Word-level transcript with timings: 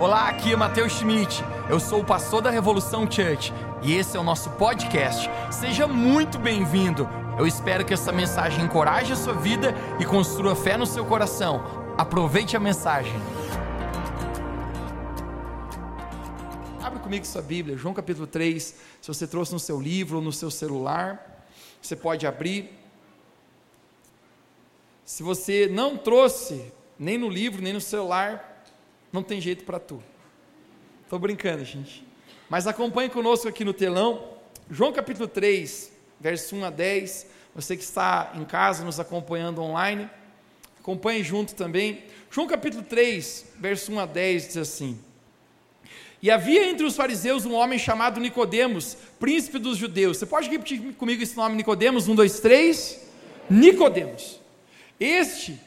Olá, 0.00 0.30
aqui 0.30 0.50
é 0.50 0.56
Matheus 0.56 0.94
Schmidt. 0.94 1.44
Eu 1.68 1.78
sou 1.78 2.00
o 2.00 2.04
pastor 2.04 2.40
da 2.40 2.48
Revolução 2.48 3.02
Church 3.02 3.52
e 3.82 3.92
esse 3.92 4.16
é 4.16 4.20
o 4.20 4.22
nosso 4.22 4.48
podcast. 4.52 5.28
Seja 5.52 5.86
muito 5.86 6.38
bem-vindo. 6.38 7.06
Eu 7.38 7.46
espero 7.46 7.84
que 7.84 7.92
essa 7.92 8.10
mensagem 8.10 8.64
encoraje 8.64 9.12
a 9.12 9.16
sua 9.16 9.34
vida 9.34 9.74
e 10.00 10.06
construa 10.06 10.56
fé 10.56 10.78
no 10.78 10.86
seu 10.86 11.04
coração. 11.04 11.62
Aproveite 11.98 12.56
a 12.56 12.60
mensagem. 12.60 13.12
Abre 16.82 17.00
comigo 17.00 17.26
sua 17.26 17.42
Bíblia, 17.42 17.76
João 17.76 17.92
capítulo 17.92 18.26
3. 18.26 18.76
Se 19.02 19.06
você 19.06 19.26
trouxe 19.26 19.52
no 19.52 19.60
seu 19.60 19.78
livro 19.78 20.16
ou 20.16 20.24
no 20.24 20.32
seu 20.32 20.50
celular, 20.50 21.46
você 21.82 21.94
pode 21.94 22.26
abrir. 22.26 22.70
Se 25.04 25.22
você 25.22 25.68
não 25.70 25.98
trouxe, 25.98 26.72
nem 26.98 27.18
no 27.18 27.28
livro, 27.28 27.60
nem 27.60 27.74
no 27.74 27.82
celular, 27.82 28.49
não 29.12 29.22
tem 29.22 29.40
jeito 29.40 29.64
para 29.64 29.78
tu. 29.78 30.02
Estou 31.02 31.18
brincando, 31.18 31.64
gente. 31.64 32.06
Mas 32.48 32.66
acompanhe 32.66 33.08
conosco 33.08 33.48
aqui 33.48 33.64
no 33.64 33.72
telão, 33.72 34.28
João 34.70 34.92
capítulo 34.92 35.26
3, 35.26 35.92
verso 36.20 36.54
1 36.54 36.64
a 36.64 36.70
10. 36.70 37.26
Você 37.54 37.76
que 37.76 37.82
está 37.82 38.32
em 38.36 38.44
casa 38.44 38.84
nos 38.84 39.00
acompanhando 39.00 39.60
online, 39.60 40.08
acompanhe 40.78 41.24
junto 41.24 41.54
também. 41.54 42.04
João 42.30 42.46
capítulo 42.46 42.84
3, 42.84 43.54
verso 43.58 43.92
1 43.92 43.98
a 43.98 44.06
10 44.06 44.46
diz 44.46 44.56
assim: 44.56 44.98
E 46.22 46.30
havia 46.30 46.68
entre 46.68 46.86
os 46.86 46.94
fariseus 46.94 47.44
um 47.44 47.54
homem 47.54 47.78
chamado 47.78 48.20
Nicodemos, 48.20 48.96
príncipe 49.18 49.58
dos 49.58 49.76
judeus. 49.76 50.18
Você 50.18 50.26
pode 50.26 50.48
repetir 50.48 50.94
comigo 50.94 51.22
esse 51.22 51.36
nome 51.36 51.56
Nicodemos? 51.56 52.06
Um, 52.06 52.14
dois, 52.14 52.38
três. 52.38 53.08
Nicodemos. 53.48 54.40
Este 55.00 55.58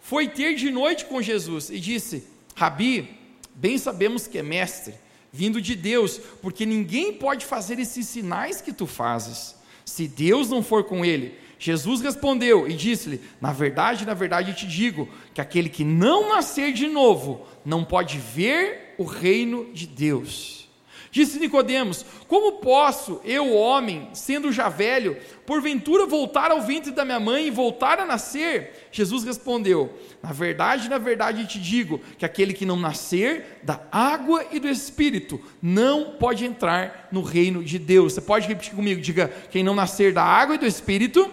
foi 0.00 0.28
ter 0.28 0.54
de 0.54 0.70
noite 0.70 1.04
com 1.04 1.20
Jesus 1.20 1.68
e 1.68 1.78
disse: 1.78 2.26
Rabi, 2.56 3.10
bem 3.54 3.76
sabemos 3.76 4.26
que 4.26 4.38
é 4.38 4.42
mestre, 4.42 4.94
vindo 5.30 5.60
de 5.60 5.76
Deus, 5.76 6.18
porque 6.40 6.64
ninguém 6.64 7.12
pode 7.12 7.44
fazer 7.44 7.78
esses 7.78 8.08
sinais 8.08 8.62
que 8.62 8.72
tu 8.72 8.86
fazes, 8.86 9.54
se 9.84 10.08
Deus 10.08 10.48
não 10.48 10.62
for 10.62 10.84
com 10.84 11.04
ele. 11.04 11.38
Jesus 11.58 12.00
respondeu 12.00 12.66
e 12.66 12.72
disse-lhe: 12.72 13.20
Na 13.42 13.52
verdade, 13.52 14.06
na 14.06 14.14
verdade 14.14 14.54
te 14.54 14.66
digo, 14.66 15.06
que 15.34 15.40
aquele 15.40 15.68
que 15.68 15.84
não 15.84 16.30
nascer 16.30 16.72
de 16.72 16.86
novo 16.86 17.46
não 17.62 17.84
pode 17.84 18.18
ver 18.18 18.94
o 18.96 19.04
reino 19.04 19.70
de 19.74 19.86
Deus. 19.86 20.65
Disse 21.10 21.38
Nicodemos: 21.38 22.04
Como 22.26 22.60
posso, 22.60 23.20
eu, 23.24 23.54
homem, 23.54 24.08
sendo 24.12 24.52
já 24.52 24.68
velho, 24.68 25.16
porventura 25.44 26.06
voltar 26.06 26.50
ao 26.50 26.60
ventre 26.60 26.90
da 26.90 27.04
minha 27.04 27.20
mãe 27.20 27.46
e 27.46 27.50
voltar 27.50 27.98
a 27.98 28.06
nascer? 28.06 28.88
Jesus 28.90 29.24
respondeu: 29.24 29.92
Na 30.22 30.32
verdade, 30.32 30.88
na 30.88 30.98
verdade 30.98 31.46
te 31.46 31.58
digo 31.58 32.00
que 32.18 32.24
aquele 32.24 32.52
que 32.52 32.66
não 32.66 32.76
nascer 32.76 33.60
da 33.62 33.80
água 33.90 34.44
e 34.50 34.58
do 34.58 34.68
espírito 34.68 35.40
não 35.62 36.16
pode 36.18 36.44
entrar 36.44 37.08
no 37.12 37.22
reino 37.22 37.62
de 37.62 37.78
Deus. 37.78 38.14
Você 38.14 38.20
pode 38.20 38.48
repetir 38.48 38.74
comigo? 38.74 39.00
Diga: 39.00 39.32
quem 39.50 39.62
não 39.62 39.74
nascer 39.74 40.12
da 40.12 40.24
água 40.24 40.56
e 40.56 40.58
do 40.58 40.66
espírito 40.66 41.30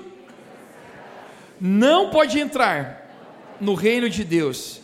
não 1.59 2.09
pode 2.09 2.39
entrar 2.39 3.57
no 3.59 3.73
reino 3.73 4.09
de 4.09 4.23
Deus. 4.23 4.82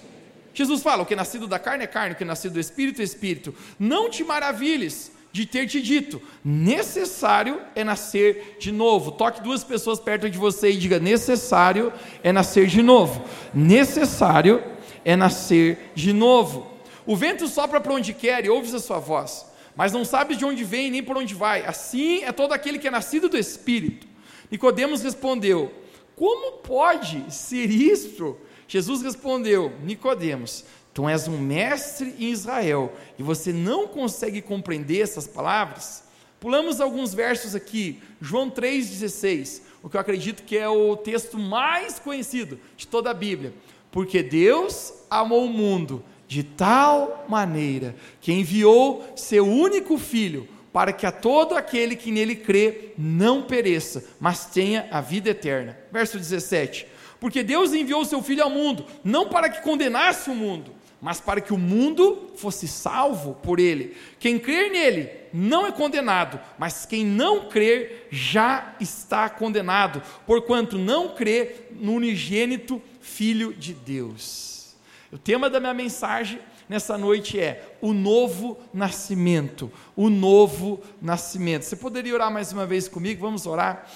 Jesus 0.60 0.84
fala: 0.84 1.04
o 1.04 1.06
que 1.06 1.14
é 1.14 1.18
nascido 1.18 1.48
da 1.48 1.58
carne 1.58 1.86
é 1.86 1.88
carne, 1.88 2.14
o 2.14 2.18
que 2.18 2.24
é 2.24 2.28
nascido 2.28 2.56
do 2.56 2.60
espírito 2.60 3.00
é 3.00 3.06
espírito. 3.06 3.56
Não 3.80 4.10
te 4.10 4.26
maravilhes 4.26 5.10
de 5.32 5.46
ter 5.46 5.66
te 5.68 5.82
dito, 5.82 6.22
necessário 6.44 7.62
é 7.74 7.82
nascer 7.82 8.58
de 8.60 8.70
novo. 8.70 9.14
Toque 9.14 9.42
duas 9.42 9.64
pessoas 9.64 10.02
perto 10.02 10.30
de 10.30 10.38
você 10.38 10.72
e 10.72 10.78
diga: 10.78 11.00
necessário 11.00 11.94
é 12.22 12.34
nascer 12.34 12.68
de 12.68 12.82
novo. 12.82 13.24
Necessário 13.54 14.62
é 15.06 15.16
nascer 15.16 15.92
de 15.96 16.12
novo. 16.12 16.70
O 17.06 17.16
vento 17.16 17.48
sopra 17.48 17.80
para 17.80 17.94
onde 17.94 18.14
quer 18.14 18.44
e 18.44 18.50
ouves 18.50 18.74
a 18.74 18.80
sua 18.80 19.00
voz, 19.00 19.46
mas 19.78 19.94
não 19.94 20.04
sabes 20.04 20.38
de 20.38 20.44
onde 20.44 20.66
vem 20.66 20.92
nem 20.92 21.02
por 21.02 21.18
onde 21.18 21.34
vai. 21.34 21.66
Assim 21.66 22.22
é 22.26 22.34
todo 22.34 22.52
aquele 22.52 22.80
que 22.80 22.90
é 22.90 22.92
nascido 22.92 23.30
do 23.30 23.38
Espírito. 23.38 24.06
Nicodemos 24.52 25.02
respondeu: 25.04 25.72
Como 26.18 26.58
pode 26.58 27.34
ser 27.34 27.72
isto? 27.72 28.38
Jesus 28.70 29.02
respondeu: 29.02 29.74
Nicodemos, 29.84 30.64
tu 30.94 31.10
és 31.10 31.28
um 31.28 31.40
mestre 31.40 32.16
em 32.20 32.30
Israel 32.30 32.94
e 33.18 33.24
você 33.24 33.52
não 33.52 33.88
consegue 33.88 34.42
compreender 34.44 35.02
essas 35.02 35.28
palavras? 35.28 36.04
Pulamos 36.40 36.80
alguns 36.80 37.14
versos 37.14 37.56
aqui, 37.56 38.00
João 38.22 38.50
3,16, 38.50 39.62
o 39.84 39.90
que 39.90 39.98
eu 39.98 40.02
acredito 40.02 40.44
que 40.44 40.56
é 40.56 40.70
o 40.70 40.96
texto 40.96 41.38
mais 41.38 42.00
conhecido 42.00 42.60
de 42.78 42.88
toda 42.88 43.10
a 43.10 43.14
Bíblia. 43.14 43.54
Porque 43.92 44.22
Deus 44.22 44.94
amou 45.10 45.46
o 45.46 45.50
mundo 45.50 46.04
de 46.28 46.44
tal 46.44 47.26
maneira 47.28 47.96
que 48.22 48.32
enviou 48.32 49.04
seu 49.16 49.46
único 49.48 49.98
filho 49.98 50.48
para 50.72 50.94
que 50.94 51.08
a 51.08 51.12
todo 51.12 51.58
aquele 51.58 51.96
que 51.96 52.12
nele 52.12 52.36
crê 52.36 52.92
não 52.96 53.42
pereça, 53.42 54.06
mas 54.20 54.46
tenha 54.46 54.88
a 54.92 55.02
vida 55.02 55.32
eterna. 55.32 55.76
Verso 55.92 56.20
17. 56.20 56.99
Porque 57.20 57.44
Deus 57.44 57.74
enviou 57.74 58.02
o 58.02 58.06
seu 58.06 58.22
Filho 58.22 58.44
ao 58.44 58.50
mundo, 58.50 58.86
não 59.04 59.28
para 59.28 59.50
que 59.50 59.62
condenasse 59.62 60.30
o 60.30 60.36
mundo, 60.36 60.74
mas 61.02 61.20
para 61.20 61.42
que 61.42 61.54
o 61.54 61.58
mundo 61.58 62.32
fosse 62.36 62.68
salvo 62.68 63.36
por 63.36 63.60
ele. 63.60 63.96
Quem 64.20 64.40
crer 64.40 64.72
nele 64.72 65.10
não 65.34 65.66
é 65.66 65.72
condenado, 65.72 66.40
mas 66.58 66.86
quem 66.86 67.06
não 67.06 67.50
crer 67.50 68.08
já 68.10 68.76
está 68.80 69.30
condenado, 69.30 70.02
porquanto 70.26 70.78
não 70.78 71.10
crê 71.10 71.68
no 71.72 71.94
unigênito 71.94 72.82
Filho 73.02 73.54
de 73.54 73.74
Deus. 73.74 74.76
O 75.12 75.18
tema 75.18 75.50
da 75.50 75.60
minha 75.60 75.74
mensagem 75.74 76.40
nessa 76.68 76.98
noite 76.98 77.40
é 77.40 77.76
o 77.82 77.94
novo 77.94 78.58
nascimento. 78.74 79.72
O 79.96 80.10
novo 80.10 80.80
nascimento. 81.02 81.64
Você 81.64 81.76
poderia 81.76 82.14
orar 82.14 82.32
mais 82.32 82.54
uma 82.54 82.66
vez 82.66 82.88
comigo? 82.88 83.22
Vamos 83.22 83.48
orar. 83.48 83.90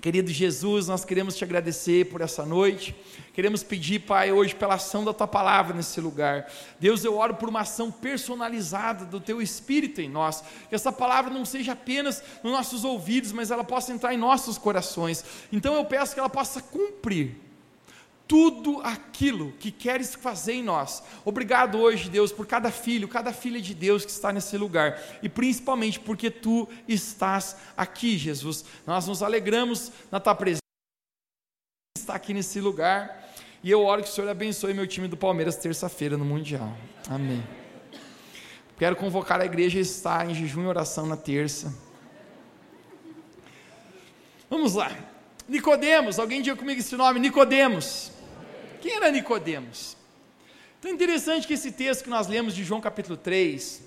Querido 0.00 0.30
Jesus, 0.30 0.86
nós 0.86 1.04
queremos 1.04 1.36
te 1.36 1.42
agradecer 1.42 2.06
por 2.06 2.20
essa 2.20 2.46
noite. 2.46 2.94
Queremos 3.32 3.64
pedir, 3.64 4.00
Pai, 4.00 4.30
hoje 4.30 4.54
pela 4.54 4.74
ação 4.74 5.04
da 5.04 5.12
tua 5.12 5.26
palavra 5.26 5.74
nesse 5.74 6.00
lugar. 6.00 6.48
Deus, 6.78 7.04
eu 7.04 7.16
oro 7.16 7.34
por 7.34 7.48
uma 7.48 7.62
ação 7.62 7.90
personalizada 7.90 9.04
do 9.04 9.20
teu 9.20 9.42
espírito 9.42 10.00
em 10.00 10.08
nós. 10.08 10.42
Que 10.68 10.74
essa 10.74 10.92
palavra 10.92 11.32
não 11.32 11.44
seja 11.44 11.72
apenas 11.72 12.22
nos 12.44 12.52
nossos 12.52 12.84
ouvidos, 12.84 13.32
mas 13.32 13.50
ela 13.50 13.64
possa 13.64 13.92
entrar 13.92 14.14
em 14.14 14.18
nossos 14.18 14.56
corações. 14.56 15.24
Então 15.52 15.74
eu 15.74 15.84
peço 15.84 16.14
que 16.14 16.20
ela 16.20 16.30
possa 16.30 16.62
cumprir 16.62 17.47
tudo 18.28 18.82
aquilo 18.82 19.52
que 19.52 19.72
queres 19.72 20.14
fazer 20.14 20.52
em 20.52 20.62
nós. 20.62 21.02
Obrigado 21.24 21.78
hoje, 21.78 22.10
Deus, 22.10 22.30
por 22.30 22.46
cada 22.46 22.70
filho, 22.70 23.08
cada 23.08 23.32
filha 23.32 23.58
de 23.58 23.72
Deus 23.72 24.04
que 24.04 24.10
está 24.10 24.30
nesse 24.30 24.56
lugar 24.58 25.02
e 25.22 25.28
principalmente 25.30 25.98
porque 25.98 26.30
tu 26.30 26.68
estás 26.86 27.56
aqui, 27.74 28.18
Jesus. 28.18 28.66
Nós 28.86 29.06
nos 29.06 29.22
alegramos 29.22 29.90
na 30.12 30.20
tua 30.20 30.34
presença, 30.34 30.60
está 31.96 32.14
aqui 32.14 32.34
nesse 32.34 32.60
lugar. 32.60 33.26
E 33.64 33.70
eu 33.70 33.82
oro 33.82 34.02
que 34.02 34.08
o 34.08 34.12
Senhor 34.12 34.28
abençoe 34.28 34.74
meu 34.74 34.86
time 34.86 35.08
do 35.08 35.16
Palmeiras 35.16 35.56
terça-feira 35.56 36.16
no 36.16 36.24
Mundial. 36.24 36.76
Amém. 37.08 37.42
Quero 38.78 38.94
convocar 38.94 39.40
a 39.40 39.46
igreja 39.46 39.78
a 39.78 39.82
estar 39.82 40.30
em 40.30 40.34
jejum 40.34 40.62
e 40.62 40.66
oração 40.66 41.06
na 41.06 41.16
terça. 41.16 41.74
Vamos 44.50 44.74
lá. 44.74 44.92
Nicodemos, 45.48 46.18
alguém 46.18 46.42
diga 46.42 46.56
comigo 46.56 46.78
esse 46.78 46.94
nome, 46.94 47.18
Nicodemos. 47.18 48.17
Quem 48.80 48.94
era 48.94 49.10
Nicodemos? 49.10 49.96
Então 50.78 50.90
é 50.90 50.94
interessante 50.94 51.46
que 51.46 51.54
esse 51.54 51.72
texto 51.72 52.04
que 52.04 52.10
nós 52.10 52.28
lemos 52.28 52.54
de 52.54 52.62
João 52.62 52.80
capítulo 52.80 53.16
3, 53.16 53.82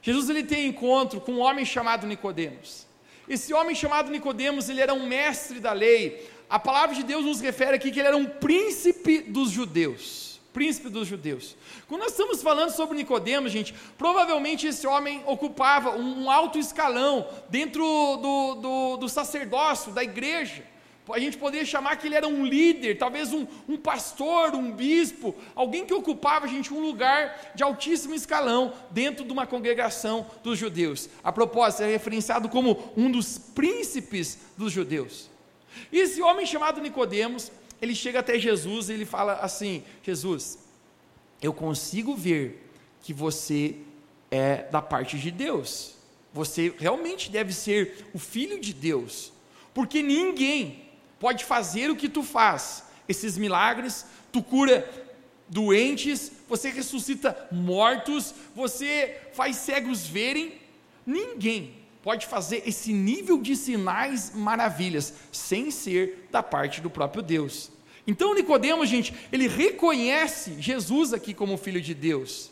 Jesus 0.00 0.30
ele 0.30 0.42
tem 0.42 0.66
encontro 0.66 1.20
com 1.20 1.32
um 1.32 1.40
homem 1.40 1.64
chamado 1.64 2.06
Nicodemos. 2.06 2.86
Esse 3.28 3.52
homem 3.52 3.74
chamado 3.74 4.10
Nicodemos, 4.10 4.68
ele 4.68 4.80
era 4.80 4.94
um 4.94 5.06
mestre 5.06 5.60
da 5.60 5.72
lei. 5.72 6.28
A 6.48 6.58
palavra 6.58 6.96
de 6.96 7.02
Deus 7.02 7.24
nos 7.24 7.40
refere 7.40 7.76
aqui 7.76 7.90
que 7.90 8.00
ele 8.00 8.08
era 8.08 8.16
um 8.16 8.24
príncipe 8.24 9.20
dos 9.20 9.50
judeus. 9.50 10.40
Príncipe 10.52 10.88
dos 10.88 11.06
judeus. 11.06 11.54
Quando 11.86 12.00
nós 12.00 12.12
estamos 12.12 12.42
falando 12.42 12.70
sobre 12.70 12.96
Nicodemos, 12.96 13.52
gente, 13.52 13.74
provavelmente 13.98 14.66
esse 14.66 14.86
homem 14.86 15.22
ocupava 15.26 15.96
um, 15.96 16.30
alto 16.30 16.58
escalão 16.58 17.28
dentro 17.50 17.82
do, 17.82 18.54
do, 18.54 18.96
do 18.96 19.08
sacerdócio, 19.08 19.92
da 19.92 20.02
igreja 20.02 20.69
a 21.14 21.18
gente 21.18 21.36
poderia 21.36 21.64
chamar 21.64 21.96
que 21.96 22.06
ele 22.06 22.14
era 22.14 22.26
um 22.26 22.44
líder, 22.44 22.98
talvez 22.98 23.32
um, 23.32 23.46
um 23.68 23.76
pastor, 23.76 24.54
um 24.54 24.72
bispo, 24.72 25.34
alguém 25.54 25.84
que 25.84 25.94
ocupava, 25.94 26.48
gente, 26.48 26.72
um 26.72 26.80
lugar 26.80 27.52
de 27.54 27.62
altíssimo 27.62 28.14
escalão 28.14 28.72
dentro 28.90 29.24
de 29.24 29.32
uma 29.32 29.46
congregação 29.46 30.26
dos 30.42 30.58
judeus. 30.58 31.08
A 31.22 31.32
propósito, 31.32 31.82
é 31.82 31.86
referenciado 31.86 32.48
como 32.48 32.92
um 32.96 33.10
dos 33.10 33.38
príncipes 33.38 34.38
dos 34.56 34.72
judeus. 34.72 35.30
E 35.92 35.98
esse 35.98 36.20
homem 36.20 36.46
chamado 36.46 36.80
Nicodemos, 36.80 37.50
ele 37.80 37.94
chega 37.94 38.20
até 38.20 38.38
Jesus 38.38 38.88
e 38.88 38.92
ele 38.92 39.04
fala 39.04 39.34
assim: 39.34 39.82
Jesus, 40.02 40.58
eu 41.40 41.52
consigo 41.52 42.14
ver 42.14 42.70
que 43.02 43.12
você 43.12 43.76
é 44.30 44.64
da 44.70 44.82
parte 44.82 45.18
de 45.18 45.30
Deus. 45.30 45.94
Você 46.32 46.72
realmente 46.78 47.30
deve 47.30 47.52
ser 47.52 48.06
o 48.12 48.18
filho 48.18 48.60
de 48.60 48.72
Deus. 48.72 49.32
Porque 49.74 50.02
ninguém 50.02 50.89
pode 51.20 51.44
fazer 51.44 51.90
o 51.90 51.96
que 51.96 52.08
tu 52.08 52.24
faz, 52.24 52.82
esses 53.06 53.36
milagres, 53.38 54.06
tu 54.32 54.42
cura 54.42 54.88
doentes, 55.48 56.32
você 56.48 56.70
ressuscita 56.70 57.48
mortos, 57.52 58.34
você 58.54 59.20
faz 59.34 59.56
cegos 59.56 60.06
verem. 60.06 60.54
Ninguém 61.04 61.74
pode 62.02 62.26
fazer 62.26 62.62
esse 62.66 62.92
nível 62.92 63.40
de 63.42 63.54
sinais 63.54 64.32
maravilhas 64.34 65.12
sem 65.30 65.70
ser 65.70 66.26
da 66.30 66.42
parte 66.42 66.80
do 66.80 66.88
próprio 66.88 67.22
Deus. 67.22 67.70
Então 68.06 68.34
Nicodemos, 68.34 68.88
gente, 68.88 69.12
ele 69.30 69.46
reconhece 69.46 70.56
Jesus 70.58 71.12
aqui 71.12 71.34
como 71.34 71.58
filho 71.58 71.80
de 71.80 71.94
Deus. 71.94 72.50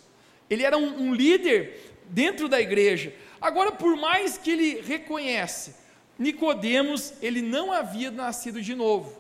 Ele 0.50 0.62
era 0.62 0.76
um, 0.76 1.08
um 1.08 1.14
líder 1.14 1.94
dentro 2.10 2.48
da 2.48 2.60
igreja. 2.60 3.14
Agora, 3.40 3.72
por 3.72 3.96
mais 3.96 4.36
que 4.36 4.50
ele 4.50 4.80
reconhece, 4.80 5.74
Nicodemos, 6.18 7.14
ele 7.22 7.40
não 7.40 7.72
havia 7.72 8.10
nascido 8.10 8.60
de 8.60 8.74
novo. 8.74 9.16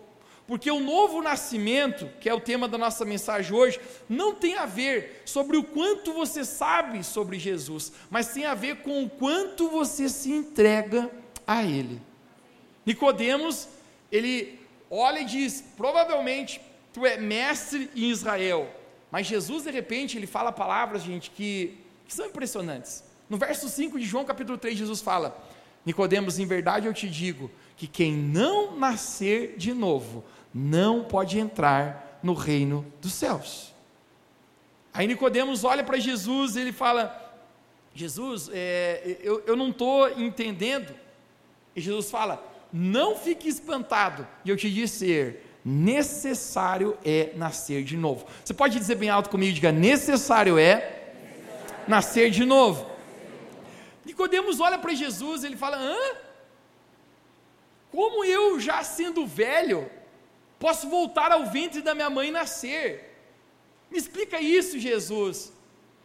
Porque 0.48 0.70
o 0.70 0.80
novo 0.80 1.20
nascimento, 1.20 2.08
que 2.20 2.28
é 2.28 2.32
o 2.32 2.40
tema 2.40 2.66
da 2.66 2.78
nossa 2.78 3.04
mensagem 3.04 3.54
hoje, 3.54 3.78
não 4.08 4.34
tem 4.34 4.56
a 4.56 4.64
ver 4.64 5.22
sobre 5.26 5.58
o 5.58 5.62
quanto 5.62 6.14
você 6.14 6.42
sabe 6.42 7.04
sobre 7.04 7.38
Jesus, 7.38 7.92
mas 8.08 8.32
tem 8.32 8.46
a 8.46 8.54
ver 8.54 8.76
com 8.76 9.04
o 9.04 9.10
quanto 9.10 9.68
você 9.68 10.08
se 10.08 10.32
entrega 10.32 11.10
a 11.46 11.62
ele. 11.62 12.00
Nicodemos, 12.86 13.68
ele 14.10 14.58
olha 14.90 15.20
e 15.20 15.26
diz: 15.26 15.62
"Provavelmente 15.76 16.62
tu 16.94 17.04
é 17.04 17.18
mestre 17.18 17.90
em 17.94 18.10
Israel". 18.10 18.74
Mas 19.10 19.26
Jesus, 19.26 19.64
de 19.64 19.70
repente, 19.70 20.16
ele 20.16 20.26
fala 20.26 20.50
palavras, 20.50 21.02
gente, 21.02 21.30
que, 21.30 21.78
que 22.06 22.14
são 22.14 22.24
impressionantes. 22.24 23.04
No 23.28 23.36
verso 23.36 23.68
5 23.68 23.98
de 23.98 24.06
João 24.06 24.24
capítulo 24.24 24.56
3, 24.56 24.78
Jesus 24.78 25.02
fala: 25.02 25.36
Nicodemos, 25.88 26.38
em 26.38 26.44
verdade 26.44 26.86
eu 26.86 26.92
te 26.92 27.08
digo 27.08 27.50
que 27.74 27.86
quem 27.86 28.12
não 28.12 28.76
nascer 28.76 29.54
de 29.56 29.72
novo 29.72 30.22
não 30.52 31.02
pode 31.02 31.38
entrar 31.38 32.20
no 32.22 32.34
reino 32.34 32.84
dos 33.00 33.14
céus. 33.14 33.72
Aí 34.92 35.06
Nicodemos 35.06 35.64
olha 35.64 35.82
para 35.82 35.98
Jesus 35.98 36.56
e 36.56 36.60
ele 36.60 36.72
fala: 36.72 37.40
Jesus, 37.94 38.50
é, 38.52 39.16
eu, 39.22 39.42
eu 39.46 39.56
não 39.56 39.70
estou 39.70 40.10
entendendo. 40.20 40.94
E 41.74 41.80
Jesus 41.80 42.10
fala: 42.10 42.46
Não 42.70 43.16
fique 43.16 43.48
espantado, 43.48 44.28
e 44.44 44.50
eu 44.50 44.58
te 44.58 44.70
dizer, 44.70 45.42
necessário 45.64 46.98
é 47.02 47.32
nascer 47.34 47.82
de 47.82 47.96
novo. 47.96 48.26
Você 48.44 48.52
pode 48.52 48.78
dizer 48.78 48.96
bem 48.96 49.08
alto 49.08 49.30
comigo, 49.30 49.54
diga: 49.54 49.72
necessário 49.72 50.58
é 50.58 51.14
nascer 51.86 52.30
de 52.30 52.44
novo. 52.44 52.97
Nicodemos 54.08 54.58
olha 54.66 54.78
para 54.78 54.94
Jesus, 55.02 55.44
ele 55.44 55.56
fala: 55.56 55.76
Hã? 55.76 55.98
Como 57.92 58.24
eu 58.24 58.58
já 58.58 58.82
sendo 58.82 59.26
velho, 59.26 59.80
Posso 60.58 60.88
voltar 60.88 61.30
ao 61.30 61.46
ventre 61.46 61.80
da 61.80 61.94
minha 61.94 62.10
mãe 62.10 62.28
e 62.28 62.32
nascer. 62.32 63.16
Me 63.90 63.96
explica 63.96 64.40
isso, 64.40 64.78
Jesus. 64.78 65.52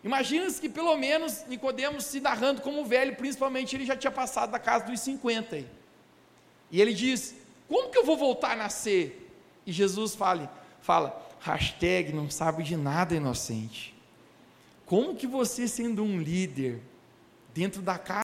Imagina 0.04 0.52
que 0.52 0.70
pelo 0.70 0.96
menos 0.96 1.46
Nicodemos 1.48 2.06
se 2.06 2.20
narrando 2.20 2.62
como 2.62 2.86
velho, 2.86 3.16
principalmente 3.16 3.76
ele 3.76 3.86
já 3.86 3.96
tinha 3.96 4.12
passado 4.12 4.52
da 4.52 4.60
casa 4.60 4.86
dos 4.86 5.00
50. 5.00 5.56
Aí. 5.56 5.68
E 6.70 6.80
ele 6.80 6.94
diz: 6.94 7.36
Como 7.68 7.90
que 7.90 7.98
eu 7.98 8.06
vou 8.06 8.16
voltar 8.16 8.52
a 8.52 8.56
nascer? 8.56 9.32
E 9.66 9.72
Jesus 9.72 10.14
fala, 10.14 10.54
fala, 10.82 11.26
hashtag 11.40 12.12
não 12.12 12.30
sabe 12.30 12.64
de 12.64 12.76
nada, 12.76 13.16
inocente. 13.16 13.96
Como 14.86 15.16
que 15.16 15.26
você, 15.26 15.70
sendo 15.70 16.04
um 16.04 16.20
líder, 16.20 16.82
dentro 17.54 17.82
da 17.82 17.98
casa, 17.98 18.24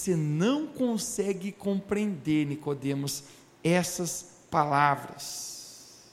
você 0.00 0.16
não 0.16 0.66
consegue 0.66 1.52
compreender, 1.52 2.46
Nicodemos, 2.46 3.24
essas 3.62 4.34
palavras. 4.50 6.12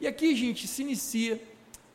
E 0.00 0.06
aqui, 0.06 0.34
gente, 0.34 0.66
se 0.66 0.82
inicia 0.82 1.40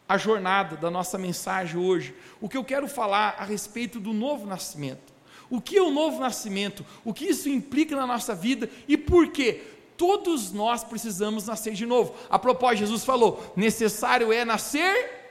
a 0.08 0.18
jornada 0.18 0.78
da 0.78 0.92
nossa 0.92 1.18
mensagem 1.18 1.80
hoje. 1.80 2.14
O 2.40 2.48
que 2.48 2.56
eu 2.56 2.64
quero 2.64 2.88
falar 2.88 3.36
a 3.40 3.44
respeito 3.44 4.00
do 4.00 4.14
novo 4.14 4.46
nascimento. 4.46 5.12
O 5.50 5.60
que 5.60 5.78
é 5.78 5.82
o 5.82 5.92
novo 5.92 6.20
nascimento? 6.20 6.86
O 7.04 7.14
que 7.14 7.26
isso 7.26 7.50
implica 7.50 7.96
na 7.96 8.06
nossa 8.06 8.36
vida 8.36 8.70
e 8.88 8.98
por 8.98 9.32
quê? 9.32 9.64
Todos 9.98 10.52
nós 10.52 10.84
precisamos 10.84 11.48
nascer 11.48 11.74
de 11.74 11.86
novo. 11.86 12.16
A 12.30 12.38
propósito, 12.38 12.80
Jesus 12.80 13.04
falou: 13.04 13.54
necessário 13.56 14.32
é 14.32 14.44
nascer. 14.46 15.22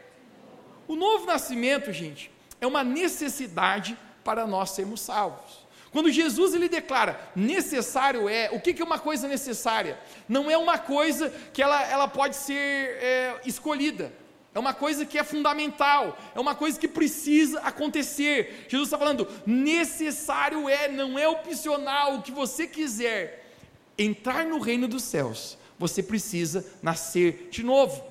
O 0.89 0.97
novo 0.97 1.27
nascimento, 1.27 1.93
gente, 1.93 2.31
é 2.63 2.67
uma 2.67 2.85
necessidade 2.85 3.99
para 4.23 4.47
nós 4.47 4.71
sermos 4.71 5.01
salvos. 5.01 5.67
Quando 5.91 6.13
Jesus 6.13 6.55
ele 6.55 6.69
declara 6.69 7.21
necessário 7.35 8.29
é, 8.29 8.49
o 8.53 8.61
que, 8.61 8.73
que 8.73 8.81
é 8.81 8.85
uma 8.85 9.01
coisa 9.01 9.27
necessária? 9.27 9.99
Não 10.29 10.49
é 10.49 10.57
uma 10.57 10.79
coisa 10.79 11.29
que 11.53 11.61
ela, 11.61 11.83
ela 11.83 12.07
pode 12.07 12.37
ser 12.37 12.55
é, 12.55 13.41
escolhida. 13.45 14.13
É 14.55 14.59
uma 14.59 14.73
coisa 14.73 15.05
que 15.05 15.19
é 15.19 15.25
fundamental, 15.25 16.17
é 16.35 16.39
uma 16.39 16.55
coisa 16.55 16.79
que 16.79 16.87
precisa 16.87 17.59
acontecer. 17.61 18.67
Jesus 18.69 18.89
está 18.89 18.99
falando, 18.99 19.27
necessário 19.45 20.69
é, 20.69 20.89
não 20.89 21.19
é 21.19 21.27
opcional, 21.27 22.17
o 22.17 22.23
que 22.23 22.31
você 22.31 22.67
quiser 22.67 23.57
entrar 23.99 24.47
no 24.47 24.61
reino 24.61 24.87
dos 24.87 25.03
céus, 25.03 25.59
você 25.79 26.03
precisa 26.03 26.65
nascer 26.81 27.49
de 27.51 27.63
novo. 27.65 28.05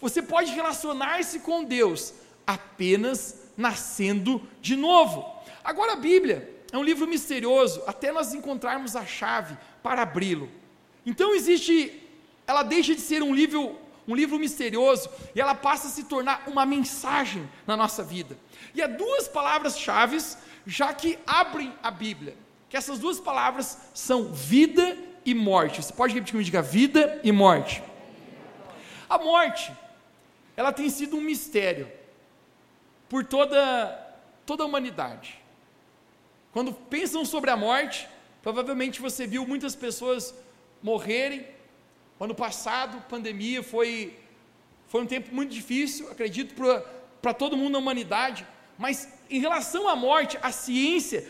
Você 0.00 0.20
pode 0.20 0.50
relacionar-se 0.52 1.38
com 1.38 1.62
Deus 1.62 2.12
apenas 2.46 3.43
nascendo 3.56 4.42
de 4.60 4.76
novo. 4.76 5.24
Agora 5.62 5.92
a 5.92 5.96
Bíblia, 5.96 6.54
é 6.72 6.78
um 6.78 6.82
livro 6.82 7.06
misterioso, 7.06 7.82
até 7.86 8.10
nós 8.10 8.34
encontrarmos 8.34 8.96
a 8.96 9.06
chave 9.06 9.56
para 9.82 10.02
abri-lo. 10.02 10.50
Então 11.06 11.34
existe, 11.34 12.02
ela 12.46 12.62
deixa 12.62 12.94
de 12.94 13.00
ser 13.00 13.22
um 13.22 13.34
livro, 13.34 13.78
um 14.08 14.14
livro 14.14 14.38
misterioso 14.38 15.08
e 15.34 15.40
ela 15.40 15.54
passa 15.54 15.86
a 15.86 15.90
se 15.90 16.04
tornar 16.04 16.44
uma 16.48 16.66
mensagem 16.66 17.48
na 17.66 17.76
nossa 17.76 18.02
vida. 18.02 18.36
E 18.74 18.82
há 18.82 18.86
duas 18.86 19.28
palavras-chave 19.28 20.18
já 20.66 20.92
que 20.92 21.18
abrem 21.26 21.72
a 21.82 21.90
Bíblia. 21.90 22.36
Que 22.68 22.76
essas 22.76 22.98
duas 22.98 23.20
palavras 23.20 23.78
são 23.94 24.32
vida 24.32 24.98
e 25.24 25.32
morte. 25.32 25.80
Você 25.82 25.92
pode 25.92 26.12
repetir 26.12 26.32
comigo, 26.32 26.44
diga 26.44 26.60
vida 26.60 27.20
e 27.22 27.30
morte. 27.30 27.82
A 29.08 29.16
morte, 29.16 29.72
ela 30.56 30.72
tem 30.72 30.90
sido 30.90 31.16
um 31.16 31.20
mistério 31.20 31.86
por 33.14 33.24
toda 33.24 33.96
toda 34.44 34.64
a 34.64 34.66
humanidade. 34.66 35.40
Quando 36.52 36.72
pensam 36.72 37.24
sobre 37.24 37.48
a 37.48 37.56
morte, 37.56 38.08
provavelmente 38.42 39.00
você 39.00 39.24
viu 39.24 39.46
muitas 39.46 39.76
pessoas 39.76 40.34
morrerem. 40.82 41.46
Ano 42.18 42.34
passado, 42.34 43.00
pandemia, 43.08 43.62
foi, 43.62 44.18
foi 44.88 45.02
um 45.02 45.06
tempo 45.06 45.32
muito 45.32 45.52
difícil, 45.52 46.10
acredito, 46.10 46.56
para 47.22 47.32
todo 47.32 47.56
mundo 47.56 47.74
na 47.74 47.78
humanidade. 47.78 48.44
Mas 48.76 49.08
em 49.30 49.38
relação 49.38 49.88
à 49.88 49.94
morte, 49.94 50.36
a 50.42 50.50
ciência 50.50 51.24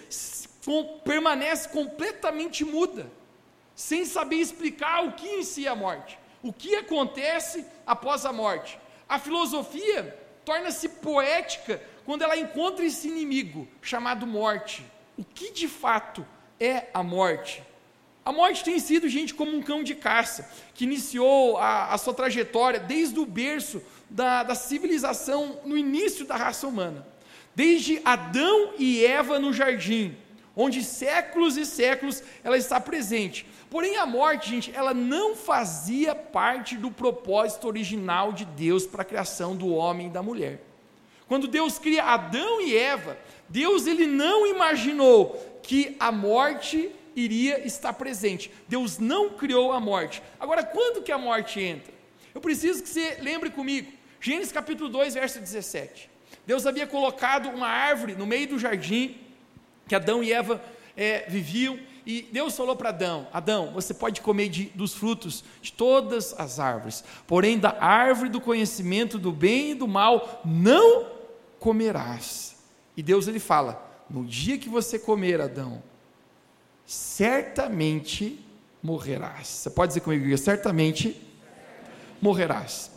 com, 0.64 1.00
permanece 1.04 1.68
completamente 1.68 2.64
muda, 2.64 3.12
sem 3.75 4.06
saber 4.06 4.37
explicar 4.37 5.04
o 5.04 5.12
que 5.12 5.28
em 5.28 5.44
si 5.44 5.66
é 5.66 5.68
a 5.68 5.76
morte, 5.76 6.18
o 6.42 6.50
que 6.50 6.76
acontece 6.76 7.62
após 7.87 8.25
a 8.25 8.32
morte. 8.32 8.78
A 9.06 9.18
filosofia 9.18 10.24
torna-se 10.44 10.88
poética 10.88 11.82
quando 12.04 12.22
ela 12.22 12.36
encontra 12.36 12.84
esse 12.84 13.08
inimigo 13.08 13.66
chamado 13.80 14.26
morte 14.26 14.84
o 15.16 15.24
que 15.24 15.52
de 15.52 15.68
fato 15.68 16.26
é 16.58 16.86
a 16.92 17.02
morte. 17.02 17.62
A 18.24 18.32
morte 18.32 18.64
tem 18.64 18.78
sido, 18.78 19.08
gente, 19.08 19.34
como 19.34 19.54
um 19.54 19.62
cão 19.62 19.82
de 19.82 19.94
caça, 19.94 20.50
que 20.74 20.84
iniciou 20.84 21.58
a, 21.58 21.92
a 21.92 21.98
sua 21.98 22.14
trajetória 22.14 22.80
desde 22.80 23.18
o 23.18 23.26
berço 23.26 23.82
da, 24.08 24.42
da 24.42 24.54
civilização 24.54 25.60
no 25.64 25.76
início 25.76 26.24
da 26.24 26.36
raça 26.36 26.66
humana. 26.66 27.06
Desde 27.54 28.00
Adão 28.04 28.72
e 28.78 29.04
Eva 29.04 29.38
no 29.38 29.52
jardim, 29.52 30.16
onde 30.56 30.84
séculos 30.84 31.56
e 31.56 31.66
séculos 31.66 32.23
ela 32.42 32.56
está 32.56 32.80
presente. 32.80 33.46
Porém, 33.70 33.96
a 33.96 34.06
morte, 34.06 34.50
gente, 34.50 34.73
ela 34.75 34.94
não 34.94 35.34
fazia 35.34 36.14
parte 36.14 36.76
do 36.76 36.90
propósito 36.90 37.66
original 37.66 38.32
de 38.32 38.44
Deus 38.44 38.87
para 38.87 39.02
a 39.02 39.04
criação 39.04 39.56
do 39.56 39.68
homem 39.68 40.06
e 40.06 40.11
da 40.11 40.23
mulher. 40.23 40.61
Quando 41.26 41.49
Deus 41.49 41.78
cria 41.78 42.04
Adão 42.04 42.61
e 42.61 42.76
Eva, 42.76 43.18
Deus 43.49 43.87
ele 43.87 44.06
não 44.06 44.46
imaginou 44.46 45.61
que 45.62 45.96
a 45.99 46.12
morte 46.12 46.90
iria 47.16 47.66
estar 47.66 47.92
presente. 47.94 48.50
Deus 48.68 48.99
não 48.99 49.30
criou 49.30 49.73
a 49.73 49.80
morte. 49.80 50.23
Agora, 50.38 50.62
quando 50.62 51.02
que 51.02 51.12
a 51.12 51.18
morte 51.18 51.61
entra? 51.61 51.92
Eu 52.34 52.40
preciso 52.40 52.82
que 52.82 52.88
você 52.88 53.18
lembre 53.20 53.50
comigo. 53.50 53.90
Gênesis 54.20 54.52
capítulo 54.52 54.88
2, 54.88 55.14
verso 55.14 55.38
17. 55.38 56.11
Deus 56.46 56.66
havia 56.66 56.87
colocado 56.87 57.49
uma 57.49 57.68
árvore 57.68 58.14
no 58.14 58.26
meio 58.26 58.49
do 58.49 58.58
jardim 58.58 59.24
que 59.86 59.94
Adão 59.94 60.22
e 60.22 60.32
Eva 60.32 60.62
é, 60.96 61.26
viviam, 61.28 61.78
e 62.06 62.22
Deus 62.30 62.56
falou 62.56 62.76
para 62.76 62.90
Adão: 62.90 63.26
Adão, 63.32 63.72
você 63.72 63.94
pode 63.94 64.20
comer 64.20 64.48
de, 64.48 64.64
dos 64.74 64.94
frutos 64.94 65.42
de 65.62 65.72
todas 65.72 66.34
as 66.38 66.58
árvores, 66.58 67.02
porém 67.26 67.58
da 67.58 67.82
árvore 67.82 68.28
do 68.28 68.40
conhecimento 68.40 69.18
do 69.18 69.32
bem 69.32 69.70
e 69.70 69.74
do 69.74 69.88
mal 69.88 70.42
não 70.44 71.06
comerás. 71.58 72.56
E 72.96 73.02
Deus 73.02 73.26
ele 73.26 73.40
fala: 73.40 74.04
no 74.08 74.24
dia 74.24 74.58
que 74.58 74.68
você 74.68 74.98
comer, 74.98 75.40
Adão, 75.40 75.82
certamente 76.84 78.44
morrerás. 78.82 79.48
Você 79.48 79.70
pode 79.70 79.90
dizer 79.90 80.00
comigo, 80.00 80.36
certamente 80.36 81.20
morrerás. 82.20 82.90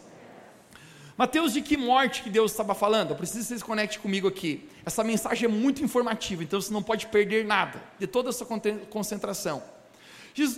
Mateus, 1.18 1.52
de 1.52 1.64
que 1.64 1.76
morte 1.76 2.22
que 2.22 2.30
Deus 2.30 2.52
estava 2.52 2.76
falando? 2.76 3.10
Eu 3.10 3.16
preciso 3.16 3.40
que 3.40 3.48
vocês 3.48 3.64
conectem 3.64 4.00
comigo 4.00 4.28
aqui. 4.28 4.70
Essa 4.86 5.04
mensagem 5.04 5.46
é 5.46 5.48
muito 5.48 5.84
informativa, 5.84 6.44
então 6.44 6.62
você 6.62 6.72
não 6.72 6.84
pode 6.84 7.08
perder 7.08 7.44
nada 7.44 7.82
de 7.98 8.06
toda 8.06 8.30
a 8.30 8.34
sua 8.34 8.46
concentração. 8.92 9.64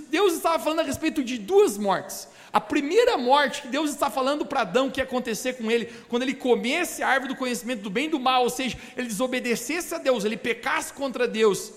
Deus 0.10 0.34
estava 0.34 0.62
falando 0.62 0.82
a 0.82 0.84
respeito 0.84 1.24
de 1.24 1.38
duas 1.38 1.78
mortes. 1.78 2.28
A 2.52 2.60
primeira 2.60 3.18
morte 3.18 3.62
que 3.62 3.68
Deus 3.70 3.90
está 3.90 4.10
falando 4.10 4.46
para 4.46 4.62
Adão 4.62 4.90
que 4.90 5.00
ia 5.00 5.06
acontecer 5.06 5.54
com 5.54 5.72
ele, 5.72 5.86
quando 6.10 6.24
ele 6.24 6.34
comesse 6.34 7.02
a 7.02 7.08
árvore 7.08 7.34
do 7.34 7.40
conhecimento 7.40 7.82
do 7.82 7.90
bem 7.90 8.08
e 8.08 8.10
do 8.10 8.20
mal, 8.20 8.44
ou 8.44 8.50
seja, 8.50 8.78
ele 8.98 9.08
desobedecesse 9.08 9.96
a 9.96 9.98
Deus, 9.98 10.26
ele 10.26 10.36
pecasse 10.36 10.92
contra 10.92 11.26
Deus, 11.26 11.72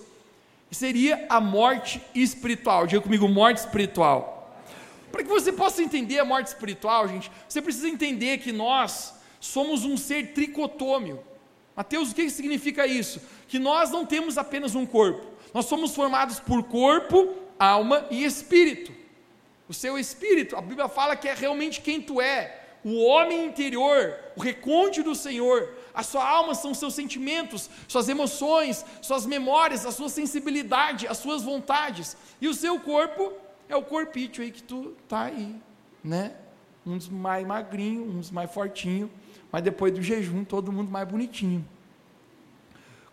seria 0.73 1.25
a 1.29 1.41
morte 1.41 2.03
espiritual. 2.13 2.89
Diga 2.89 3.01
comigo, 3.01 3.29
morte 3.29 3.59
espiritual. 3.59 4.42
Para 5.13 5.23
que 5.23 5.29
você 5.29 5.53
possa 5.53 5.83
entender 5.83 6.19
a 6.19 6.25
morte 6.25 6.47
espiritual, 6.47 7.07
gente, 7.07 7.31
você 7.47 7.61
precisa 7.61 7.89
entender 7.89 8.39
que 8.39 8.51
nós 8.51 9.15
somos 9.39 9.85
um 9.85 9.97
ser 9.97 10.33
tricotômio. 10.33 11.23
Mateus, 11.77 12.11
o 12.11 12.15
que 12.15 12.29
significa 12.31 12.87
isso? 12.87 13.21
Que 13.47 13.59
nós 13.59 13.91
não 13.91 14.07
temos 14.07 14.39
apenas 14.39 14.75
um 14.75 14.87
corpo, 14.87 15.27
nós 15.53 15.67
somos 15.67 15.95
formados 15.95 16.41
por 16.41 16.63
corpo, 16.65 17.35
alma 17.59 18.07
e 18.11 18.25
espírito. 18.25 18.93
O 19.69 19.75
seu 19.75 19.99
espírito, 19.99 20.57
a 20.57 20.61
Bíblia 20.61 20.89
fala 20.89 21.15
que 21.15 21.29
é 21.29 21.35
realmente 21.35 21.81
quem 21.81 22.01
tu 22.01 22.21
é, 22.21 22.61
o 22.85 23.05
homem 23.05 23.47
interior, 23.47 24.19
o 24.37 24.41
recôndito 24.41 25.11
do 25.11 25.15
Senhor. 25.15 25.75
A 25.95 26.03
sua 26.03 26.27
alma 26.27 26.55
são 26.55 26.75
seus 26.75 26.95
sentimentos, 26.95 27.71
suas 27.87 28.09
emoções, 28.09 28.85
suas 29.01 29.25
memórias, 29.25 29.87
a 29.87 29.93
sua 29.93 30.09
sensibilidade, 30.09 31.07
as 31.07 31.19
suas 31.19 31.43
vontades. 31.43 32.17
E 32.41 32.49
o 32.49 32.55
seu 32.55 32.81
corpo 32.81 33.33
é 33.73 33.77
o 33.77 33.83
corpício 33.83 34.43
aí 34.43 34.51
que 34.51 34.63
tu 34.63 34.95
tá 35.09 35.23
aí, 35.23 35.57
né? 36.03 36.35
Uns 36.85 37.09
mais 37.09 37.47
magrinho, 37.47 38.05
uns 38.05 38.31
mais 38.31 38.53
fortinho, 38.53 39.11
mas 39.51 39.63
depois 39.63 39.93
do 39.93 40.03
jejum 40.03 40.45
todo 40.45 40.73
mundo 40.73 40.91
mais 40.91 41.07
bonitinho. 41.07 41.65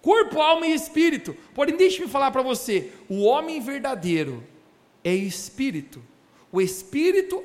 Corpo, 0.01 0.41
alma 0.41 0.65
e 0.65 0.73
espírito. 0.73 1.35
Porém, 1.53 1.75
deixe-me 1.75 2.07
falar 2.07 2.31
para 2.31 2.41
você, 2.41 2.93
o 3.07 3.23
homem 3.23 3.59
verdadeiro 3.59 4.43
é 5.03 5.13
espírito. 5.13 6.01
O 6.51 6.61
espírito 6.61 7.43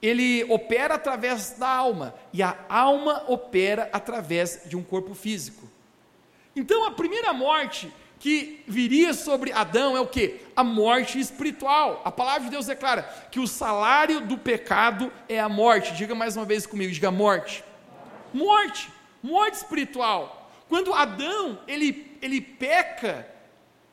ele 0.00 0.42
opera 0.44 0.94
através 0.94 1.50
da 1.52 1.68
alma 1.68 2.14
e 2.32 2.42
a 2.42 2.58
alma 2.68 3.24
opera 3.28 3.88
através 3.92 4.62
de 4.66 4.76
um 4.76 4.82
corpo 4.82 5.14
físico. 5.14 5.68
Então, 6.56 6.84
a 6.84 6.90
primeira 6.90 7.32
morte 7.32 7.92
que 8.22 8.62
viria 8.68 9.12
sobre 9.14 9.50
Adão 9.50 9.96
é 9.96 10.00
o 10.00 10.06
que? 10.06 10.42
A 10.54 10.62
morte 10.62 11.18
espiritual. 11.18 12.00
A 12.04 12.12
palavra 12.12 12.44
de 12.44 12.50
Deus 12.50 12.66
declara 12.66 13.02
que 13.32 13.40
o 13.40 13.48
salário 13.48 14.20
do 14.20 14.38
pecado 14.38 15.12
é 15.28 15.40
a 15.40 15.48
morte. 15.48 15.92
Diga 15.94 16.14
mais 16.14 16.36
uma 16.36 16.44
vez 16.44 16.64
comigo, 16.64 16.92
diga 16.92 17.10
morte. 17.10 17.64
Morte, 18.32 18.88
morte 19.20 19.54
espiritual. 19.54 20.52
Quando 20.68 20.94
Adão 20.94 21.58
ele, 21.66 22.16
ele 22.22 22.40
peca, 22.40 23.26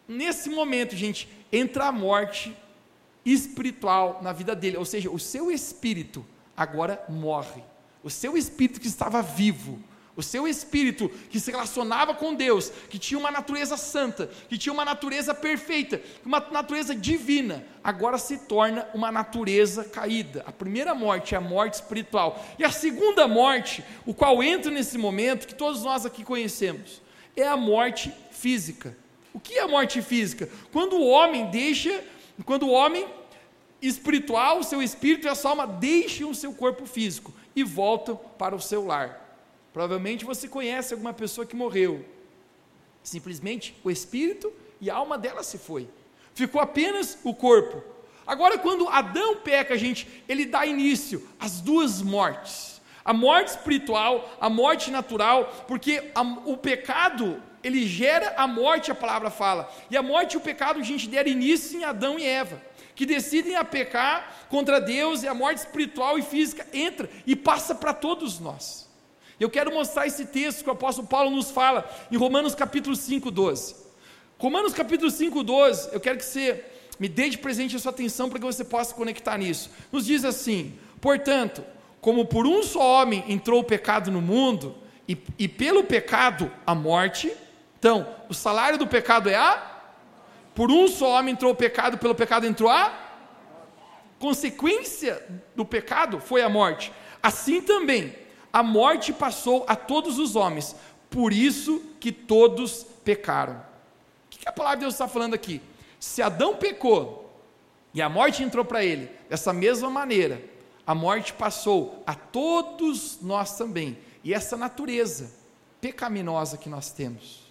nesse 0.08 0.48
momento, 0.48 0.96
gente, 0.96 1.28
entra 1.52 1.86
a 1.88 1.92
morte 1.92 2.56
espiritual 3.26 4.20
na 4.22 4.32
vida 4.32 4.56
dele, 4.56 4.78
ou 4.78 4.86
seja, 4.86 5.10
o 5.10 5.18
seu 5.18 5.50
espírito 5.50 6.24
agora 6.56 7.04
morre. 7.10 7.64
O 8.04 8.12
seu 8.12 8.38
espírito 8.38 8.80
que 8.80 8.88
estava 8.88 9.24
vivo, 9.24 9.80
o 10.20 10.24
seu 10.24 10.46
espírito 10.46 11.08
que 11.30 11.40
se 11.40 11.50
relacionava 11.50 12.14
com 12.14 12.36
Deus, 12.36 12.70
que 12.90 13.00
tinha 13.00 13.18
uma 13.18 13.32
natureza 13.32 13.78
santa, 13.78 14.30
que 14.50 14.58
tinha 14.58 14.74
uma 14.74 14.84
natureza 14.84 15.34
perfeita, 15.34 16.02
uma 16.26 16.46
natureza 16.52 16.94
divina, 16.94 17.66
agora 17.82 18.18
se 18.18 18.40
torna 18.40 18.86
uma 18.94 19.14
natureza 19.14 19.86
caída. 19.86 20.44
A 20.46 20.52
primeira 20.52 20.94
morte 20.94 21.36
é 21.36 21.38
a 21.38 21.42
morte 21.42 21.76
espiritual. 21.76 22.46
E 22.60 22.66
a 22.66 22.70
segunda 22.70 23.30
morte, 23.30 23.82
o 24.06 24.14
qual 24.14 24.44
entra 24.44 24.70
nesse 24.70 24.98
momento, 24.98 25.48
que 25.48 25.56
todos 25.56 25.84
nós 25.84 26.06
aqui 26.06 26.26
conhecemos, 26.26 27.02
é 27.34 27.48
a 27.48 27.56
morte 27.56 28.14
física. 28.30 28.98
O 29.34 29.40
que 29.40 29.54
é 29.54 29.62
a 29.62 29.70
morte 29.70 30.02
física? 30.02 30.50
Quando 30.74 30.98
o 30.98 31.08
homem 31.08 31.50
deixa, 31.50 32.04
quando 32.46 32.64
o 32.64 32.72
homem 32.72 33.08
espiritual, 33.82 34.60
o 34.60 34.66
seu 34.66 34.84
espírito 34.84 35.28
e 35.28 35.30
a 35.30 35.36
sua 35.36 35.52
alma 35.52 35.66
deixam 35.66 36.30
o 36.30 36.36
seu 36.36 36.52
corpo 36.52 36.86
físico 36.86 37.34
e 37.56 37.64
voltam 37.64 38.18
para 38.38 38.54
o 38.54 38.60
seu 38.60 38.86
lar. 38.86 39.29
Provavelmente 39.74 40.26
você 40.26 40.48
conhece 40.48 40.94
alguma 40.94 41.14
pessoa 41.14 41.46
que 41.46 41.56
morreu. 41.56 42.06
Simplesmente 43.04 43.76
o 43.84 43.92
espírito 43.92 44.52
e 44.82 44.90
a 44.90 44.96
alma 44.96 45.18
dela 45.18 45.44
se 45.44 45.58
foi. 45.58 45.88
Ficou 46.34 46.62
apenas 46.62 47.18
o 47.24 47.34
corpo. 47.34 47.84
Agora, 48.26 48.58
quando 48.58 48.88
Adão 48.88 49.38
peca, 49.38 49.78
gente, 49.78 50.24
ele 50.28 50.46
dá 50.46 50.66
início 50.66 51.28
às 51.40 51.62
duas 51.62 52.02
mortes. 52.02 52.80
A 53.04 53.14
morte 53.14 53.50
espiritual, 53.50 54.38
a 54.40 54.50
morte 54.50 54.92
natural, 54.92 55.66
porque 55.68 56.12
a, 56.14 56.22
o 56.22 56.56
pecado, 56.56 57.42
ele 57.64 57.88
gera 57.88 58.36
a 58.38 58.46
morte, 58.46 58.92
a 58.92 58.96
palavra 58.96 59.32
fala. 59.32 59.72
E 59.90 59.98
a 59.98 60.04
morte 60.04 60.34
e 60.34 60.38
o 60.38 60.42
pecado, 60.42 60.84
gente, 60.84 61.08
deram 61.08 61.32
início 61.32 61.80
em 61.80 61.84
Adão 61.84 62.20
e 62.20 62.26
Eva 62.26 62.70
que 63.00 63.06
decidem 63.06 63.56
a 63.56 63.64
pecar 63.64 64.46
contra 64.50 64.82
Deus 64.82 65.24
e 65.24 65.28
a 65.30 65.34
morte 65.34 65.60
espiritual 65.60 66.20
e 66.20 66.22
física 66.22 66.68
entra 66.74 67.10
e 67.26 67.34
passa 67.34 67.74
para 67.74 67.94
todos 67.94 68.42
nós. 68.42 68.89
Eu 69.40 69.50
quero 69.50 69.74
mostrar 69.74 70.06
esse 70.06 70.26
texto 70.26 70.64
que 70.64 70.70
o 70.70 70.74
apóstolo 70.74 71.08
Paulo 71.08 71.32
nos 71.32 71.50
fala 71.50 71.90
em 72.12 72.18
Romanos 72.18 72.54
capítulo 72.54 72.96
5, 72.96 73.32
12. 73.32 73.76
Romanos 74.38 74.74
capítulo 74.74 75.10
5, 75.10 75.44
12, 75.44 75.90
eu 75.94 76.00
quero 76.00 76.18
que 76.18 76.26
você 76.26 76.64
me 77.00 77.08
dê 77.08 77.30
de 77.30 77.38
presente 77.38 77.76
a 77.76 77.80
sua 77.80 77.92
atenção 77.92 78.30
para 78.30 78.40
que 78.40 78.46
você 78.46 78.64
possa 78.64 78.94
conectar 78.94 79.38
nisso. 79.38 79.70
Nos 79.92 80.06
diz 80.06 80.26
assim: 80.26 80.78
portanto, 81.00 81.64
como 82.02 82.26
por 82.26 82.46
um 82.46 82.64
só 82.64 83.02
homem 83.02 83.24
entrou 83.28 83.62
o 83.62 83.64
pecado 83.64 84.12
no 84.12 84.22
mundo, 84.22 84.76
e, 85.08 85.18
e 85.38 85.48
pelo 85.48 85.84
pecado 85.84 86.52
a 86.68 86.76
morte, 86.76 87.32
então, 87.80 88.14
o 88.28 88.34
salário 88.34 88.78
do 88.78 88.86
pecado 88.86 89.30
é 89.30 89.36
a 89.36 89.78
por 90.54 90.70
um 90.70 90.90
só 90.90 91.18
homem 91.18 91.34
entrou 91.34 91.54
o 91.54 91.56
pecado, 91.56 91.98
pelo 91.98 92.14
pecado 92.14 92.46
entrou 92.46 92.70
a 92.70 92.92
consequência 94.20 95.24
do 95.56 95.64
pecado 95.64 96.20
foi 96.20 96.42
a 96.42 96.50
morte. 96.50 96.92
Assim 97.24 97.62
também, 97.62 98.14
a 98.52 98.64
morte 98.64 99.14
passou 99.14 99.66
a 99.68 99.76
todos 99.76 100.18
os 100.18 100.36
homens, 100.36 100.76
por 101.10 101.34
isso 101.34 101.82
que 102.00 102.12
todos 102.12 102.86
pecaram. 103.04 103.56
O 104.26 104.30
que 104.30 104.48
a 104.48 104.52
palavra 104.52 104.78
de 104.78 104.82
Deus 104.82 104.94
está 104.94 105.08
falando 105.08 105.34
aqui? 105.34 105.62
Se 106.00 106.22
Adão 106.22 106.56
pecou 106.56 107.30
e 107.94 108.02
a 108.02 108.10
morte 108.10 108.44
entrou 108.44 108.64
para 108.64 108.84
ele, 108.84 109.10
dessa 109.28 109.52
mesma 109.52 109.90
maneira, 109.90 110.44
a 110.86 110.96
morte 110.96 111.34
passou 111.34 112.04
a 112.06 112.16
todos 112.16 113.20
nós 113.22 113.58
também. 113.58 113.98
E 114.24 114.34
essa 114.34 114.58
natureza 114.58 115.32
pecaminosa 115.80 116.58
que 116.58 116.70
nós 116.70 116.92
temos. 116.92 117.50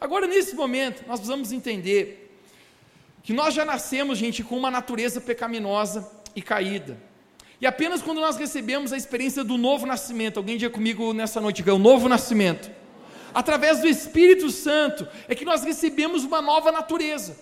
Agora, 0.00 0.26
nesse 0.26 0.54
momento, 0.54 1.04
nós 1.06 1.20
precisamos 1.20 1.52
entender 1.52 2.38
que 3.22 3.32
nós 3.32 3.52
já 3.52 3.64
nascemos, 3.64 4.18
gente, 4.18 4.42
com 4.42 4.56
uma 4.56 4.70
natureza 4.70 5.20
pecaminosa 5.20 6.10
e 6.34 6.40
caída. 6.40 6.96
E 7.60 7.66
apenas 7.66 8.00
quando 8.00 8.20
nós 8.20 8.36
recebemos 8.36 8.92
a 8.92 8.96
experiência 8.96 9.44
do 9.44 9.58
novo 9.58 9.84
nascimento, 9.84 10.38
alguém 10.38 10.56
diga 10.56 10.72
comigo 10.72 11.12
nessa 11.12 11.40
noite, 11.40 11.62
é 11.68 11.72
o 11.72 11.78
novo 11.78 12.08
nascimento, 12.08 12.70
através 13.34 13.80
do 13.80 13.86
Espírito 13.86 14.50
Santo, 14.50 15.06
é 15.28 15.34
que 15.34 15.44
nós 15.44 15.62
recebemos 15.62 16.24
uma 16.24 16.40
nova 16.40 16.72
natureza. 16.72 17.38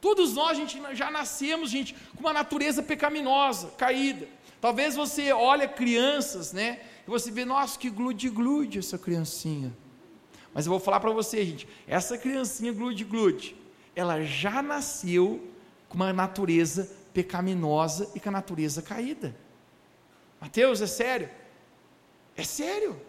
Todos 0.00 0.34
nós, 0.34 0.56
gente, 0.56 0.78
já 0.92 1.10
nascemos, 1.10 1.70
gente, 1.70 1.94
com 2.14 2.20
uma 2.20 2.32
natureza 2.32 2.82
pecaminosa, 2.82 3.68
caída. 3.78 4.28
Talvez 4.60 4.94
você 4.94 5.32
olhe 5.32 5.66
crianças, 5.68 6.52
né, 6.52 6.80
e 7.06 7.10
você 7.10 7.30
vê, 7.30 7.46
nossa, 7.46 7.78
que 7.78 7.88
glude-glude 7.88 8.78
essa 8.78 8.98
criancinha. 8.98 9.72
Mas 10.52 10.66
eu 10.66 10.70
vou 10.70 10.80
falar 10.80 11.00
para 11.00 11.10
você, 11.12 11.44
gente, 11.46 11.66
essa 11.86 12.18
criancinha 12.18 12.72
glude-glude, 12.72 13.56
ela 13.96 14.22
já 14.22 14.62
nasceu 14.62 15.40
com 15.88 15.96
uma 15.96 16.12
natureza 16.12 16.99
pecaminosa 17.12 18.10
e 18.14 18.20
com 18.20 18.28
a 18.28 18.32
natureza 18.32 18.82
caída. 18.82 19.34
Mateus, 20.40 20.80
é 20.80 20.86
sério? 20.86 21.28
É 22.36 22.42
sério. 22.42 23.00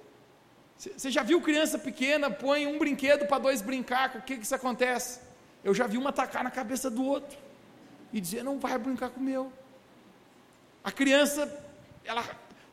Você 0.77 1.11
já 1.11 1.21
viu 1.21 1.39
criança 1.41 1.77
pequena, 1.77 2.29
põe 2.29 2.65
um 2.65 2.79
brinquedo 2.79 3.27
para 3.27 3.37
dois 3.37 3.61
brincar, 3.61 4.15
o 4.15 4.21
que, 4.23 4.37
que 4.37 4.43
isso 4.43 4.55
acontece? 4.55 5.19
Eu 5.63 5.75
já 5.75 5.85
vi 5.85 5.97
uma 5.97 6.09
atacar 6.09 6.43
na 6.43 6.49
cabeça 6.49 6.89
do 6.89 7.05
outro 7.05 7.37
e 8.11 8.19
dizer, 8.19 8.43
não 8.43 8.59
vai 8.59 8.77
brincar 8.77 9.09
com 9.09 9.19
o 9.19 9.23
meu. 9.23 9.53
A 10.83 10.91
criança, 10.91 11.47
ela 12.03 12.23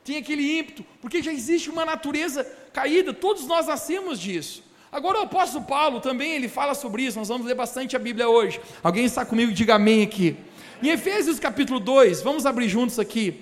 tem 0.03 0.17
aquele 0.17 0.57
ímpeto, 0.59 0.83
porque 0.99 1.21
já 1.21 1.31
existe 1.31 1.69
uma 1.69 1.85
natureza 1.85 2.43
caída, 2.73 3.13
todos 3.13 3.45
nós 3.45 3.67
nascemos 3.67 4.19
disso. 4.19 4.63
Agora 4.91 5.19
o 5.19 5.23
apóstolo 5.23 5.63
Paulo 5.65 6.01
também 6.01 6.31
ele 6.31 6.49
fala 6.49 6.73
sobre 6.73 7.03
isso, 7.03 7.19
nós 7.19 7.27
vamos 7.27 7.45
ler 7.45 7.53
bastante 7.53 7.95
a 7.95 7.99
Bíblia 7.99 8.27
hoje. 8.27 8.59
Alguém 8.81 9.05
está 9.05 9.23
comigo, 9.23 9.51
diga 9.51 9.75
amém 9.75 10.01
aqui. 10.01 10.35
Em 10.81 10.87
Efésios 10.91 11.41
capítulo 11.41 11.77
2, 11.77 12.21
vamos 12.21 12.45
abrir 12.45 12.69
juntos 12.69 12.99
aqui. 12.99 13.41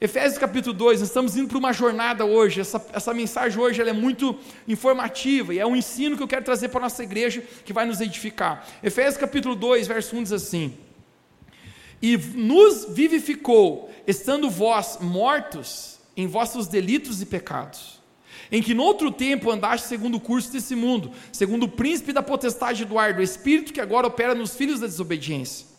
Efésios 0.00 0.36
capítulo 0.36 0.74
2, 0.74 0.98
nós 0.98 1.08
estamos 1.08 1.36
indo 1.36 1.46
para 1.46 1.58
uma 1.58 1.72
jornada 1.72 2.24
hoje. 2.24 2.60
Essa, 2.60 2.84
essa 2.92 3.14
mensagem 3.14 3.60
hoje 3.60 3.80
é 3.80 3.92
muito 3.92 4.36
informativa 4.66 5.54
e 5.54 5.60
é 5.60 5.66
um 5.66 5.76
ensino 5.76 6.16
que 6.16 6.22
eu 6.24 6.26
quero 6.26 6.44
trazer 6.44 6.70
para 6.70 6.80
a 6.80 6.82
nossa 6.82 7.04
igreja 7.04 7.44
que 7.64 7.72
vai 7.72 7.86
nos 7.86 8.00
edificar. 8.00 8.66
Efésios 8.82 9.16
capítulo 9.16 9.54
2, 9.54 9.86
verso 9.86 10.16
1 10.16 10.22
diz 10.24 10.32
assim: 10.32 10.74
E 12.02 12.16
nos 12.16 12.86
vivificou, 12.86 13.88
estando 14.04 14.50
vós 14.50 14.98
mortos 15.00 16.00
em 16.16 16.26
vossos 16.26 16.66
delitos 16.66 17.22
e 17.22 17.26
pecados, 17.26 18.02
em 18.50 18.60
que 18.60 18.74
noutro 18.74 19.12
tempo 19.12 19.48
andaste 19.48 19.86
segundo 19.86 20.16
o 20.16 20.20
curso 20.20 20.50
desse 20.50 20.74
mundo, 20.74 21.12
segundo 21.30 21.66
o 21.66 21.68
príncipe 21.68 22.12
da 22.12 22.22
potestade 22.22 22.84
do 22.84 22.98
ar, 22.98 23.14
do 23.14 23.22
espírito 23.22 23.72
que 23.72 23.80
agora 23.80 24.08
opera 24.08 24.34
nos 24.34 24.56
filhos 24.56 24.80
da 24.80 24.88
desobediência, 24.88 25.73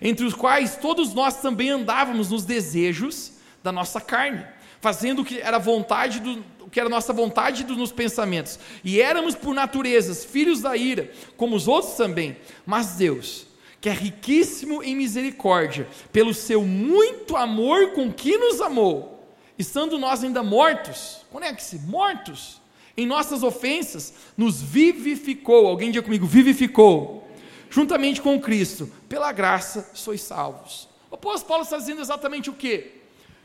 entre 0.00 0.24
os 0.24 0.34
quais 0.34 0.76
todos 0.76 1.12
nós 1.14 1.40
também 1.40 1.70
andávamos 1.70 2.30
nos 2.30 2.44
desejos 2.44 3.32
da 3.62 3.72
nossa 3.72 4.00
carne, 4.00 4.44
fazendo 4.80 5.22
o 5.22 5.24
que 5.24 5.40
era 5.40 5.58
vontade 5.58 6.20
do, 6.20 6.44
o 6.60 6.70
que 6.70 6.78
era 6.78 6.88
nossa 6.88 7.12
vontade 7.12 7.64
nos 7.64 7.90
pensamentos, 7.90 8.58
e 8.84 9.00
éramos 9.00 9.34
por 9.34 9.54
naturezas 9.54 10.24
filhos 10.24 10.60
da 10.60 10.76
ira, 10.76 11.10
como 11.36 11.56
os 11.56 11.66
outros 11.66 11.94
também, 11.94 12.36
mas 12.64 12.96
Deus, 12.96 13.46
que 13.80 13.88
é 13.88 13.92
riquíssimo 13.92 14.82
em 14.82 14.94
misericórdia, 14.94 15.88
pelo 16.12 16.34
seu 16.34 16.62
muito 16.64 17.36
amor 17.36 17.92
com 17.92 18.12
que 18.12 18.36
nos 18.36 18.60
amou, 18.60 19.34
estando 19.58 19.98
nós 19.98 20.22
ainda 20.22 20.42
mortos, 20.42 21.22
conecte-se, 21.30 21.78
mortos, 21.80 22.60
em 22.96 23.06
nossas 23.06 23.42
ofensas, 23.42 24.12
nos 24.36 24.60
vivificou, 24.60 25.68
alguém 25.68 25.90
diga 25.90 26.04
comigo, 26.04 26.26
vivificou, 26.26 27.27
juntamente 27.70 28.20
com 28.20 28.40
Cristo, 28.40 28.90
pela 29.08 29.32
graça 29.32 29.90
sois 29.94 30.20
salvos. 30.20 30.88
O 31.10 31.14
apóstolo 31.14 31.48
Paulo 31.48 31.64
está 31.64 31.76
dizendo 31.78 32.00
exatamente 32.00 32.50
o 32.50 32.54
quê? 32.54 32.92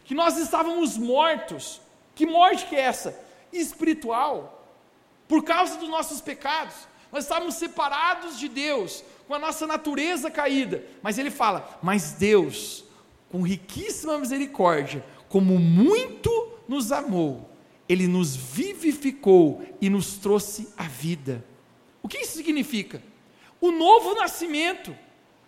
Que 0.05 0.13
nós 0.13 0.37
estávamos 0.37 0.97
mortos, 0.97 1.81
que 2.15 2.25
morte 2.25 2.65
que 2.65 2.75
é 2.75 2.81
essa? 2.81 3.17
Espiritual, 3.51 4.67
por 5.27 5.43
causa 5.43 5.77
dos 5.77 5.89
nossos 5.89 6.19
pecados, 6.21 6.75
nós 7.11 7.23
estávamos 7.25 7.55
separados 7.55 8.39
de 8.39 8.49
Deus, 8.49 9.03
com 9.27 9.33
a 9.33 9.39
nossa 9.39 9.65
natureza 9.65 10.29
caída, 10.29 10.83
mas 11.01 11.17
ele 11.17 11.31
fala, 11.31 11.79
mas 11.81 12.13
Deus, 12.13 12.83
com 13.29 13.41
riquíssima 13.41 14.17
misericórdia, 14.17 15.03
como 15.29 15.57
muito 15.59 16.51
nos 16.67 16.91
amou, 16.91 17.49
ele 17.87 18.07
nos 18.07 18.35
vivificou 18.35 19.63
e 19.79 19.89
nos 19.89 20.17
trouxe 20.17 20.67
a 20.77 20.83
vida. 20.83 21.43
O 22.01 22.07
que 22.07 22.19
isso 22.19 22.37
significa? 22.37 23.01
O 23.63 23.71
novo 23.71 24.13
nascimento. 24.15 24.93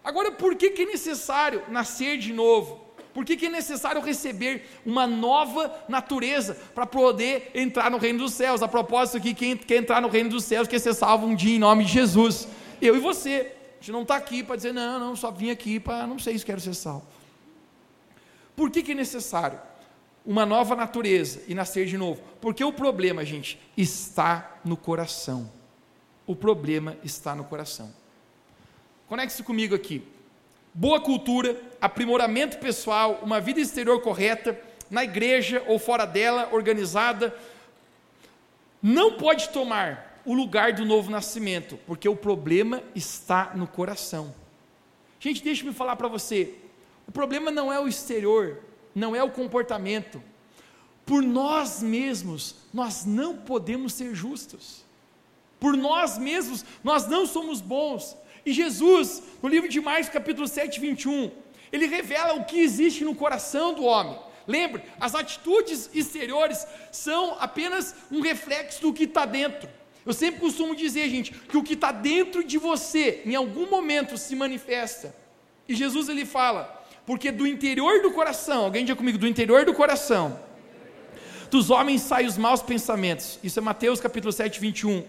Agora, 0.02 0.32
por 0.32 0.56
que, 0.56 0.70
que 0.70 0.84
é 0.84 0.86
necessário 0.86 1.64
nascer 1.68 2.18
de 2.18 2.32
novo? 2.32 2.80
Por 3.14 3.26
que, 3.26 3.36
que 3.36 3.48
é 3.48 3.50
necessário 3.50 4.02
receber 4.02 4.54
uma 4.86 5.06
nova 5.06 5.84
natureza 5.90 6.56
para 6.74 6.86
poder 6.86 7.52
entrar 7.54 7.92
no 7.92 7.98
reino 7.98 8.20
dos 8.20 8.34
céus? 8.34 8.62
A 8.62 8.70
propósito 8.70 9.18
aqui, 9.18 9.34
quem 9.34 9.58
quer 9.58 9.78
entrar 9.78 10.02
no 10.02 10.08
reino 10.08 10.30
dos 10.30 10.46
céus 10.46 10.66
quer 10.66 10.80
ser 10.80 10.94
salvo 10.94 11.28
um 11.28 11.36
dia 11.36 11.58
em 11.58 11.60
nome 11.60 11.84
de 11.84 11.92
Jesus. 11.92 12.48
Eu 12.82 12.96
e 12.96 13.00
você. 13.00 13.52
A 13.74 13.82
gente 13.82 13.92
não 13.92 14.04
está 14.04 14.16
aqui 14.16 14.42
para 14.44 14.56
dizer, 14.56 14.74
não, 14.74 14.98
não, 14.98 15.16
só 15.16 15.30
vim 15.30 15.50
aqui 15.50 15.78
para, 15.78 16.08
não 16.08 16.18
sei 16.18 16.38
se 16.38 16.46
quero 16.46 16.62
ser 16.62 16.74
salvo. 16.74 17.06
Por 18.56 18.72
que, 18.72 18.82
que 18.82 18.94
é 18.94 18.96
necessário? 18.96 19.60
uma 20.26 20.46
nova 20.46 20.76
natureza 20.76 21.44
e 21.48 21.54
nascer 21.54 21.86
de 21.86 21.98
novo. 21.98 22.22
Porque 22.42 22.64
o 22.64 22.74
problema, 22.74 23.24
gente, 23.24 23.60
está 23.78 24.60
no 24.66 24.76
coração. 24.76 25.52
O 26.26 26.36
problema 26.36 26.98
está 27.04 27.36
no 27.36 27.44
coração. 27.44 27.94
Conecte-se 29.08 29.44
comigo 29.44 29.76
aqui. 29.76 30.02
Boa 30.74 31.00
cultura, 31.00 31.62
aprimoramento 31.80 32.58
pessoal, 32.58 33.20
uma 33.22 33.40
vida 33.40 33.60
exterior 33.60 34.02
correta, 34.02 34.60
na 34.90 35.04
igreja 35.04 35.64
ou 35.68 35.78
fora 35.78 36.06
dela, 36.06 36.50
organizada, 36.52 37.36
não 38.82 39.14
pode 39.14 39.50
tomar 39.50 40.22
o 40.26 40.34
lugar 40.34 40.74
do 40.74 40.84
novo 40.84 41.10
nascimento, 41.12 41.78
porque 41.86 42.10
o 42.10 42.16
problema 42.16 42.82
está 42.96 43.52
no 43.56 43.68
coração. 43.68 44.34
Gente, 45.20 45.44
deixa-me 45.44 45.74
falar 45.74 45.96
para 45.96 46.08
você: 46.08 46.56
o 47.08 47.12
problema 47.12 47.52
não 47.52 47.72
é 47.72 47.80
o 47.80 47.88
exterior, 47.88 48.60
não 48.94 49.16
é 49.16 49.24
o 49.24 49.32
comportamento. 49.32 50.22
Por 51.06 51.22
nós 51.22 51.84
mesmos, 51.84 52.56
nós 52.74 53.06
não 53.06 53.38
podemos 53.38 53.94
ser 53.94 54.16
justos. 54.16 54.84
Por 55.60 55.78
nós 55.78 56.18
mesmos, 56.18 56.66
nós 56.84 57.08
não 57.08 57.28
somos 57.28 57.62
bons. 57.62 58.18
E 58.46 58.54
Jesus, 58.54 59.24
no 59.42 59.50
livro 59.50 59.68
de 59.68 59.82
Marcos, 59.82 60.10
capítulo 60.10 60.48
7, 60.48 60.80
21, 60.80 61.32
ele 61.72 61.88
revela 61.88 62.36
o 62.36 62.46
que 62.46 62.60
existe 62.60 63.04
no 63.04 63.16
coração 63.16 63.74
do 63.74 63.84
homem. 63.84 64.18
Lembre, 64.48 64.84
as 65.00 65.16
atitudes 65.16 65.90
exteriores 65.94 66.66
são 66.92 67.36
apenas 67.40 67.96
um 68.12 68.22
reflexo 68.22 68.82
do 68.82 68.94
que 68.94 69.06
está 69.06 69.26
dentro. 69.26 69.68
Eu 70.06 70.14
sempre 70.14 70.40
costumo 70.40 70.76
dizer, 70.76 71.10
gente, 71.10 71.32
que 71.32 71.58
o 71.58 71.64
que 71.64 71.74
está 71.74 71.92
dentro 71.92 72.44
de 72.44 72.60
você, 72.60 73.24
em 73.26 73.34
algum 73.34 73.68
momento, 73.68 74.18
se 74.18 74.36
manifesta. 74.36 75.16
E 75.68 75.74
Jesus 75.74 76.08
ele 76.10 76.26
fala: 76.26 76.86
porque 77.06 77.32
do 77.32 77.48
interior 77.48 78.04
do 78.04 78.12
coração, 78.12 78.66
alguém 78.66 78.86
diga 78.86 78.96
comigo, 78.96 79.18
do 79.18 79.28
interior 79.28 79.66
do 79.66 79.74
coração, 79.74 80.40
dos 81.50 81.72
homens 81.72 82.02
saem 82.02 82.28
os 82.28 82.38
maus 82.38 82.62
pensamentos. 82.62 83.40
Isso 83.44 83.58
é 83.58 83.62
Mateus 83.62 84.00
capítulo 84.00 84.32
7, 84.32 84.60
21. 84.60 85.04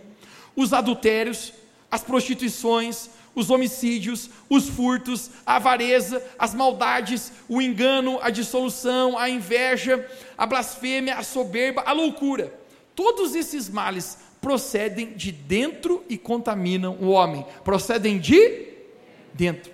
Os 0.54 0.72
adultérios, 0.72 1.52
as 1.90 2.02
prostituições, 2.02 3.10
os 3.36 3.50
homicídios, 3.50 4.30
os 4.48 4.66
furtos, 4.68 5.30
a 5.44 5.56
avareza, 5.56 6.24
as 6.38 6.54
maldades, 6.54 7.30
o 7.46 7.60
engano, 7.60 8.18
a 8.22 8.30
dissolução, 8.30 9.18
a 9.18 9.28
inveja, 9.28 10.10
a 10.36 10.46
blasfêmia, 10.46 11.16
a 11.16 11.22
soberba, 11.22 11.82
a 11.82 11.92
loucura. 11.92 12.52
Todos 12.94 13.34
esses 13.34 13.68
males 13.68 14.18
procedem 14.40 15.12
de 15.12 15.30
dentro 15.30 16.02
e 16.08 16.16
contaminam 16.16 16.96
o 16.98 17.08
homem. 17.10 17.44
Procedem 17.62 18.18
de 18.18 18.68
dentro. 19.34 19.70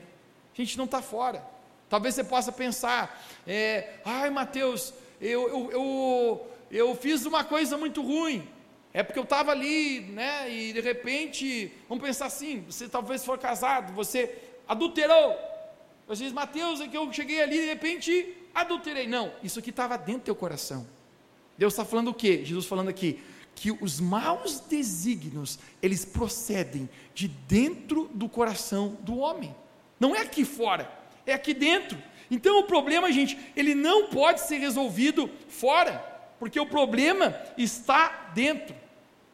A 0.52 0.60
gente 0.60 0.76
não 0.76 0.86
está 0.86 1.00
fora. 1.00 1.42
Talvez 1.88 2.16
você 2.16 2.24
possa 2.24 2.50
pensar, 2.50 3.22
é, 3.46 3.94
ai 4.04 4.28
Mateus, 4.30 4.92
eu, 5.20 5.48
eu, 5.48 5.70
eu, 5.70 6.46
eu 6.70 6.96
fiz 6.96 7.24
uma 7.26 7.44
coisa 7.44 7.76
muito 7.78 8.02
ruim, 8.02 8.48
é 8.94 9.02
porque 9.02 9.18
eu 9.18 9.24
estava 9.24 9.52
ali, 9.52 10.00
né, 10.00 10.50
e 10.50 10.72
de 10.72 10.80
repente, 10.80 11.72
vamos 11.88 12.04
pensar 12.04 12.26
assim, 12.26 12.62
você 12.66 12.88
talvez 12.88 13.24
for 13.24 13.38
casado, 13.38 13.92
você 13.92 14.38
adulterou, 14.68 15.36
você 16.06 16.24
diz, 16.24 16.32
Mateus, 16.32 16.80
é 16.80 16.88
que 16.88 16.96
eu 16.96 17.10
cheguei 17.12 17.42
ali, 17.42 17.58
de 17.58 17.66
repente, 17.66 18.36
adulterei, 18.54 19.06
não, 19.06 19.32
isso 19.42 19.58
aqui 19.58 19.70
estava 19.70 19.96
dentro 19.96 20.20
do 20.20 20.24
teu 20.24 20.34
coração, 20.34 20.86
Deus 21.56 21.72
está 21.72 21.84
falando 21.84 22.08
o 22.08 22.14
quê? 22.14 22.42
Jesus 22.44 22.66
falando 22.66 22.88
aqui, 22.88 23.18
que 23.54 23.70
os 23.70 24.00
maus 24.00 24.60
desígnios, 24.60 25.58
eles 25.80 26.04
procedem 26.04 26.88
de 27.14 27.28
dentro 27.28 28.10
do 28.12 28.28
coração 28.28 28.98
do 29.00 29.18
homem, 29.18 29.54
não 29.98 30.14
é 30.14 30.20
aqui 30.20 30.44
fora, 30.44 30.90
é 31.26 31.32
aqui 31.32 31.54
dentro. 31.54 31.96
Então 32.30 32.58
o 32.60 32.64
problema, 32.64 33.12
gente, 33.12 33.38
ele 33.54 33.74
não 33.74 34.08
pode 34.08 34.40
ser 34.40 34.56
resolvido 34.56 35.30
fora, 35.48 35.98
porque 36.38 36.58
o 36.58 36.66
problema 36.66 37.36
está 37.56 38.30
dentro. 38.34 38.81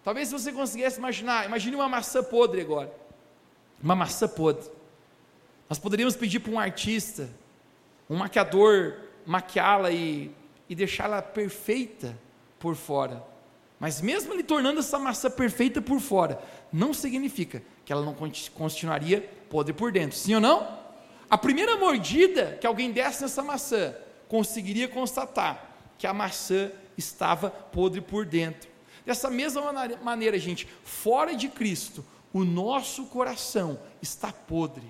Talvez 0.09 0.29
se 0.29 0.33
você 0.33 0.51
conseguisse 0.51 0.97
imaginar, 0.97 1.45
imagine 1.45 1.77
uma 1.77 1.87
maçã 1.87 2.25
podre 2.25 2.63
agora. 2.63 2.91
Uma 3.83 3.95
maçã 3.95 4.27
podre. 4.27 4.67
Nós 5.69 5.79
poderíamos 5.79 6.17
pedir 6.17 6.41
para 6.41 6.51
um 6.51 6.59
artista, 6.59 7.29
um 8.09 8.17
maquiador, 8.17 8.95
maquiá-la 9.27 9.91
e, 9.91 10.35
e 10.67 10.75
deixá-la 10.75 11.21
perfeita 11.21 12.19
por 12.59 12.75
fora. 12.75 13.23
Mas 13.79 14.01
mesmo 14.01 14.33
ele 14.33 14.43
tornando 14.43 14.81
essa 14.81 14.99
maçã 14.99 15.31
perfeita 15.31 15.83
por 15.83 16.01
fora, 16.01 16.41
não 16.73 16.95
significa 16.95 17.63
que 17.85 17.93
ela 17.93 18.03
não 18.03 18.17
continuaria 18.55 19.31
podre 19.51 19.75
por 19.75 19.93
dentro. 19.93 20.17
Sim 20.17 20.37
ou 20.37 20.41
não? 20.41 20.79
A 21.29 21.37
primeira 21.37 21.77
mordida 21.77 22.57
que 22.59 22.67
alguém 22.67 22.93
desse 22.93 23.21
nessa 23.21 23.43
maçã 23.43 23.95
conseguiria 24.27 24.89
constatar 24.89 25.71
que 25.99 26.07
a 26.07 26.15
maçã 26.15 26.73
estava 26.97 27.51
podre 27.51 28.01
por 28.01 28.25
dentro. 28.25 28.78
Dessa 29.09 29.31
mesma 29.31 29.73
maneira, 30.03 30.39
gente, 30.39 30.69
fora 30.85 31.35
de 31.35 31.49
Cristo, 31.49 32.05
o 32.31 32.45
nosso 32.45 33.07
coração 33.07 33.81
está 34.03 34.31
podre. 34.31 34.85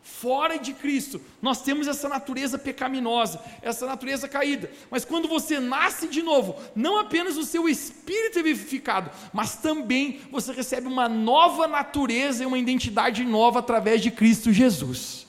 Fora 0.00 0.56
de 0.56 0.72
Cristo, 0.72 1.20
nós 1.40 1.60
temos 1.60 1.88
essa 1.88 2.08
natureza 2.08 2.56
pecaminosa, 2.56 3.42
essa 3.60 3.84
natureza 3.84 4.28
caída. 4.28 4.70
Mas 4.88 5.04
quando 5.04 5.26
você 5.26 5.58
nasce 5.58 6.06
de 6.06 6.22
novo, 6.22 6.54
não 6.76 7.00
apenas 7.00 7.36
o 7.36 7.42
seu 7.42 7.68
espírito 7.68 8.38
é 8.38 8.42
vivificado, 8.44 9.10
mas 9.32 9.56
também 9.56 10.20
você 10.30 10.52
recebe 10.52 10.86
uma 10.86 11.08
nova 11.08 11.66
natureza 11.66 12.44
e 12.44 12.46
uma 12.46 12.58
identidade 12.58 13.24
nova 13.24 13.58
através 13.58 14.00
de 14.00 14.12
Cristo 14.12 14.52
Jesus 14.52 15.26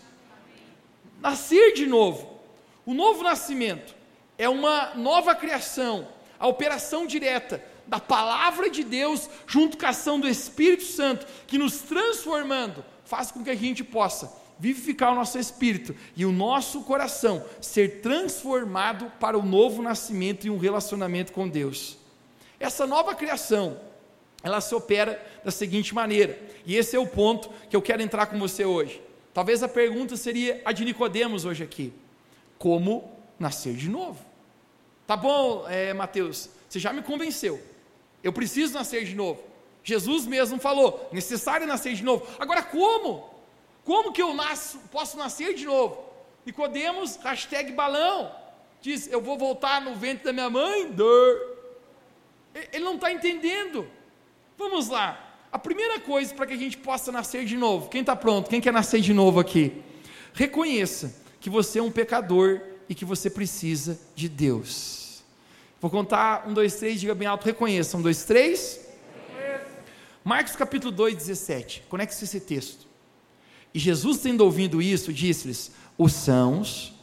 nascer 1.19 1.73
de 1.73 1.87
novo. 1.87 2.39
O 2.85 2.93
novo 2.93 3.23
nascimento 3.23 3.95
é 4.37 4.49
uma 4.49 4.93
nova 4.93 5.33
criação, 5.33 6.05
a 6.37 6.45
operação 6.45 7.07
direta 7.07 7.72
da 7.87 7.99
palavra 7.99 8.69
de 8.69 8.83
Deus 8.83 9.29
junto 9.45 9.77
com 9.77 9.85
a 9.85 9.89
ação 9.89 10.19
do 10.19 10.27
Espírito 10.27 10.83
Santo, 10.83 11.25
que 11.47 11.57
nos 11.57 11.79
transformando 11.79 12.83
faz 13.05 13.31
com 13.31 13.43
que 13.43 13.49
a 13.49 13.55
gente 13.55 13.83
possa 13.83 14.31
vivificar 14.57 15.11
o 15.11 15.15
nosso 15.15 15.37
espírito 15.37 15.95
e 16.15 16.25
o 16.25 16.31
nosso 16.31 16.81
coração 16.83 17.43
ser 17.59 18.01
transformado 18.01 19.11
para 19.19 19.37
o 19.37 19.45
novo 19.45 19.81
nascimento 19.81 20.45
e 20.45 20.49
um 20.49 20.57
relacionamento 20.57 21.33
com 21.33 21.47
Deus. 21.47 21.97
Essa 22.59 22.87
nova 22.87 23.13
criação, 23.13 23.77
ela 24.41 24.61
se 24.61 24.73
opera 24.73 25.21
da 25.43 25.51
seguinte 25.51 25.93
maneira, 25.93 26.39
e 26.65 26.75
esse 26.75 26.95
é 26.95 26.99
o 26.99 27.07
ponto 27.07 27.49
que 27.69 27.75
eu 27.75 27.81
quero 27.81 28.01
entrar 28.01 28.27
com 28.27 28.39
você 28.39 28.63
hoje. 28.63 29.01
Talvez 29.33 29.63
a 29.63 29.67
pergunta 29.67 30.15
seria 30.15 30.61
a 30.63 30.71
de 30.71 30.85
Nicodemos 30.85 31.43
hoje 31.43 31.63
aqui: 31.63 31.91
como 32.57 33.11
nascer 33.37 33.73
de 33.73 33.89
novo? 33.89 34.23
Tá 35.05 35.17
bom, 35.17 35.67
é, 35.67 35.93
Mateus, 35.93 36.49
você 36.69 36.79
já 36.79 36.93
me 36.93 37.01
convenceu. 37.01 37.61
Eu 38.23 38.31
preciso 38.31 38.73
nascer 38.73 39.03
de 39.03 39.13
novo. 39.13 39.43
Jesus 39.83 40.25
mesmo 40.25 40.59
falou: 40.59 41.09
necessário 41.11 41.67
nascer 41.67 41.93
de 41.93 42.03
novo. 42.03 42.25
Agora, 42.39 42.63
como? 42.63 43.29
Como 43.83 44.13
que 44.13 44.21
eu 44.21 44.33
nasço, 44.33 44.79
posso 44.91 45.17
nascer 45.17 45.53
de 45.53 45.65
novo? 45.65 46.01
Nicodemos, 46.45 47.17
hashtag 47.17 47.73
balão, 47.73 48.31
diz: 48.81 49.07
Eu 49.11 49.21
vou 49.21 49.37
voltar 49.37 49.81
no 49.81 49.95
ventre 49.95 50.23
da 50.23 50.33
minha 50.33 50.49
mãe? 50.49 50.89
Dor. 50.91 51.53
Ele 52.71 52.83
não 52.83 52.95
está 52.95 53.11
entendendo. 53.11 53.87
Vamos 54.57 54.87
lá. 54.87 55.31
A 55.51 55.59
primeira 55.59 55.99
coisa 55.99 56.33
para 56.33 56.47
que 56.47 56.53
a 56.53 56.57
gente 56.57 56.77
possa 56.77 57.11
nascer 57.11 57.45
de 57.45 57.57
novo, 57.57 57.89
quem 57.89 58.01
está 58.01 58.15
pronto? 58.15 58.49
Quem 58.49 58.61
quer 58.61 58.73
nascer 58.73 59.01
de 59.01 59.13
novo 59.13 59.39
aqui? 59.39 59.83
Reconheça 60.33 61.21
que 61.39 61.49
você 61.49 61.79
é 61.79 61.83
um 61.83 61.91
pecador 61.91 62.61
e 62.87 62.95
que 62.95 63.05
você 63.05 63.29
precisa 63.29 63.99
de 64.15 64.27
Deus. 64.27 65.02
Vou 65.83 65.91
contar 65.91 66.47
um, 66.47 66.53
dois, 66.53 66.75
três, 66.75 67.01
diga 67.01 67.13
bem 67.13 67.27
alto, 67.27 67.43
reconheça. 67.43 67.97
Um, 67.97 68.01
dois, 68.01 68.23
três. 68.23 68.79
Marcos 70.23 70.55
capítulo 70.55 70.93
2, 70.93 71.13
17. 71.13 71.83
Conecte-se 71.89 72.23
esse 72.23 72.39
texto. 72.39 72.87
E 73.73 73.79
Jesus, 73.79 74.19
tendo 74.19 74.45
ouvido 74.45 74.81
isso, 74.81 75.11
disse-lhes: 75.11 75.73
Os 75.97 76.13
sãos 76.13 76.93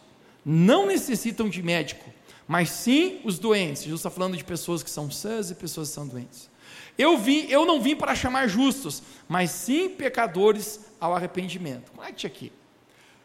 não 0.43 0.87
necessitam 0.87 1.47
de 1.47 1.63
médico, 1.63 2.11
mas 2.49 2.71
sim 2.71 3.21
os 3.23 3.39
doentes. 3.39 3.83
Jesus 3.83 4.01
está 4.01 4.09
falando 4.09 4.35
de 4.35 4.45
pessoas 4.45 4.83
que 4.83 4.89
são 4.89 5.11
sãs 5.11 5.51
e 5.51 5.55
pessoas 5.55 5.89
que 5.89 5.95
são 5.97 6.09
doentes. 6.09 6.49
Eu, 6.97 7.19
vim, 7.19 7.49
eu 7.51 7.67
não 7.67 7.83
vim 7.83 7.95
para 7.95 8.15
chamar 8.15 8.49
justos, 8.49 9.03
mas 9.29 9.51
sim 9.51 9.91
pecadores 9.91 10.81
ao 10.99 11.15
arrependimento. 11.15 11.93
Conecte 11.93 12.27
aqui. 12.27 12.51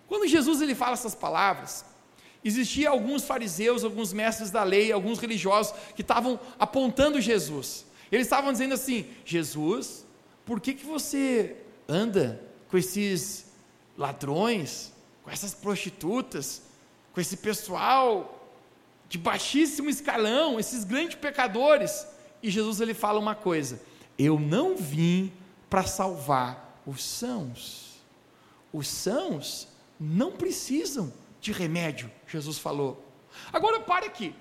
Quando 0.06 0.28
Jesus 0.28 0.62
ele 0.62 0.76
fala 0.76 0.96
essas 0.96 1.16
palavras, 1.16 1.86
existia 2.46 2.92
alguns 2.92 3.24
fariseus, 3.24 3.84
alguns 3.84 4.14
mestres 4.14 4.52
da 4.52 4.64
lei, 4.64 4.92
alguns 4.92 5.18
religiosos 5.18 5.74
que 5.96 6.04
estavam 6.04 6.40
apontando 6.60 7.20
Jesus. 7.20 7.86
Eles 8.12 8.28
estavam 8.28 8.52
dizendo 8.52 8.76
assim: 8.76 9.08
Jesus, 9.26 10.06
por 10.46 10.62
que, 10.62 10.76
que 10.76 10.86
você 10.86 11.56
anda 11.88 12.40
com 12.70 12.78
esses 12.78 13.48
ladrões, 13.98 14.94
com 15.24 15.32
essas 15.32 15.56
prostitutas, 15.56 16.62
com 17.14 17.20
esse 17.20 17.38
pessoal 17.38 18.48
de 19.10 19.18
baixíssimo 19.18 19.90
escalão, 19.90 20.60
esses 20.60 20.84
grandes 20.84 21.16
pecadores? 21.16 22.06
E 22.44 22.52
Jesus 22.52 22.80
ele 22.80 22.94
fala 22.94 23.20
uma 23.20 23.34
coisa: 23.34 23.82
Eu 24.20 24.40
não 24.40 24.78
vim 24.78 25.34
para 25.68 25.84
salvar 25.84 26.80
os 26.86 27.04
sãos. 27.04 27.96
Os 28.72 28.88
sãos 28.88 29.68
não 30.00 30.34
precisam 30.34 31.12
de 31.46 31.52
remédio, 31.52 32.12
Jesus 32.28 32.58
falou. 32.58 33.06
Agora 33.54 33.80
pare 33.80 34.08
aqui. 34.08 34.34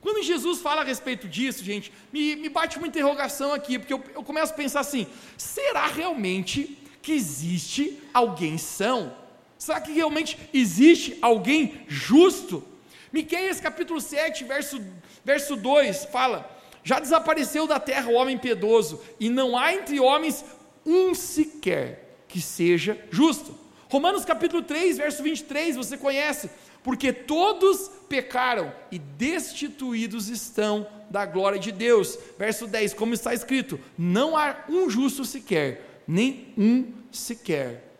Quando 0.00 0.20
Jesus 0.22 0.60
fala 0.60 0.80
a 0.80 0.84
respeito 0.84 1.28
disso, 1.28 1.62
gente, 1.62 1.92
me, 2.12 2.34
me 2.34 2.48
bate 2.48 2.76
uma 2.76 2.88
interrogação 2.88 3.52
aqui, 3.54 3.78
porque 3.78 3.92
eu, 3.92 4.02
eu 4.14 4.24
começo 4.24 4.52
a 4.52 4.56
pensar 4.56 4.80
assim: 4.80 5.06
será 5.36 5.86
realmente 5.86 6.76
que 7.00 7.12
existe 7.12 8.02
alguém 8.12 8.58
são? 8.58 9.14
Será 9.56 9.80
que 9.80 9.92
realmente 9.92 10.36
existe 10.52 11.16
alguém 11.22 11.84
justo? 11.86 12.64
Miqueias 13.12 13.60
capítulo 13.60 14.00
7, 14.00 14.42
verso, 14.42 14.82
verso 15.24 15.54
2 15.54 16.06
fala: 16.06 16.50
Já 16.82 16.98
desapareceu 16.98 17.68
da 17.68 17.78
terra 17.78 18.10
o 18.10 18.14
homem 18.14 18.36
piedoso, 18.36 19.00
e 19.20 19.28
não 19.28 19.56
há 19.56 19.72
entre 19.72 20.00
homens 20.00 20.44
um 20.84 21.14
sequer 21.14 22.24
que 22.26 22.40
seja 22.40 22.98
justo. 23.08 23.56
Romanos 23.90 24.24
capítulo 24.24 24.62
3, 24.62 24.98
verso 24.98 25.20
23, 25.20 25.74
você 25.74 25.98
conhece, 25.98 26.48
porque 26.80 27.12
todos 27.12 27.90
pecaram 28.08 28.72
e 28.88 29.00
destituídos 29.00 30.28
estão 30.28 30.86
da 31.10 31.26
glória 31.26 31.58
de 31.58 31.72
Deus. 31.72 32.16
Verso 32.38 32.68
10, 32.68 32.94
como 32.94 33.14
está 33.14 33.34
escrito: 33.34 33.80
não 33.98 34.36
há 34.36 34.64
um 34.68 34.88
justo 34.88 35.24
sequer, 35.24 36.02
nem 36.06 36.54
um 36.56 36.92
sequer. 37.10 37.92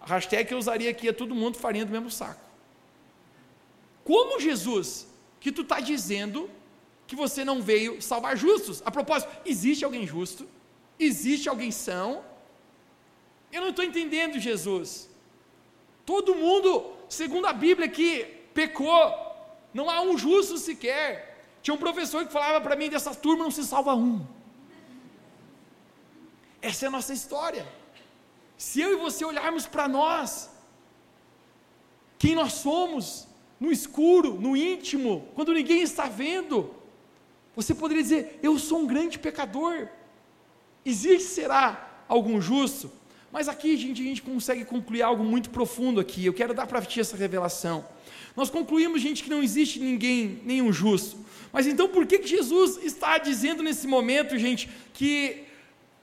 A 0.00 0.06
hashtag 0.06 0.48
que 0.48 0.54
eu 0.54 0.58
usaria 0.58 0.90
aqui 0.90 1.06
é 1.06 1.12
todo 1.12 1.32
mundo 1.32 1.56
farinha 1.56 1.86
do 1.86 1.92
mesmo 1.92 2.10
saco. 2.10 2.40
Como 4.02 4.40
Jesus, 4.40 5.06
que 5.38 5.52
tu 5.52 5.62
está 5.62 5.78
dizendo 5.78 6.50
que 7.06 7.14
você 7.14 7.44
não 7.44 7.62
veio 7.62 8.02
salvar 8.02 8.36
justos? 8.36 8.82
A 8.84 8.90
propósito, 8.90 9.30
existe 9.46 9.84
alguém 9.84 10.04
justo? 10.04 10.48
Existe 10.98 11.48
alguém 11.48 11.70
são? 11.70 12.24
Eu 13.52 13.60
não 13.62 13.70
estou 13.70 13.84
entendendo 13.84 14.38
Jesus. 14.38 15.08
Todo 16.06 16.34
mundo, 16.34 16.92
segundo 17.08 17.46
a 17.46 17.52
Bíblia, 17.52 17.88
que 17.88 18.24
pecou. 18.54 19.14
Não 19.72 19.88
há 19.88 20.00
um 20.02 20.16
justo 20.16 20.58
sequer. 20.58 21.44
Tinha 21.62 21.74
um 21.74 21.78
professor 21.78 22.24
que 22.26 22.32
falava 22.32 22.60
para 22.60 22.76
mim: 22.76 22.88
dessa 22.88 23.14
turma 23.14 23.44
não 23.44 23.50
se 23.50 23.64
salva 23.64 23.94
um. 23.94 24.24
Essa 26.62 26.86
é 26.86 26.88
a 26.88 26.90
nossa 26.90 27.12
história. 27.12 27.66
Se 28.56 28.80
eu 28.80 28.92
e 28.92 28.96
você 28.96 29.24
olharmos 29.24 29.66
para 29.66 29.88
nós, 29.88 30.50
quem 32.18 32.34
nós 32.34 32.52
somos, 32.52 33.26
no 33.58 33.72
escuro, 33.72 34.34
no 34.34 34.56
íntimo, 34.56 35.28
quando 35.34 35.54
ninguém 35.54 35.82
está 35.82 36.06
vendo, 36.06 36.74
você 37.56 37.74
poderia 37.74 38.02
dizer: 38.02 38.38
Eu 38.42 38.58
sou 38.58 38.80
um 38.80 38.86
grande 38.86 39.18
pecador. 39.18 39.88
Existe, 40.84 41.28
será, 41.28 42.04
algum 42.08 42.40
justo? 42.40 42.99
Mas 43.32 43.48
aqui, 43.48 43.76
gente, 43.76 44.02
a 44.02 44.04
gente 44.04 44.22
consegue 44.22 44.64
concluir 44.64 45.02
algo 45.02 45.22
muito 45.22 45.50
profundo 45.50 46.00
aqui. 46.00 46.26
Eu 46.26 46.32
quero 46.32 46.52
dar 46.52 46.66
para 46.66 46.82
ti 46.82 47.00
essa 47.00 47.16
revelação. 47.16 47.84
Nós 48.36 48.50
concluímos, 48.50 49.00
gente, 49.00 49.22
que 49.22 49.30
não 49.30 49.42
existe 49.42 49.78
ninguém, 49.78 50.40
nenhum 50.44 50.72
justo. 50.72 51.16
Mas 51.52 51.66
então 51.66 51.88
por 51.88 52.06
que, 52.06 52.18
que 52.18 52.28
Jesus 52.28 52.78
está 52.82 53.18
dizendo 53.18 53.62
nesse 53.62 53.86
momento, 53.86 54.38
gente, 54.38 54.68
que, 54.92 55.44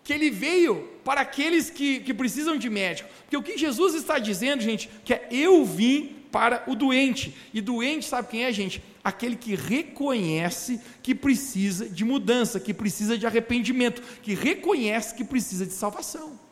que 0.03 0.13
ele 0.13 0.29
veio 0.29 0.87
para 1.03 1.21
aqueles 1.21 1.69
que, 1.69 1.99
que 2.01 2.13
precisam 2.13 2.57
de 2.57 2.69
médico? 2.69 3.09
Porque 3.21 3.37
o 3.37 3.43
que 3.43 3.57
Jesus 3.57 3.93
está 3.93 4.19
dizendo, 4.19 4.61
gente, 4.61 4.89
que 5.03 5.13
é 5.13 5.27
eu 5.31 5.65
vim 5.65 6.15
para 6.31 6.63
o 6.67 6.75
doente. 6.75 7.35
E 7.53 7.61
doente, 7.61 8.05
sabe 8.05 8.27
quem 8.27 8.43
é, 8.43 8.51
gente? 8.51 8.83
Aquele 9.03 9.35
que 9.35 9.55
reconhece 9.55 10.79
que 11.01 11.15
precisa 11.15 11.87
de 11.89 12.03
mudança, 12.03 12.59
que 12.59 12.73
precisa 12.73 13.17
de 13.17 13.25
arrependimento, 13.25 14.01
que 14.21 14.33
reconhece 14.33 15.15
que 15.15 15.23
precisa 15.23 15.65
de 15.65 15.73
salvação. 15.73 16.46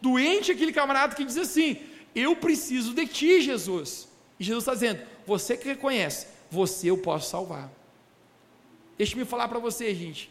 Doente 0.00 0.52
aquele 0.52 0.72
camarada 0.72 1.14
que 1.14 1.24
diz 1.24 1.36
assim: 1.36 1.78
Eu 2.14 2.34
preciso 2.36 2.94
de 2.94 3.06
ti, 3.06 3.40
Jesus. 3.40 4.08
E 4.38 4.44
Jesus 4.44 4.62
está 4.62 4.74
dizendo: 4.74 5.02
Você 5.26 5.56
que 5.56 5.68
reconhece, 5.68 6.26
você 6.50 6.90
eu 6.90 6.98
posso 6.98 7.30
salvar. 7.30 7.70
Deixa-me 8.96 9.24
falar 9.24 9.48
para 9.48 9.58
você, 9.58 9.94
gente. 9.94 10.30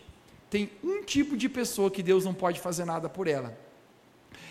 Tem 0.49 0.69
um 0.83 1.03
tipo 1.03 1.37
de 1.37 1.47
pessoa 1.47 1.91
que 1.91 2.01
Deus 2.01 2.25
não 2.25 2.33
pode 2.33 2.59
fazer 2.59 2.85
nada 2.85 3.07
por 3.07 3.27
ela. 3.27 3.57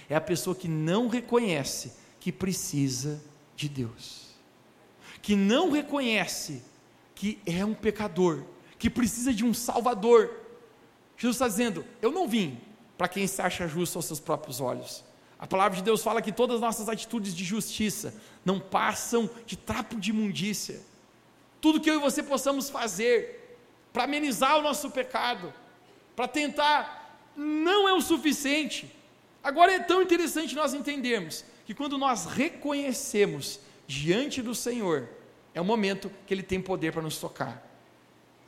É 0.08 0.14
a 0.14 0.20
pessoa 0.20 0.54
que 0.54 0.68
não 0.68 1.08
reconhece 1.08 1.92
que 2.20 2.32
precisa 2.32 3.20
de 3.56 3.68
Deus. 3.68 4.28
Que 5.20 5.34
não 5.34 5.70
reconhece 5.70 6.62
que 7.14 7.40
é 7.44 7.64
um 7.64 7.74
pecador, 7.74 8.44
que 8.78 8.88
precisa 8.88 9.34
de 9.34 9.44
um 9.44 9.52
Salvador. 9.52 10.30
Jesus 11.16 11.36
está 11.36 11.48
dizendo: 11.48 11.84
Eu 12.00 12.12
não 12.12 12.28
vim 12.28 12.60
para 12.96 13.08
quem 13.08 13.26
se 13.26 13.42
acha 13.42 13.66
justo 13.66 13.96
aos 13.96 14.04
seus 14.04 14.20
próprios 14.20 14.60
olhos. 14.60 15.04
A 15.38 15.46
palavra 15.46 15.76
de 15.76 15.82
Deus 15.82 16.02
fala 16.02 16.20
que 16.20 16.32
todas 16.32 16.56
as 16.56 16.60
nossas 16.60 16.88
atitudes 16.88 17.34
de 17.34 17.44
justiça 17.44 18.14
não 18.44 18.58
passam 18.58 19.30
de 19.46 19.56
trapo 19.56 19.96
de 19.96 20.10
imundícia. 20.10 20.80
Tudo 21.60 21.80
que 21.80 21.88
eu 21.88 21.94
e 21.94 22.00
você 22.00 22.22
possamos 22.22 22.68
fazer 22.68 23.58
para 23.92 24.04
amenizar 24.04 24.58
o 24.58 24.62
nosso 24.62 24.90
pecado, 24.90 25.52
para 26.16 26.26
tentar, 26.26 27.22
não 27.36 27.88
é 27.88 27.92
o 27.92 28.00
suficiente. 28.00 28.92
Agora 29.42 29.72
é 29.72 29.78
tão 29.78 30.02
interessante 30.02 30.56
nós 30.56 30.74
entendermos 30.74 31.44
que 31.64 31.74
quando 31.74 31.96
nós 31.96 32.26
reconhecemos 32.26 33.60
diante 33.86 34.42
do 34.42 34.54
Senhor, 34.54 35.08
é 35.54 35.60
o 35.60 35.64
momento 35.64 36.10
que 36.26 36.34
Ele 36.34 36.42
tem 36.42 36.60
poder 36.60 36.92
para 36.92 37.02
nos 37.02 37.18
tocar. 37.18 37.64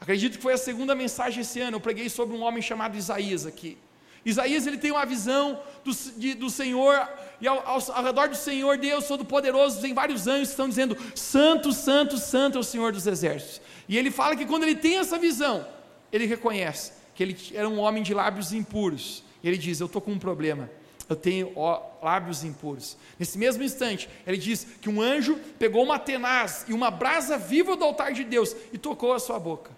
Acredito 0.00 0.36
que 0.36 0.42
foi 0.42 0.54
a 0.54 0.58
segunda 0.58 0.94
mensagem 0.94 1.42
esse 1.42 1.60
ano. 1.60 1.76
Eu 1.76 1.80
preguei 1.80 2.08
sobre 2.08 2.36
um 2.36 2.42
homem 2.42 2.62
chamado 2.62 2.96
Isaías 2.96 3.46
aqui. 3.46 3.78
Isaías 4.24 4.66
ele 4.66 4.76
tem 4.76 4.90
uma 4.90 5.06
visão 5.06 5.60
do, 5.84 5.92
de, 6.16 6.34
do 6.34 6.50
Senhor, 6.50 7.08
e 7.40 7.48
ao, 7.48 7.58
ao, 7.66 7.92
ao, 7.92 8.04
redor 8.04 8.28
do 8.28 8.36
Senhor, 8.36 8.76
Deus 8.76 9.06
Todo-Poderoso, 9.06 9.80
tem 9.80 9.94
vários 9.94 10.26
anjos 10.26 10.48
que 10.48 10.52
estão 10.52 10.68
dizendo: 10.68 10.96
Santo, 11.14 11.72
Santo, 11.72 12.18
Santo 12.18 12.58
é 12.58 12.60
o 12.60 12.64
Senhor 12.64 12.92
dos 12.92 13.06
Exércitos. 13.06 13.60
E 13.88 13.96
ele 13.96 14.10
fala 14.10 14.36
que 14.36 14.44
quando 14.44 14.64
ele 14.64 14.76
tem 14.76 14.98
essa 14.98 15.18
visão, 15.18 15.66
ele 16.12 16.26
reconhece 16.26 16.92
que 17.14 17.22
ele 17.22 17.36
era 17.54 17.68
um 17.68 17.78
homem 17.78 18.02
de 18.02 18.12
lábios 18.12 18.52
impuros. 18.52 19.24
E 19.42 19.48
ele 19.48 19.56
diz: 19.56 19.80
Eu 19.80 19.86
estou 19.86 20.02
com 20.02 20.12
um 20.12 20.18
problema, 20.18 20.70
eu 21.08 21.16
tenho 21.16 21.52
ó, 21.56 21.82
lábios 22.02 22.44
impuros. 22.44 22.98
Nesse 23.18 23.38
mesmo 23.38 23.62
instante, 23.62 24.08
ele 24.26 24.36
diz 24.36 24.66
que 24.82 24.90
um 24.90 25.00
anjo 25.00 25.36
pegou 25.58 25.82
uma 25.82 25.98
tenaz 25.98 26.66
e 26.68 26.74
uma 26.74 26.90
brasa 26.90 27.38
viva 27.38 27.74
do 27.74 27.84
altar 27.84 28.12
de 28.12 28.22
Deus 28.22 28.54
e 28.70 28.76
tocou 28.76 29.14
a 29.14 29.18
sua 29.18 29.38
boca, 29.38 29.70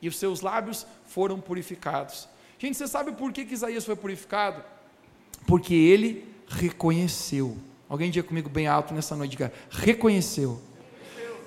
e 0.00 0.08
os 0.08 0.16
seus 0.16 0.40
lábios 0.40 0.86
foram 1.06 1.40
purificados. 1.40 2.28
Gente, 2.60 2.76
você 2.76 2.86
sabe 2.86 3.12
por 3.12 3.32
que, 3.32 3.46
que 3.46 3.54
Isaías 3.54 3.86
foi 3.86 3.96
purificado? 3.96 4.62
Porque 5.46 5.72
ele 5.74 6.28
reconheceu. 6.46 7.56
Alguém 7.88 8.10
diga 8.10 8.28
comigo 8.28 8.50
bem 8.50 8.66
alto 8.66 8.92
nessa 8.92 9.16
noite, 9.16 9.30
diga, 9.30 9.50
reconheceu. 9.70 10.60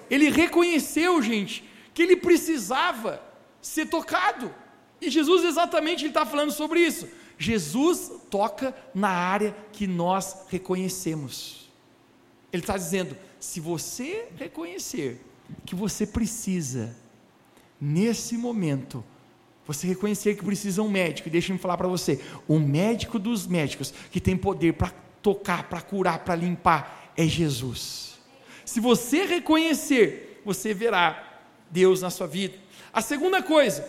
Ele 0.09 0.29
reconheceu, 0.31 1.21
gente, 1.21 1.69
que 1.93 2.01
ele 2.01 2.15
precisava 2.15 3.21
ser 3.61 3.85
tocado. 3.85 4.53
E 4.99 5.11
Jesus 5.11 5.43
exatamente 5.43 6.07
está 6.07 6.25
falando 6.25 6.51
sobre 6.51 6.79
isso. 6.79 7.07
Jesus 7.37 8.11
toca 8.31 8.75
na 8.91 9.09
área 9.09 9.55
que 9.71 9.85
nós 9.85 10.47
reconhecemos. 10.49 11.69
Ele 12.51 12.63
está 12.63 12.75
dizendo: 12.75 13.15
se 13.39 13.59
você 13.59 14.29
reconhecer 14.35 15.21
que 15.63 15.75
você 15.75 16.07
precisa, 16.07 16.95
nesse 17.79 18.35
momento, 18.35 19.03
você 19.65 19.87
reconhecer 19.87 20.35
que 20.35 20.43
precisa 20.43 20.81
um 20.81 20.89
médico, 20.89 21.27
e 21.27 21.31
deixa-me 21.31 21.59
falar 21.59 21.77
para 21.77 21.87
você: 21.87 22.19
o 22.47 22.59
médico 22.59 23.17
dos 23.17 23.47
médicos, 23.47 23.93
que 24.11 24.19
tem 24.19 24.35
poder 24.35 24.73
para 24.73 24.91
tocar, 25.21 25.63
para 25.69 25.81
curar, 25.81 26.19
para 26.19 26.35
limpar, 26.35 27.11
é 27.15 27.25
Jesus. 27.25 28.19
Se 28.65 28.79
você 28.79 29.25
reconhecer, 29.25 30.41
você 30.45 30.73
verá 30.73 31.41
Deus 31.69 32.01
na 32.01 32.09
sua 32.09 32.27
vida. 32.27 32.55
A 32.91 33.01
segunda 33.01 33.41
coisa, 33.41 33.87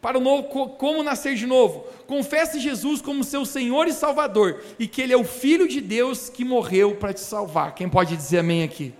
para 0.00 0.18
o 0.18 0.20
novo, 0.20 0.44
como 0.76 1.02
nascer 1.02 1.34
de 1.34 1.46
novo, 1.46 1.86
confesse 2.06 2.60
Jesus 2.60 3.00
como 3.00 3.24
seu 3.24 3.44
Senhor 3.46 3.88
e 3.88 3.92
Salvador, 3.92 4.62
e 4.78 4.86
que 4.86 5.00
Ele 5.00 5.12
é 5.12 5.16
o 5.16 5.24
Filho 5.24 5.66
de 5.66 5.80
Deus 5.80 6.28
que 6.28 6.44
morreu 6.44 6.96
para 6.96 7.14
te 7.14 7.20
salvar. 7.20 7.74
Quem 7.74 7.88
pode 7.88 8.14
dizer 8.16 8.40
amém 8.40 8.62
aqui? 8.62 8.92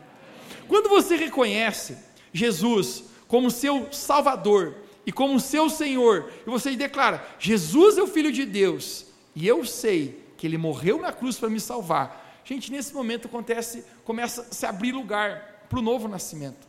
Quando 0.66 0.88
você 0.88 1.16
reconhece 1.16 1.96
Jesus 2.32 3.04
como 3.28 3.50
seu 3.50 3.88
Salvador, 3.92 4.74
e 5.06 5.12
como 5.12 5.38
seu 5.38 5.68
Senhor, 5.68 6.30
e 6.46 6.50
você 6.50 6.74
declara: 6.76 7.26
Jesus 7.38 7.98
é 7.98 8.02
o 8.02 8.06
Filho 8.06 8.32
de 8.32 8.44
Deus, 8.44 9.06
e 9.34 9.46
eu 9.46 9.64
sei 9.64 10.24
que 10.36 10.46
Ele 10.46 10.58
morreu 10.58 11.00
na 11.00 11.12
cruz 11.12 11.36
para 11.36 11.50
me 11.50 11.60
salvar. 11.60 12.42
Gente, 12.44 12.70
nesse 12.70 12.92
momento 12.92 13.26
acontece, 13.26 13.84
começa 14.04 14.42
a 14.42 14.44
se 14.52 14.66
abrir 14.66 14.92
lugar 14.92 15.66
para 15.68 15.78
o 15.78 15.82
novo 15.82 16.08
nascimento. 16.08 16.66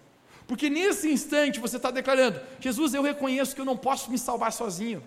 Porque 0.48 0.70
nesse 0.70 1.12
instante 1.12 1.60
você 1.60 1.78
está 1.78 1.92
declarando: 1.92 2.40
Jesus, 2.60 2.94
eu 2.94 3.02
reconheço 3.02 3.56
que 3.56 3.62
eu 3.62 3.66
não 3.66 3.78
posso 3.78 4.12
me 4.12 4.18
salvar 4.18 4.52
sozinho, 4.52 5.04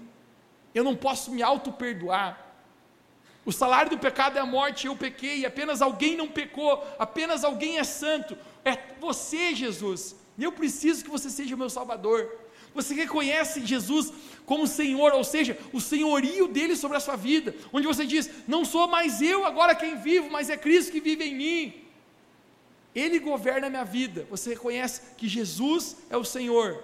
eu 0.74 0.84
não 0.84 0.96
posso 0.96 1.30
me 1.30 1.42
auto-perdoar. 1.42 2.46
O 3.44 3.52
salário 3.52 3.90
do 3.90 3.98
pecado 3.98 4.36
é 4.36 4.40
a 4.40 4.46
morte, 4.46 4.86
eu 4.86 4.94
pequei, 4.94 5.46
apenas 5.46 5.80
alguém 5.80 6.16
não 6.16 6.28
pecou, 6.28 6.84
apenas 6.98 7.44
alguém 7.44 7.78
é 7.78 7.84
santo, 7.84 8.36
é 8.62 8.76
você, 9.00 9.54
Jesus, 9.54 10.16
e 10.36 10.44
eu 10.44 10.52
preciso 10.52 11.02
que 11.02 11.10
você 11.10 11.30
seja 11.30 11.54
o 11.54 11.58
meu 11.58 11.70
Salvador. 11.70 12.30
Você 12.74 12.94
reconhece 12.94 13.64
Jesus 13.64 14.12
como 14.46 14.66
Senhor, 14.66 15.12
ou 15.12 15.24
seja, 15.24 15.58
o 15.72 15.80
senhorio 15.80 16.48
dele 16.48 16.74
sobre 16.76 16.96
a 16.96 17.00
sua 17.00 17.16
vida, 17.16 17.54
onde 17.72 17.86
você 17.86 18.06
diz: 18.06 18.30
Não 18.46 18.64
sou 18.64 18.88
mais 18.88 19.20
eu 19.20 19.44
agora 19.44 19.74
quem 19.74 19.96
vivo, 19.96 20.30
mas 20.30 20.48
é 20.48 20.56
Cristo 20.56 20.92
que 20.92 21.00
vive 21.00 21.24
em 21.24 21.34
mim. 21.34 21.74
Ele 22.94 23.18
governa 23.18 23.66
a 23.66 23.70
minha 23.70 23.84
vida. 23.84 24.26
Você 24.30 24.50
reconhece 24.50 25.02
que 25.16 25.28
Jesus 25.28 25.96
é 26.10 26.16
o 26.16 26.24
Senhor. 26.24 26.82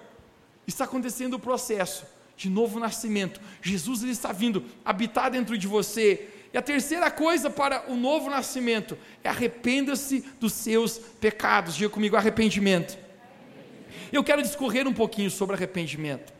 Está 0.67 0.85
acontecendo 0.85 1.35
o 1.35 1.39
processo 1.39 2.05
de 2.37 2.49
novo 2.49 2.79
nascimento. 2.79 3.39
Jesus 3.61 4.03
ele 4.03 4.11
está 4.11 4.31
vindo 4.31 4.63
habitar 4.83 5.31
dentro 5.31 5.57
de 5.57 5.67
você. 5.67 6.29
E 6.53 6.57
a 6.57 6.61
terceira 6.61 7.11
coisa 7.11 7.49
para 7.49 7.91
o 7.91 7.95
novo 7.95 8.29
nascimento 8.29 8.97
é 9.23 9.29
arrependa-se 9.29 10.23
dos 10.39 10.53
seus 10.53 10.97
pecados. 10.97 11.75
Diga 11.75 11.89
comigo, 11.89 12.15
arrependimento. 12.15 13.04
Eu 14.15 14.23
quero 14.23 14.41
discorrer 14.41 14.87
um 14.87 14.93
pouquinho 14.93 15.29
sobre 15.29 15.55
arrependimento. 15.55 16.33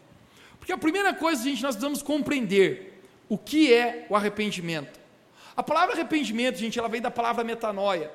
Porque 0.57 0.71
a 0.71 0.77
primeira 0.77 1.13
coisa, 1.13 1.43
gente, 1.43 1.61
nós 1.61 1.75
precisamos 1.75 2.01
compreender 2.01 3.01
o 3.27 3.37
que 3.37 3.73
é 3.73 4.05
o 4.09 4.15
arrependimento. 4.15 4.99
A 5.55 5.61
palavra 5.61 5.93
arrependimento, 5.93 6.57
gente, 6.57 6.79
ela 6.79 6.87
vem 6.87 7.01
da 7.01 7.11
palavra 7.11 7.43
metanoia. 7.43 8.11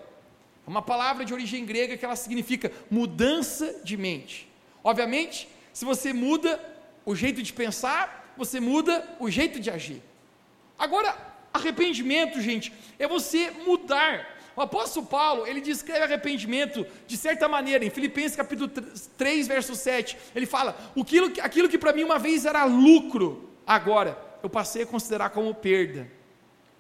É 0.66 0.70
uma 0.70 0.83
palavra 0.83 1.25
de 1.25 1.33
origem 1.33 1.64
grega 1.64 1.96
que 1.96 2.05
ela 2.05 2.16
significa 2.16 2.73
mudança 2.90 3.81
de 3.85 3.96
mente. 3.96 4.49
Obviamente, 4.83 5.49
se 5.73 5.85
você 5.85 6.12
muda 6.12 6.61
o 7.05 7.14
jeito 7.14 7.42
de 7.42 7.53
pensar, 7.53 8.35
você 8.37 8.61
muda 8.61 9.07
o 9.18 9.31
jeito 9.31 9.61
de 9.61 9.70
agir. 9.70 10.03
Agora, 10.79 11.16
arrependimento, 11.53 12.40
gente, 12.40 12.73
é 12.99 13.07
você 13.07 13.51
mudar 13.51 14.39
o 14.61 14.64
apóstolo 14.64 15.07
Paulo, 15.07 15.46
ele 15.46 15.61
descreve 15.61 16.05
arrependimento 16.05 16.87
de 17.07 17.16
certa 17.16 17.49
maneira, 17.49 17.85
em 17.85 17.90
Filipenses 17.90 18.37
capítulo 18.37 18.68
3, 19.16 19.49
verso 19.49 19.75
7, 19.75 20.16
ele 20.35 20.46
fala, 20.46 20.77
aquilo, 20.99 21.33
aquilo 21.40 21.68
que 21.68 21.79
para 21.79 21.92
mim 21.92 22.05
uma 22.05 22.18
vez 22.18 22.44
era 22.44 22.64
lucro, 22.64 23.49
agora 23.66 24.18
eu 24.42 24.51
passei 24.51 24.83
a 24.83 24.87
considerar 24.87 25.31
como 25.31 25.55
perda, 25.55 26.11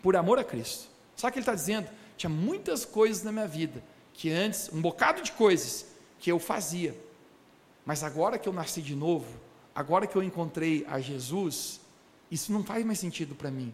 por 0.02 0.16
amor 0.16 0.38
a 0.38 0.44
Cristo. 0.44 0.88
Sabe 1.16 1.30
o 1.30 1.32
que 1.32 1.38
ele 1.38 1.42
está 1.42 1.54
dizendo? 1.54 1.88
Tinha 2.16 2.30
muitas 2.30 2.84
coisas 2.84 3.22
na 3.22 3.32
minha 3.32 3.46
vida, 3.46 3.82
que 4.12 4.30
antes, 4.30 4.70
um 4.72 4.80
bocado 4.80 5.22
de 5.22 5.32
coisas, 5.32 5.86
que 6.18 6.30
eu 6.30 6.38
fazia, 6.38 6.94
mas 7.84 8.04
agora 8.04 8.38
que 8.38 8.48
eu 8.48 8.52
nasci 8.52 8.82
de 8.82 8.94
novo, 8.94 9.26
agora 9.74 10.06
que 10.06 10.16
eu 10.16 10.22
encontrei 10.22 10.86
a 10.88 11.00
Jesus, 11.00 11.80
isso 12.30 12.52
não 12.52 12.62
faz 12.62 12.84
mais 12.84 12.98
sentido 12.98 13.34
para 13.34 13.50
mim. 13.50 13.72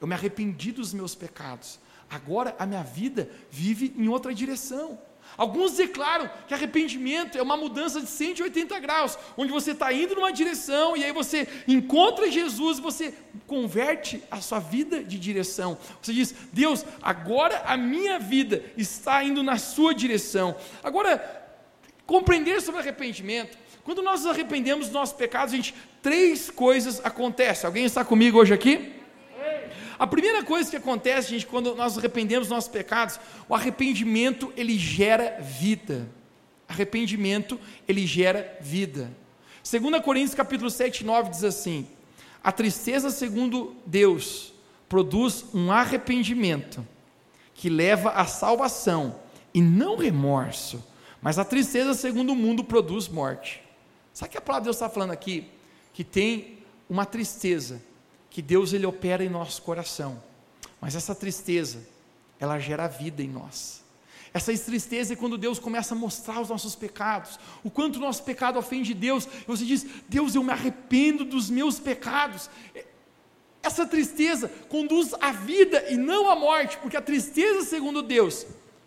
Eu 0.00 0.06
me 0.06 0.14
arrependi 0.14 0.70
dos 0.70 0.92
meus 0.92 1.14
pecados. 1.14 1.80
Agora 2.10 2.54
a 2.58 2.66
minha 2.66 2.82
vida 2.82 3.30
vive 3.50 3.94
em 3.96 4.08
outra 4.08 4.34
direção. 4.34 4.98
Alguns 5.36 5.72
declaram 5.72 6.28
que 6.46 6.54
arrependimento 6.54 7.36
é 7.36 7.42
uma 7.42 7.56
mudança 7.56 8.00
de 8.00 8.08
180 8.08 8.78
graus, 8.80 9.18
onde 9.36 9.52
você 9.52 9.72
está 9.72 9.92
indo 9.92 10.14
numa 10.14 10.32
direção 10.32 10.96
e 10.96 11.04
aí 11.04 11.12
você 11.12 11.46
encontra 11.68 12.30
Jesus 12.30 12.78
e 12.78 12.82
você 12.82 13.14
converte 13.46 14.22
a 14.30 14.40
sua 14.40 14.58
vida 14.58 15.02
de 15.04 15.18
direção. 15.18 15.78
Você 16.00 16.12
diz: 16.12 16.34
Deus, 16.52 16.84
agora 17.02 17.62
a 17.66 17.76
minha 17.76 18.18
vida 18.18 18.64
está 18.76 19.22
indo 19.22 19.42
na 19.42 19.58
sua 19.58 19.94
direção. 19.94 20.56
Agora, 20.82 21.18
compreender 22.06 22.60
sobre 22.60 22.80
arrependimento. 22.80 23.56
Quando 23.84 24.02
nós 24.02 24.24
nos 24.24 24.30
arrependemos 24.30 24.86
dos 24.86 24.94
nossos 24.94 25.16
pecados, 25.16 25.54
gente, 25.54 25.74
três 26.02 26.50
coisas 26.50 27.00
acontecem. 27.04 27.66
Alguém 27.66 27.84
está 27.84 28.04
comigo 28.04 28.38
hoje 28.38 28.52
aqui? 28.52 28.97
A 29.98 30.06
primeira 30.06 30.44
coisa 30.44 30.70
que 30.70 30.76
acontece, 30.76 31.30
gente, 31.30 31.46
quando 31.46 31.74
nós 31.74 31.98
arrependemos 31.98 32.48
nossos 32.48 32.70
pecados, 32.70 33.18
o 33.48 33.54
arrependimento 33.54 34.52
ele 34.56 34.78
gera 34.78 35.40
vida. 35.40 36.08
Arrependimento 36.68 37.58
ele 37.86 38.06
gera 38.06 38.56
vida. 38.60 39.10
2 39.68 40.02
Coríntios 40.02 40.34
capítulo 40.34 40.70
7, 40.70 41.04
9 41.04 41.30
diz 41.30 41.42
assim: 41.42 41.88
A 42.44 42.52
tristeza 42.52 43.10
segundo 43.10 43.74
Deus 43.84 44.52
produz 44.88 45.44
um 45.52 45.72
arrependimento 45.72 46.86
que 47.52 47.68
leva 47.68 48.10
à 48.10 48.24
salvação 48.24 49.18
e 49.52 49.60
não 49.60 49.96
remorso, 49.96 50.82
mas 51.20 51.40
a 51.40 51.44
tristeza 51.44 51.92
segundo 51.92 52.32
o 52.32 52.36
mundo 52.36 52.62
produz 52.62 53.08
morte. 53.08 53.60
Sabe 54.14 54.32
que 54.32 54.38
a 54.38 54.40
palavra 54.40 54.62
de 54.62 54.66
Deus 54.66 54.76
está 54.76 54.88
falando 54.88 55.10
aqui? 55.10 55.48
Que 55.92 56.04
tem 56.04 56.58
uma 56.88 57.04
tristeza 57.04 57.82
que 58.30 58.42
Deus 58.42 58.72
ele 58.72 58.86
opera 58.86 59.24
em 59.24 59.28
nosso 59.28 59.62
coração. 59.62 60.22
Mas 60.80 60.94
essa 60.94 61.14
tristeza, 61.14 61.80
ela 62.38 62.58
gera 62.58 62.86
vida 62.86 63.22
em 63.22 63.28
nós. 63.28 63.82
Essa 64.32 64.56
tristeza 64.56 65.14
é 65.14 65.16
quando 65.16 65.38
Deus 65.38 65.58
começa 65.58 65.94
a 65.94 65.98
mostrar 65.98 66.40
os 66.40 66.48
nossos 66.48 66.74
pecados, 66.74 67.38
o 67.64 67.70
quanto 67.70 67.96
o 67.96 68.00
nosso 68.00 68.22
pecado 68.22 68.58
ofende 68.58 68.92
Deus, 68.92 69.26
e 69.26 69.46
você 69.46 69.64
diz: 69.64 69.86
Deus, 70.08 70.34
eu 70.34 70.42
me 70.42 70.52
arrependo 70.52 71.24
dos 71.24 71.48
meus 71.48 71.80
pecados. 71.80 72.50
Essa 73.62 73.86
tristeza 73.86 74.48
conduz 74.68 75.14
à 75.20 75.32
vida 75.32 75.90
e 75.90 75.96
não 75.96 76.30
à 76.30 76.36
morte, 76.36 76.78
porque 76.78 76.96
a 76.96 77.02
tristeza, 77.02 77.66
segundo 77.66 78.02
Deus, 78.02 78.46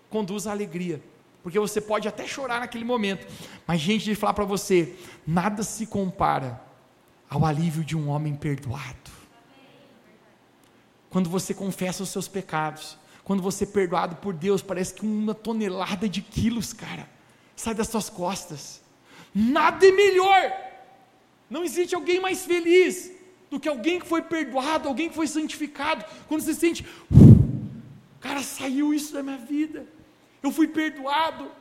conduz 0.10 0.48
à 0.48 0.52
alegria. 0.52 1.02
Porque 1.44 1.60
você 1.60 1.82
pode 1.82 2.08
até 2.08 2.28
chorar 2.28 2.60
naquele 2.60 2.86
momento, 2.86 3.28
mas, 3.66 3.82
gente, 3.82 4.06
de 4.06 4.16
falar 4.16 4.34
para 4.34 4.46
você: 4.46 4.96
nada 5.26 5.64
se 5.64 5.88
compara 5.88 6.62
ao 7.28 7.44
alívio 7.44 7.84
de 7.84 7.98
um 7.98 8.10
homem 8.10 8.36
perdoado 8.36 9.21
quando 11.12 11.30
você 11.30 11.54
confessa 11.54 12.02
os 12.02 12.10
seus 12.10 12.28
pecados, 12.28 12.98
quando 13.24 13.44
você 13.44 13.66
é 13.66 13.68
perdoado 13.68 14.16
por 14.16 14.34
Deus, 14.34 14.62
parece 14.62 14.94
que 14.94 15.06
uma 15.06 15.36
tonelada 15.36 16.08
de 16.10 16.22
quilos, 16.22 16.72
cara, 16.74 17.08
sai 17.56 17.76
das 17.76 17.90
suas 17.90 18.10
costas. 18.10 18.82
Nada 19.36 19.86
é 19.86 19.92
melhor. 19.92 20.54
Não 21.50 21.66
existe 21.66 21.94
alguém 21.94 22.20
mais 22.22 22.46
feliz 22.46 23.12
do 23.50 23.60
que 23.60 23.68
alguém 23.68 24.00
que 24.00 24.08
foi 24.08 24.22
perdoado, 24.22 24.88
alguém 24.88 25.10
que 25.10 25.16
foi 25.16 25.28
santificado. 25.28 26.06
Quando 26.30 26.42
você 26.42 26.54
sente, 26.54 26.86
cara, 28.22 28.42
saiu 28.42 28.94
isso 28.94 29.14
da 29.14 29.22
minha 29.22 29.38
vida. 29.38 29.86
Eu 30.42 30.52
fui 30.52 30.68
perdoado. 30.68 31.52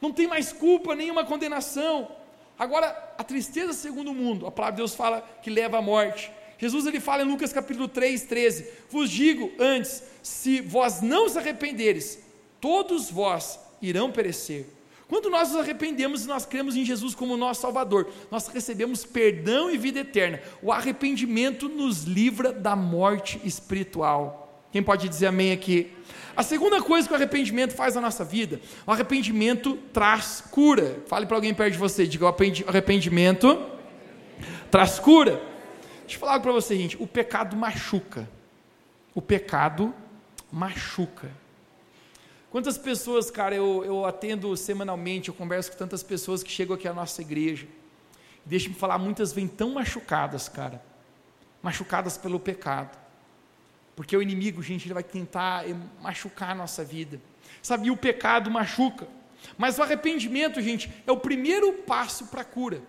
Não 0.00 0.12
tem 0.12 0.26
mais 0.26 0.52
culpa, 0.52 0.96
nenhuma 0.96 1.24
condenação. 1.24 2.10
Agora, 2.58 3.14
a 3.16 3.22
tristeza 3.22 3.72
segundo 3.72 4.10
o 4.10 4.14
mundo, 4.14 4.44
a 4.44 4.50
palavra 4.50 4.74
de 4.74 4.78
Deus 4.78 4.94
fala 4.94 5.20
que 5.40 5.50
leva 5.50 5.78
à 5.78 5.82
morte. 5.82 6.32
Jesus 6.58 6.86
ele 6.86 6.98
fala 6.98 7.22
em 7.22 7.26
Lucas 7.26 7.52
capítulo 7.52 7.86
3, 7.88 8.22
13: 8.22 8.66
Vos 8.90 9.08
digo 9.08 9.50
antes, 9.58 10.02
se 10.22 10.60
vós 10.60 11.00
não 11.00 11.28
se 11.28 11.38
arrependeres, 11.38 12.18
todos 12.60 13.10
vós 13.10 13.58
irão 13.80 14.10
perecer. 14.10 14.66
Quando 15.06 15.30
nós 15.30 15.48
nos 15.48 15.60
arrependemos 15.60 16.24
e 16.24 16.28
nós 16.28 16.44
cremos 16.44 16.76
em 16.76 16.84
Jesus 16.84 17.14
como 17.14 17.36
nosso 17.36 17.62
Salvador, 17.62 18.10
nós 18.30 18.46
recebemos 18.48 19.06
perdão 19.06 19.70
e 19.70 19.78
vida 19.78 20.00
eterna. 20.00 20.40
O 20.60 20.70
arrependimento 20.70 21.66
nos 21.66 22.02
livra 22.02 22.52
da 22.52 22.76
morte 22.76 23.40
espiritual. 23.42 24.66
Quem 24.70 24.82
pode 24.82 25.08
dizer 25.08 25.28
amém 25.28 25.52
aqui? 25.52 25.90
A 26.36 26.42
segunda 26.42 26.82
coisa 26.82 27.08
que 27.08 27.14
o 27.14 27.16
arrependimento 27.16 27.72
faz 27.72 27.94
na 27.94 28.02
nossa 28.02 28.22
vida, 28.22 28.60
o 28.86 28.92
arrependimento 28.92 29.78
traz 29.94 30.42
cura. 30.50 31.02
Fale 31.06 31.24
para 31.24 31.36
alguém 31.36 31.54
perto 31.54 31.72
de 31.72 31.78
você, 31.78 32.06
diga: 32.06 32.26
o 32.26 32.36
arrependimento 32.66 33.58
traz 34.70 34.98
cura. 34.98 35.40
Deixa 36.08 36.16
eu 36.16 36.20
falar 36.20 36.32
algo 36.32 36.42
para 36.42 36.52
você, 36.52 36.74
gente. 36.74 36.96
O 36.98 37.06
pecado 37.06 37.54
machuca. 37.54 38.26
O 39.14 39.20
pecado 39.20 39.94
machuca. 40.50 41.30
Quantas 42.50 42.78
pessoas, 42.78 43.30
cara, 43.30 43.54
eu, 43.54 43.84
eu 43.84 44.06
atendo 44.06 44.56
semanalmente, 44.56 45.28
eu 45.28 45.34
converso 45.34 45.70
com 45.70 45.76
tantas 45.76 46.02
pessoas 46.02 46.42
que 46.42 46.50
chegam 46.50 46.74
aqui 46.74 46.88
à 46.88 46.94
nossa 46.94 47.20
igreja. 47.20 47.66
Deixa-me 48.42 48.74
falar, 48.74 48.96
muitas 48.96 49.34
vêm 49.34 49.46
tão 49.46 49.74
machucadas, 49.74 50.48
cara. 50.48 50.82
Machucadas 51.62 52.16
pelo 52.16 52.40
pecado. 52.40 52.98
Porque 53.94 54.16
o 54.16 54.22
inimigo, 54.22 54.62
gente, 54.62 54.86
ele 54.86 54.94
vai 54.94 55.04
tentar 55.04 55.68
eh, 55.68 55.76
machucar 56.00 56.52
a 56.52 56.54
nossa 56.54 56.82
vida. 56.82 57.20
Sabe, 57.60 57.90
o 57.90 57.96
pecado 57.98 58.50
machuca. 58.50 59.06
Mas 59.58 59.78
o 59.78 59.82
arrependimento, 59.82 60.58
gente, 60.62 60.90
é 61.06 61.12
o 61.12 61.18
primeiro 61.18 61.70
passo 61.70 62.28
para 62.28 62.40
a 62.40 62.44
cura. 62.46 62.80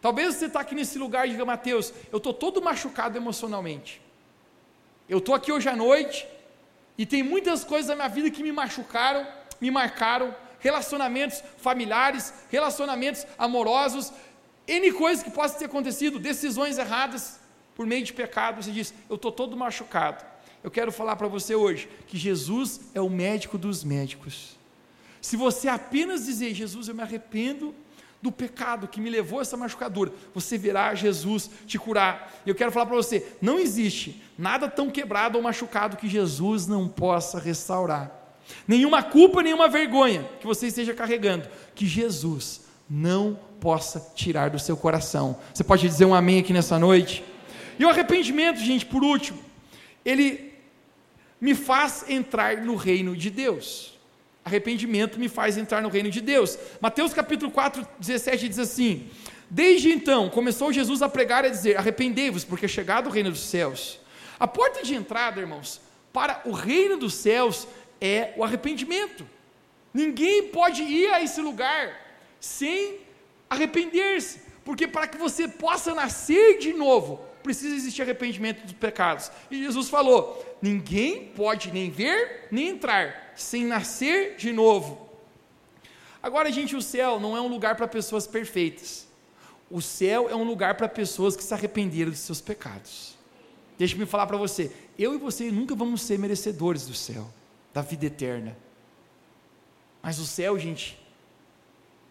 Talvez 0.00 0.34
você 0.34 0.46
está 0.46 0.60
aqui 0.60 0.74
nesse 0.74 0.98
lugar 0.98 1.26
e 1.26 1.32
diga, 1.32 1.44
Mateus, 1.44 1.92
eu 2.10 2.18
estou 2.18 2.32
todo 2.32 2.62
machucado 2.62 3.16
emocionalmente. 3.18 4.00
Eu 5.08 5.18
estou 5.18 5.34
aqui 5.34 5.52
hoje 5.52 5.68
à 5.68 5.76
noite 5.76 6.26
e 6.96 7.04
tem 7.04 7.22
muitas 7.22 7.64
coisas 7.64 7.88
na 7.88 7.96
minha 7.96 8.08
vida 8.08 8.30
que 8.30 8.42
me 8.42 8.52
machucaram, 8.52 9.26
me 9.60 9.70
marcaram, 9.70 10.34
relacionamentos 10.58 11.42
familiares, 11.58 12.32
relacionamentos 12.48 13.26
amorosos, 13.38 14.12
N 14.68 14.92
coisas 14.92 15.24
que 15.24 15.30
possam 15.30 15.58
ter 15.58 15.64
acontecido, 15.64 16.18
decisões 16.18 16.78
erradas 16.78 17.40
por 17.74 17.86
meio 17.86 18.04
de 18.04 18.12
pecado. 18.12 18.62
Você 18.62 18.70
diz, 18.70 18.94
eu 19.08 19.16
estou 19.16 19.32
todo 19.32 19.56
machucado. 19.56 20.24
Eu 20.62 20.70
quero 20.70 20.92
falar 20.92 21.16
para 21.16 21.26
você 21.26 21.54
hoje 21.54 21.88
que 22.06 22.16
Jesus 22.16 22.80
é 22.94 23.00
o 23.00 23.08
médico 23.08 23.58
dos 23.58 23.82
médicos. 23.82 24.58
Se 25.20 25.36
você 25.36 25.68
apenas 25.68 26.26
dizer, 26.26 26.54
Jesus, 26.54 26.88
eu 26.88 26.94
me 26.94 27.02
arrependo 27.02 27.74
do 28.22 28.30
pecado 28.30 28.86
que 28.86 29.00
me 29.00 29.08
levou 29.08 29.38
a 29.38 29.42
essa 29.42 29.56
machucadura, 29.56 30.12
você 30.34 30.58
verá 30.58 30.94
Jesus 30.94 31.50
te 31.66 31.78
curar. 31.78 32.32
E 32.44 32.48
eu 32.50 32.54
quero 32.54 32.70
falar 32.70 32.86
para 32.86 32.96
você: 32.96 33.26
não 33.40 33.58
existe 33.58 34.22
nada 34.38 34.68
tão 34.68 34.90
quebrado 34.90 35.38
ou 35.38 35.42
machucado 35.42 35.96
que 35.96 36.08
Jesus 36.08 36.66
não 36.66 36.88
possa 36.88 37.38
restaurar. 37.38 38.10
Nenhuma 38.66 39.02
culpa, 39.02 39.42
nenhuma 39.42 39.68
vergonha 39.68 40.28
que 40.40 40.46
você 40.46 40.66
esteja 40.66 40.92
carregando, 40.92 41.48
que 41.74 41.86
Jesus 41.86 42.62
não 42.88 43.38
possa 43.60 44.12
tirar 44.14 44.50
do 44.50 44.58
seu 44.58 44.76
coração. 44.76 45.38
Você 45.54 45.62
pode 45.62 45.86
dizer 45.86 46.04
um 46.04 46.14
amém 46.14 46.40
aqui 46.40 46.52
nessa 46.52 46.78
noite? 46.78 47.24
E 47.78 47.84
o 47.84 47.88
arrependimento, 47.88 48.58
gente, 48.58 48.84
por 48.84 49.02
último, 49.02 49.38
ele 50.04 50.52
me 51.40 51.54
faz 51.54 52.04
entrar 52.08 52.58
no 52.58 52.74
reino 52.74 53.16
de 53.16 53.30
Deus. 53.30 53.98
Arrependimento 54.44 55.18
me 55.18 55.28
faz 55.28 55.58
entrar 55.58 55.82
no 55.82 55.88
reino 55.88 56.10
de 56.10 56.20
Deus. 56.20 56.58
Mateus 56.80 57.12
capítulo 57.12 57.50
4, 57.50 57.86
17 57.98 58.48
diz 58.48 58.58
assim: 58.58 59.10
Desde 59.48 59.90
então 59.90 60.30
começou 60.30 60.72
Jesus 60.72 61.02
a 61.02 61.08
pregar 61.08 61.44
e 61.44 61.48
a 61.48 61.50
dizer: 61.50 61.76
Arrependei-vos, 61.76 62.44
porque 62.44 62.66
é 62.66 62.68
chegado 62.68 63.08
o 63.08 63.12
reino 63.12 63.30
dos 63.30 63.40
céus. 63.40 64.00
A 64.38 64.48
porta 64.48 64.82
de 64.82 64.94
entrada, 64.94 65.40
irmãos, 65.40 65.80
para 66.12 66.40
o 66.44 66.52
reino 66.52 66.96
dos 66.96 67.14
céus 67.14 67.66
é 68.00 68.32
o 68.36 68.42
arrependimento. 68.42 69.26
Ninguém 69.92 70.48
pode 70.48 70.82
ir 70.82 71.10
a 71.10 71.22
esse 71.22 71.40
lugar 71.40 71.94
sem 72.40 72.98
arrepender-se, 73.48 74.40
porque 74.64 74.86
para 74.86 75.06
que 75.06 75.18
você 75.18 75.46
possa 75.46 75.94
nascer 75.94 76.58
de 76.58 76.72
novo, 76.72 77.24
precisa 77.42 77.74
existir 77.74 78.02
arrependimento 78.02 78.62
dos 78.62 78.72
pecados. 78.72 79.30
E 79.50 79.62
Jesus 79.62 79.88
falou: 79.88 80.56
ninguém 80.60 81.26
pode 81.28 81.70
nem 81.72 81.90
ver 81.90 82.48
nem 82.50 82.68
entrar 82.68 83.32
sem 83.36 83.64
nascer 83.64 84.36
de 84.36 84.52
novo. 84.52 85.08
Agora, 86.22 86.52
gente, 86.52 86.76
o 86.76 86.82
céu 86.82 87.18
não 87.18 87.36
é 87.36 87.40
um 87.40 87.48
lugar 87.48 87.76
para 87.76 87.88
pessoas 87.88 88.26
perfeitas. 88.26 89.08
O 89.70 89.80
céu 89.80 90.28
é 90.28 90.34
um 90.34 90.44
lugar 90.44 90.74
para 90.74 90.88
pessoas 90.88 91.36
que 91.36 91.44
se 91.44 91.54
arrependeram 91.54 92.10
de 92.10 92.18
seus 92.18 92.40
pecados. 92.40 93.16
Deixa-me 93.78 94.04
falar 94.04 94.26
para 94.26 94.36
você, 94.36 94.70
eu 94.98 95.14
e 95.14 95.18
você 95.18 95.50
nunca 95.50 95.74
vamos 95.74 96.02
ser 96.02 96.18
merecedores 96.18 96.86
do 96.86 96.92
céu, 96.92 97.32
da 97.72 97.80
vida 97.80 98.04
eterna. 98.04 98.56
Mas 100.02 100.18
o 100.18 100.26
céu, 100.26 100.58
gente, 100.58 101.00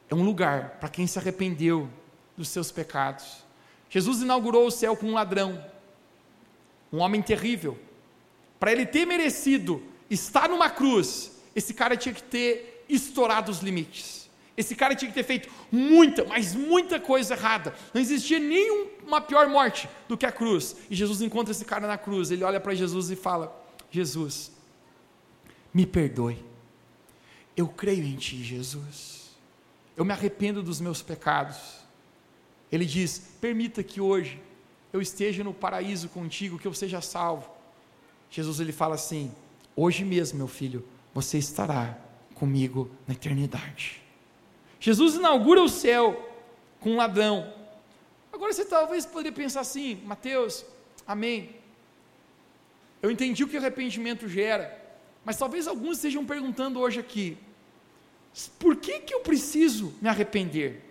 é 0.10 0.15
um 0.15 0.24
lugar 0.24 0.80
para 0.80 0.89
quem 0.89 1.06
se 1.06 1.20
arrependeu 1.20 1.88
dos 2.36 2.50
seus 2.50 2.72
pecados. 2.72 3.44
Jesus 3.89 4.21
inaugurou 4.21 4.67
o 4.67 4.71
céu 4.71 4.95
com 4.95 5.08
um 5.08 5.13
ladrão, 5.13 5.63
um 6.93 6.99
homem 6.99 7.21
terrível. 7.21 7.78
Para 8.60 8.71
ele 8.71 8.86
ter 8.86 9.06
merecido 9.06 9.82
está 10.10 10.47
numa 10.47 10.69
cruz, 10.69 11.32
esse 11.56 11.73
cara 11.73 11.97
tinha 11.97 12.13
que 12.13 12.23
ter 12.23 12.86
estourado 12.88 13.52
os 13.52 13.60
limites. 13.60 14.30
Esse 14.56 14.75
cara 14.75 14.93
tinha 14.93 15.10
que 15.10 15.15
ter 15.15 15.23
feito 15.23 15.49
muita, 15.71 16.25
mas 16.25 16.54
muita 16.54 16.99
coisa 16.99 17.34
errada. 17.34 17.73
Não 17.93 18.02
existia 18.02 18.39
nenhuma 18.39 19.21
pior 19.21 19.47
morte 19.47 19.88
do 20.06 20.17
que 20.17 20.25
a 20.25 20.32
cruz. 20.34 20.75
E 20.89 20.95
Jesus 20.95 21.21
encontra 21.21 21.52
esse 21.52 21.63
cara 21.63 21.88
na 21.88 21.97
cruz. 21.97 22.30
Ele 22.30 22.43
olha 22.43 22.60
para 22.60 22.75
Jesus 22.75 23.10
e 23.10 23.15
fala: 23.15 23.58
Jesus, 23.89 24.52
me 25.73 25.86
perdoe. 25.86 26.43
Eu 27.56 27.69
creio 27.69 28.04
em 28.04 28.17
Ti, 28.17 28.43
Jesus. 28.43 29.30
Eu 29.95 30.04
me 30.04 30.12
arrependo 30.12 30.62
dos 30.62 30.82
meus 30.82 31.02
pecados. 31.02 31.80
Ele 32.72 32.86
diz: 32.86 33.20
Permita 33.42 33.84
que 33.84 34.00
hoje 34.00 34.42
eu 34.92 35.02
esteja 35.02 35.44
no 35.44 35.54
paraíso 35.54 36.10
contigo, 36.10 36.60
que 36.60 36.68
eu 36.68 36.74
seja 36.74 37.02
salvo. 37.02 37.50
Jesus 38.30 38.60
ele 38.60 38.72
fala 38.72 38.96
assim: 38.96 39.32
Hoje 39.76 40.04
mesmo, 40.04 40.38
meu 40.38 40.48
filho, 40.48 40.86
você 41.14 41.38
estará 41.38 41.98
comigo 42.36 42.90
na 43.08 43.14
eternidade. 43.14 44.02
Jesus 44.80 45.16
inaugura 45.16 45.62
o 45.62 45.70
céu 45.70 46.30
com 46.80 46.92
um 46.92 46.96
ladrão. 46.96 47.54
Agora 48.32 48.54
você 48.54 48.64
talvez 48.64 49.06
poderia 49.06 49.32
pensar 49.32 49.62
assim, 49.62 50.02
Mateus, 50.06 50.66
amém. 51.06 51.56
Eu 53.02 53.12
entendi 53.12 53.44
o 53.44 53.48
que 53.48 53.58
arrependimento 53.58 54.28
gera, 54.28 54.78
mas 55.26 55.38
talvez 55.38 55.68
alguns 55.68 55.98
estejam 55.98 56.26
perguntando 56.26 56.80
hoje 56.80 57.00
aqui: 57.00 57.38
por 58.58 58.76
que, 58.76 59.00
que 59.00 59.14
eu 59.14 59.22
preciso 59.22 59.94
me 60.02 60.08
arrepender? 60.08 60.88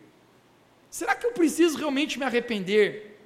Será 0.91 1.15
que 1.15 1.27
eu 1.27 1.33
preciso 1.33 1.77
realmente 1.77 2.19
me 2.19 2.25
arrepender? 2.25 3.19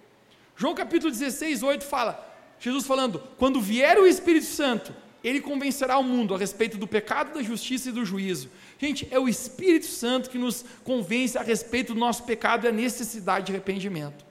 João 0.56 0.74
capítulo 0.74 1.10
16, 1.10 1.62
8 1.62 1.84
fala, 1.84 2.28
Jesus 2.58 2.86
falando: 2.86 3.22
quando 3.38 3.60
vier 3.60 3.98
o 3.98 4.06
Espírito 4.06 4.46
Santo, 4.46 4.94
ele 5.22 5.40
convencerá 5.40 5.98
o 5.98 6.02
mundo 6.02 6.34
a 6.34 6.38
respeito 6.38 6.76
do 6.76 6.86
pecado, 6.86 7.34
da 7.34 7.42
justiça 7.42 7.88
e 7.88 7.92
do 7.92 8.04
juízo. 8.04 8.50
Gente, 8.78 9.06
é 9.10 9.18
o 9.18 9.28
Espírito 9.28 9.86
Santo 9.86 10.28
que 10.28 10.38
nos 10.38 10.64
convence 10.82 11.38
a 11.38 11.42
respeito 11.42 11.94
do 11.94 12.00
nosso 12.00 12.24
pecado 12.24 12.64
e 12.64 12.68
a 12.68 12.72
necessidade 12.72 13.46
de 13.46 13.52
arrependimento. 13.52 14.24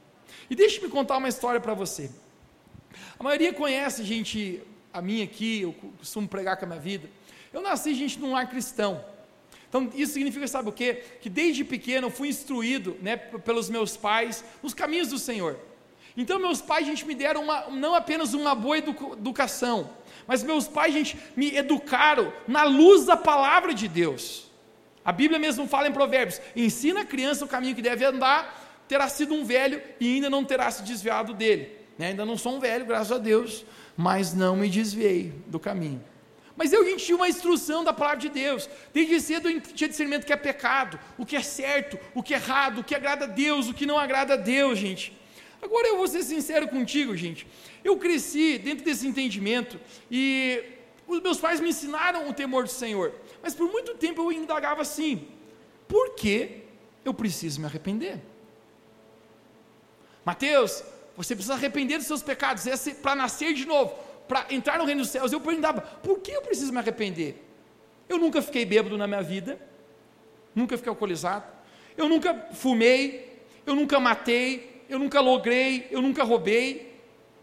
E 0.49 0.55
deixe-me 0.55 0.89
contar 0.89 1.17
uma 1.17 1.29
história 1.29 1.61
para 1.61 1.73
você. 1.73 2.11
A 3.17 3.23
maioria 3.23 3.53
conhece, 3.53 4.03
gente, 4.03 4.61
a 4.91 5.01
minha 5.01 5.23
aqui, 5.23 5.61
eu 5.61 5.73
costumo 5.97 6.27
pregar 6.27 6.57
com 6.57 6.65
a 6.65 6.67
minha 6.67 6.79
vida. 6.79 7.09
Eu 7.53 7.61
nasci, 7.61 7.93
gente, 7.93 8.19
num 8.19 8.33
lar 8.33 8.49
cristão. 8.49 9.03
Então, 9.71 9.89
isso 9.95 10.11
significa, 10.11 10.45
sabe 10.49 10.67
o 10.67 10.71
quê? 10.73 11.01
Que 11.21 11.29
desde 11.29 11.63
pequeno 11.63 12.07
eu 12.07 12.11
fui 12.11 12.27
instruído 12.27 12.97
né, 13.01 13.15
pelos 13.15 13.69
meus 13.69 13.95
pais 13.95 14.43
nos 14.61 14.73
caminhos 14.73 15.07
do 15.07 15.17
Senhor. 15.17 15.57
Então, 16.17 16.37
meus 16.37 16.59
pais, 16.59 16.85
gente, 16.85 17.05
me 17.05 17.15
deram 17.15 17.43
uma, 17.43 17.69
não 17.69 17.95
apenas 17.95 18.33
uma 18.33 18.53
boa 18.53 18.77
educação, 18.77 19.89
mas 20.27 20.43
meus 20.43 20.67
pais, 20.67 20.93
gente, 20.93 21.17
me 21.37 21.55
educaram 21.55 22.33
na 22.45 22.65
luz 22.65 23.05
da 23.05 23.15
palavra 23.15 23.73
de 23.73 23.87
Deus. 23.87 24.51
A 25.05 25.13
Bíblia 25.13 25.39
mesmo 25.39 25.65
fala 25.65 25.87
em 25.87 25.93
Provérbios: 25.93 26.41
ensina 26.53 26.99
a 26.99 27.05
criança 27.05 27.45
o 27.45 27.47
caminho 27.47 27.73
que 27.73 27.81
deve 27.81 28.03
andar, 28.03 28.83
terá 28.89 29.07
sido 29.07 29.33
um 29.33 29.45
velho 29.45 29.81
e 30.01 30.15
ainda 30.15 30.29
não 30.29 30.43
terá 30.43 30.69
se 30.69 30.83
desviado 30.83 31.33
dele. 31.33 31.69
Né? 31.97 32.07
Ainda 32.07 32.25
não 32.25 32.37
sou 32.37 32.57
um 32.57 32.59
velho, 32.59 32.85
graças 32.85 33.13
a 33.13 33.17
Deus, 33.17 33.63
mas 33.95 34.33
não 34.33 34.57
me 34.57 34.69
desviei 34.69 35.33
do 35.47 35.57
caminho. 35.57 36.03
Mas 36.55 36.73
eu, 36.73 36.83
gente, 36.85 37.05
tinha 37.05 37.15
uma 37.15 37.29
instrução 37.29 37.83
da 37.83 37.93
palavra 37.93 38.19
de 38.19 38.29
Deus. 38.29 38.69
Desde 38.93 39.19
cedo 39.21 39.49
eu 39.49 39.61
tinha 39.61 39.89
discernimento 39.89 40.25
que 40.25 40.33
é 40.33 40.37
pecado, 40.37 40.99
o 41.17 41.25
que 41.25 41.35
é 41.35 41.41
certo, 41.41 41.97
o 42.13 42.21
que 42.21 42.33
é 42.33 42.37
errado, 42.37 42.79
o 42.79 42.83
que 42.83 42.93
agrada 42.93 43.25
a 43.25 43.27
Deus, 43.27 43.67
o 43.67 43.73
que 43.73 43.85
não 43.85 43.97
agrada 43.97 44.33
a 44.33 44.37
Deus, 44.37 44.77
gente. 44.77 45.17
Agora 45.61 45.87
eu 45.87 45.97
vou 45.97 46.07
ser 46.07 46.23
sincero 46.23 46.67
contigo, 46.67 47.15
gente. 47.15 47.47
Eu 47.83 47.97
cresci 47.97 48.57
dentro 48.57 48.83
desse 48.83 49.07
entendimento 49.07 49.79
e 50.09 50.63
os 51.07 51.21
meus 51.21 51.39
pais 51.39 51.59
me 51.59 51.69
ensinaram 51.69 52.29
o 52.29 52.33
temor 52.33 52.63
do 52.63 52.69
Senhor. 52.69 53.13
Mas 53.41 53.53
por 53.53 53.71
muito 53.71 53.95
tempo 53.95 54.21
eu 54.21 54.31
indagava 54.31 54.81
assim: 54.81 55.27
por 55.87 56.15
que 56.15 56.63
eu 57.05 57.13
preciso 57.13 57.59
me 57.59 57.65
arrepender? 57.65 58.19
Mateus, 60.25 60.83
você 61.15 61.35
precisa 61.35 61.55
arrepender 61.55 61.97
dos 61.97 62.07
seus 62.07 62.21
pecados, 62.21 62.65
é 62.67 62.93
para 62.93 63.15
nascer 63.15 63.53
de 63.53 63.65
novo, 63.65 63.93
para 64.27 64.45
entrar 64.49 64.77
no 64.77 64.85
reino 64.85 65.01
dos 65.01 65.09
céus. 65.09 65.31
Eu 65.31 65.39
perguntava: 65.39 65.81
por 65.81 66.19
que 66.19 66.31
eu 66.31 66.41
preciso 66.41 66.71
me 66.71 66.79
arrepender? 66.79 67.43
Eu 68.07 68.17
nunca 68.17 68.41
fiquei 68.41 68.65
bêbado 68.65 68.97
na 68.97 69.07
minha 69.07 69.21
vida, 69.21 69.59
nunca 70.53 70.77
fiquei 70.77 70.89
alcoolizado, 70.89 71.45
eu 71.97 72.09
nunca 72.09 72.47
fumei, 72.53 73.41
eu 73.65 73.75
nunca 73.75 73.99
matei, 73.99 74.83
eu 74.89 74.99
nunca 74.99 75.21
logrei, 75.21 75.87
eu 75.91 76.01
nunca 76.01 76.23
roubei. 76.23 76.91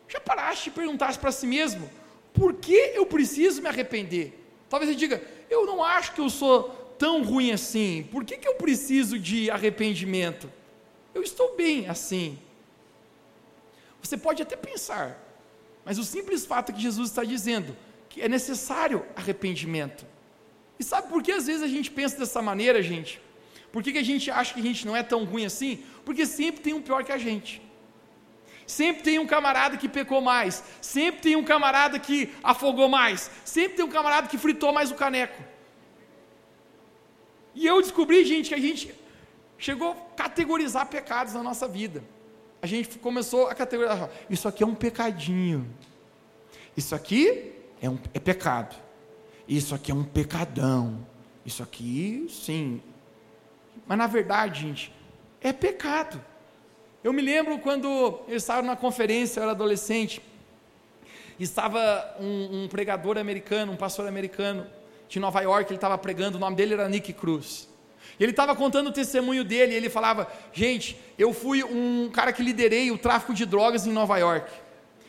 Já 0.09 0.20
paraste 0.20 0.68
e 0.68 0.72
perguntaste 0.72 1.18
para 1.20 1.33
si 1.33 1.47
mesmo, 1.47 1.89
por 2.33 2.55
que 2.55 2.93
eu 2.95 3.07
preciso 3.07 3.61
me 3.61 3.68
arrepender? 3.68 4.33
Talvez 4.68 4.91
você 4.91 4.97
diga, 4.97 5.22
eu 5.51 5.66
não 5.66 5.83
acho 5.83 6.12
que 6.12 6.20
eu 6.20 6.31
sou 6.31 6.95
tão 6.99 7.22
ruim 7.22 7.53
assim, 7.53 8.07
por 8.11 8.24
que, 8.24 8.37
que 8.37 8.49
eu 8.49 8.55
preciso 8.55 9.18
de 9.18 9.51
arrependimento? 9.51 10.51
Eu 11.14 11.22
estou 11.22 11.57
bem 11.57 11.89
assim. 11.89 12.39
Você 14.03 14.16
pode 14.16 14.43
até 14.43 14.57
pensar, 14.57 15.18
mas 15.89 15.99
o 15.99 16.05
simples 16.05 16.45
fato 16.45 16.68
é 16.70 16.74
que 16.74 16.82
Jesus 16.82 17.09
está 17.09 17.24
dizendo 17.24 17.74
que 18.11 18.20
é 18.20 18.28
necessário 18.28 19.07
arrependimento. 19.16 20.05
E 20.78 20.84
sabe 20.84 21.09
por 21.09 21.22
que 21.22 21.32
às 21.32 21.47
vezes 21.47 21.62
a 21.62 21.66
gente 21.66 21.91
pensa 21.91 22.18
dessa 22.18 22.43
maneira, 22.43 22.82
gente? 22.82 23.18
Por 23.72 23.82
que, 23.82 23.93
que 23.93 23.99
a 23.99 24.05
gente 24.05 24.30
acha 24.30 24.53
que 24.53 24.61
a 24.61 24.62
gente 24.62 24.86
não 24.86 24.95
é 24.95 25.03
tão 25.03 25.24
ruim 25.24 25.47
assim? 25.47 25.82
Porque 26.05 26.26
sempre 26.26 26.61
tem 26.61 26.74
um 26.74 26.82
pior 26.82 27.05
que 27.05 27.11
a 27.11 27.16
gente. 27.16 27.62
Sempre 28.66 29.03
tem 29.03 29.18
um 29.18 29.26
camarada 29.26 29.78
que 29.78 29.89
pecou 29.89 30.20
mais. 30.20 30.62
Sempre 30.82 31.22
tem 31.22 31.36
um 31.36 31.43
camarada 31.43 31.99
que 31.99 32.34
afogou 32.43 32.86
mais. 32.86 33.30
Sempre 33.43 33.78
tem 33.78 33.84
um 33.86 33.89
camarada 33.89 34.28
que 34.28 34.36
fritou 34.36 34.74
mais 34.74 34.91
o 34.91 34.95
caneco. 34.95 35.43
E 37.55 37.66
eu 37.66 37.80
descobri, 37.80 38.26
gente, 38.26 38.51
que 38.51 38.55
a 38.55 38.61
gente 38.61 38.95
chegou 39.57 39.93
a 39.93 40.14
categorizar 40.14 40.86
pecados 40.86 41.32
na 41.32 41.43
nossa 41.43 41.66
vida. 41.66 42.05
A 42.61 42.66
gente 42.66 42.98
começou 42.98 43.46
a 43.46 43.54
categorizar. 43.54 44.11
Isso 44.28 44.48
aqui 44.48 44.62
é 44.62 44.66
um 44.66 44.74
pecadinho. 44.74 45.68
Isso 46.76 46.94
aqui 46.94 47.52
é, 47.80 47.88
um, 47.88 47.98
é 48.12 48.18
pecado. 48.18 48.76
Isso 49.46 49.74
aqui 49.74 49.90
é 49.90 49.94
um 49.94 50.04
pecadão. 50.04 51.06
Isso 51.44 51.62
aqui, 51.62 52.26
sim. 52.28 52.82
Mas 53.86 53.96
na 53.96 54.06
verdade, 54.06 54.62
gente, 54.62 54.92
é 55.40 55.52
pecado. 55.52 56.22
Eu 57.02 57.12
me 57.12 57.22
lembro 57.22 57.59
quando 57.61 57.86
eu 58.28 58.36
estava 58.36 58.61
numa 58.61 58.76
conferência, 58.76 59.38
eu 59.38 59.44
era 59.44 59.52
adolescente, 59.52 60.20
estava 61.38 62.16
um, 62.20 62.64
um 62.64 62.68
pregador 62.68 63.16
americano, 63.16 63.72
um 63.72 63.76
pastor 63.76 64.06
americano 64.06 64.66
de 65.09 65.20
Nova 65.20 65.40
York, 65.40 65.70
ele 65.70 65.76
estava 65.76 65.96
pregando, 65.96 66.36
o 66.36 66.40
nome 66.40 66.56
dele 66.56 66.74
era 66.74 66.88
Nick 66.88 67.12
Cruz. 67.12 67.68
Ele 68.19 68.33
estava 68.33 68.55
contando 68.55 68.89
o 68.89 68.93
testemunho 68.93 69.45
dele, 69.45 69.73
e 69.73 69.77
ele 69.77 69.89
falava: 69.89 70.31
Gente, 70.53 70.99
eu 71.19 71.33
fui 71.33 71.62
um 71.62 72.11
cara 72.12 72.33
que 72.33 72.43
liderei 72.43 72.91
o 72.91 72.99
tráfico 72.99 73.33
de 73.33 73.47
drogas 73.47 73.87
em 73.87 73.93
Nova 73.93 74.19
York. 74.19 74.51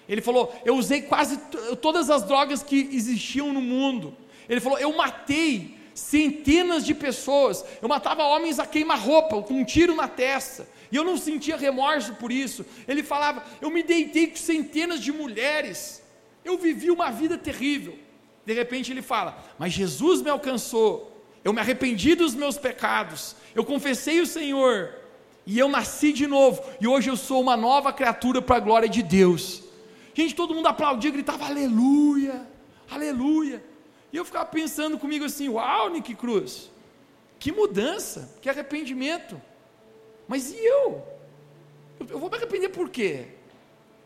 Ele 0.07 0.21
falou: 0.21 0.53
Eu 0.65 0.75
usei 0.75 1.01
quase 1.01 1.37
todas 1.81 2.09
as 2.09 2.23
drogas 2.23 2.63
que 2.63 2.89
existiam 2.91 3.53
no 3.53 3.61
mundo. 3.61 4.15
Ele 4.47 4.59
falou: 4.59 4.77
Eu 4.77 4.95
matei 4.95 5.77
centenas 5.93 6.85
de 6.85 6.93
pessoas. 6.93 7.63
Eu 7.81 7.87
matava 7.89 8.23
homens 8.23 8.59
a 8.59 8.65
queima-roupa, 8.65 9.41
com 9.41 9.55
um 9.55 9.65
tiro 9.65 9.95
na 9.95 10.07
testa. 10.07 10.67
E 10.91 10.95
eu 10.95 11.03
não 11.03 11.17
sentia 11.17 11.57
remorso 11.57 12.15
por 12.15 12.31
isso. 12.31 12.65
Ele 12.87 13.03
falava: 13.03 13.43
Eu 13.61 13.69
me 13.69 13.83
deitei 13.83 14.27
com 14.27 14.35
centenas 14.35 14.99
de 14.99 15.11
mulheres. 15.11 16.03
Eu 16.43 16.57
vivi 16.57 16.89
uma 16.89 17.11
vida 17.11 17.37
terrível. 17.37 17.97
De 18.45 18.53
repente 18.53 18.91
ele 18.91 19.01
fala: 19.01 19.37
Mas 19.57 19.73
Jesus 19.73 20.21
me 20.21 20.29
alcançou. 20.29 21.08
Eu 21.43 21.53
me 21.53 21.59
arrependi 21.59 22.15
dos 22.15 22.35
meus 22.35 22.57
pecados. 22.57 23.35
Eu 23.55 23.63
confessei 23.63 24.19
o 24.21 24.27
Senhor. 24.27 24.93
E 25.45 25.57
eu 25.57 25.67
nasci 25.67 26.11
de 26.13 26.27
novo. 26.27 26.63
E 26.79 26.87
hoje 26.87 27.09
eu 27.09 27.17
sou 27.17 27.41
uma 27.41 27.57
nova 27.57 27.91
criatura 27.91 28.41
para 28.41 28.57
a 28.57 28.59
glória 28.59 28.89
de 28.89 29.01
Deus. 29.01 29.63
Gente, 30.13 30.35
todo 30.35 30.53
mundo 30.53 30.67
aplaudia, 30.67 31.11
gritava 31.11 31.45
aleluia, 31.45 32.45
aleluia. 32.89 33.63
E 34.11 34.17
eu 34.17 34.25
ficava 34.25 34.45
pensando 34.45 34.97
comigo 34.97 35.25
assim: 35.25 35.47
uau, 35.49 35.89
Nick 35.89 36.13
Cruz, 36.15 36.69
que 37.39 37.51
mudança, 37.51 38.35
que 38.41 38.49
arrependimento. 38.49 39.41
Mas 40.27 40.51
e 40.51 40.57
eu? 40.57 41.03
Eu 41.99 42.19
vou 42.19 42.29
me 42.29 42.35
arrepender 42.37 42.69
por 42.69 42.89
quê? 42.89 43.27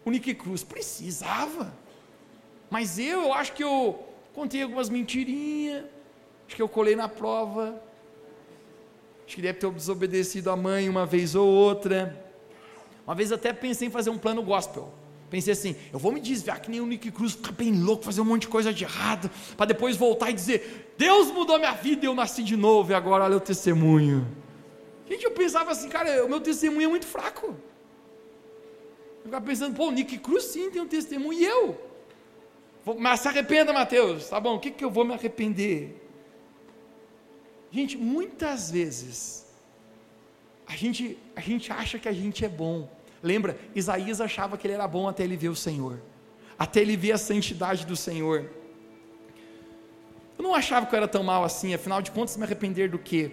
O 0.06 0.12
Nick 0.12 0.34
Cruz 0.36 0.64
precisava. 0.64 1.74
Mas 2.70 2.98
eu, 2.98 3.24
eu 3.24 3.34
acho 3.34 3.54
que 3.54 3.64
eu 3.64 4.08
contei 4.34 4.64
algumas 4.64 4.90
mentirinhas, 4.90 5.86
acho 6.54 6.56
que 6.56 6.62
eu 6.62 6.70
colei 6.70 6.96
na 6.96 7.10
prova, 7.10 7.82
acho 9.26 9.36
que 9.36 9.42
deve 9.42 9.58
ter 9.58 9.72
desobedecido 9.72 10.52
a 10.52 10.56
mãe 10.56 10.88
uma 10.88 11.04
vez 11.04 11.34
ou 11.34 11.48
outra. 11.48 12.24
Uma 13.08 13.16
vez 13.16 13.32
até 13.32 13.52
pensei 13.52 13.88
em 13.88 13.92
fazer 13.92 14.12
um 14.12 14.20
plano 14.20 14.44
gospel. 14.44 14.94
Pensei 15.32 15.54
assim, 15.54 15.76
eu 15.92 15.98
vou 15.98 16.12
me 16.12 16.22
desviar 16.22 16.62
que 16.62 16.70
nem 16.70 16.80
o 16.80 16.86
Nick 16.86 17.10
Cruz, 17.10 17.32
ficar 17.32 17.54
bem 17.54 17.74
louco, 17.74 18.04
fazer 18.04 18.22
um 18.22 18.26
monte 18.26 18.42
de 18.42 18.50
coisa 18.50 18.72
de 18.72 18.84
errado, 18.84 19.32
para 19.58 19.66
depois 19.66 19.98
voltar 19.98 20.30
e 20.30 20.34
dizer, 20.34 20.94
Deus 20.96 21.32
mudou 21.32 21.58
minha 21.58 21.74
vida 21.74 22.06
e 22.06 22.08
eu 22.08 22.14
nasci 22.14 22.44
de 22.44 22.56
novo, 22.56 22.92
e 22.92 22.94
agora 22.94 23.24
olha 23.24 23.38
o 23.38 23.40
testemunho. 23.40 24.28
Gente, 25.10 25.26
eu 25.26 25.32
pensava 25.32 25.72
assim, 25.72 25.90
cara, 25.90 26.24
o 26.24 26.30
meu 26.30 26.40
testemunho 26.40 26.86
é 26.86 26.88
muito 26.88 27.08
fraco. 27.08 27.48
Eu 27.48 29.24
ficava 29.24 29.44
pensando, 29.44 29.76
pô, 29.76 29.88
o 29.88 29.92
Nick 29.92 30.20
Cruz 30.20 30.44
sim 30.44 30.70
tem 30.70 30.84
um 30.84 30.88
testemunho, 30.88 31.40
e 31.40 31.44
eu? 31.44 31.82
Mas 33.00 33.22
se 33.22 33.28
arrependa, 33.28 33.74
Mateus, 33.74 34.30
tá 34.30 34.40
bom, 34.40 34.56
o 34.56 34.60
que, 34.60 34.70
que 34.70 34.86
eu 34.86 34.92
vou 34.92 35.04
me 35.04 35.16
arrepender? 35.16 36.03
Gente, 37.74 37.98
muitas 37.98 38.70
vezes, 38.72 39.48
a 40.68 40.76
gente, 40.76 41.18
a 41.36 41.42
gente 41.42 41.72
acha 41.72 41.98
que 42.00 42.08
a 42.08 42.14
gente 42.14 42.46
é 42.46 42.50
bom, 42.50 42.88
Lembra, 43.24 43.58
Isaías 43.74 44.20
achava 44.20 44.58
que 44.58 44.68
ele 44.68 44.74
era 44.74 44.86
bom 44.86 45.08
até 45.08 45.24
ele 45.24 45.38
ver 45.38 45.48
o 45.48 45.56
Senhor, 45.56 45.98
até 46.60 46.82
ele 46.82 46.98
ver 46.98 47.14
a 47.14 47.18
santidade 47.18 47.86
do 47.86 47.96
Senhor. 47.96 48.52
Eu 50.38 50.44
não 50.44 50.54
achava 50.54 50.86
que 50.86 50.94
eu 50.94 50.98
era 50.98 51.08
tão 51.08 51.24
mal 51.24 51.46
assim, 51.46 51.74
afinal 51.74 52.02
de 52.02 52.12
contas, 52.12 52.36
me 52.36 52.44
arrepender 52.44 52.90
do 52.90 53.00
quê? 53.00 53.32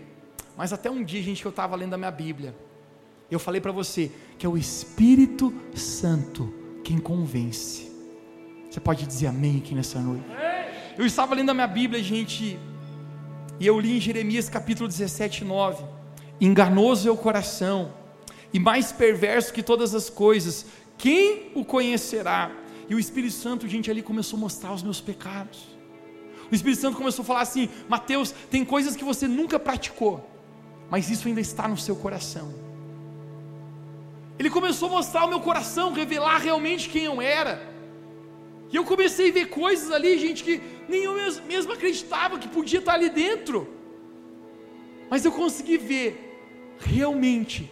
Mas 0.56 0.72
até 0.72 0.88
um 0.88 1.02
dia, 1.02 1.20
gente, 1.20 1.40
que 1.42 1.46
eu 1.46 1.50
estava 1.50 1.74
lendo 1.74 1.94
a 1.94 1.98
minha 1.98 2.10
Bíblia, 2.12 2.54
eu 3.28 3.40
falei 3.40 3.60
para 3.60 3.72
você 3.72 4.12
que 4.38 4.46
é 4.46 4.48
o 4.48 4.56
Espírito 4.56 5.52
Santo 5.74 6.54
quem 6.84 6.98
convence. 6.98 7.90
Você 8.70 8.78
pode 8.78 9.04
dizer 9.04 9.26
amém 9.26 9.58
aqui 9.58 9.74
nessa 9.74 9.98
noite? 9.98 10.24
Eu 10.96 11.04
estava 11.04 11.34
lendo 11.34 11.50
a 11.50 11.54
minha 11.54 11.66
Bíblia, 11.66 12.00
gente, 12.00 12.56
e 13.60 13.66
eu 13.66 13.78
li 13.78 13.98
em 13.98 14.00
Jeremias 14.00 14.48
capítulo 14.48 14.88
17, 14.88 15.44
9: 15.44 15.84
Enganoso 16.40 17.06
é 17.06 17.12
o 17.12 17.16
coração 17.16 17.92
e 18.52 18.58
mais 18.58 18.90
perverso 18.90 19.52
que 19.52 19.62
todas 19.62 19.94
as 19.94 20.08
coisas, 20.08 20.64
quem 20.96 21.52
o 21.54 21.62
conhecerá? 21.62 22.50
E 22.88 22.94
o 22.94 22.98
Espírito 22.98 23.34
Santo, 23.34 23.68
gente, 23.68 23.90
ali 23.90 24.02
começou 24.02 24.38
a 24.38 24.40
mostrar 24.40 24.72
os 24.72 24.82
meus 24.82 25.00
pecados. 25.00 25.68
O 26.50 26.54
Espírito 26.54 26.80
Santo 26.80 26.96
começou 26.96 27.22
a 27.22 27.26
falar 27.26 27.42
assim: 27.42 27.68
Mateus, 27.86 28.32
tem 28.50 28.64
coisas 28.64 28.96
que 28.96 29.04
você 29.04 29.28
nunca 29.28 29.58
praticou, 29.58 30.26
mas 30.90 31.10
isso 31.10 31.28
ainda 31.28 31.42
está 31.42 31.68
no 31.68 31.76
seu 31.76 31.94
coração. 31.94 32.54
Ele 34.38 34.48
começou 34.48 34.88
a 34.88 34.92
mostrar 34.92 35.26
o 35.26 35.28
meu 35.28 35.40
coração, 35.40 35.92
revelar 35.92 36.38
realmente 36.38 36.88
quem 36.88 37.04
eu 37.04 37.20
era. 37.20 37.68
E 38.72 38.76
eu 38.76 38.84
comecei 38.84 39.28
a 39.28 39.32
ver 39.32 39.46
coisas 39.50 39.90
ali, 39.90 40.18
gente, 40.18 40.42
que 40.42 40.62
nem 40.90 41.04
eu 41.04 41.14
mesmo 41.46 41.72
acreditava 41.72 42.38
que 42.38 42.48
podia 42.48 42.80
estar 42.80 42.94
ali 42.94 43.08
dentro. 43.08 43.68
Mas 45.08 45.24
eu 45.24 45.32
consegui 45.32 45.78
ver 45.78 46.76
realmente 46.78 47.70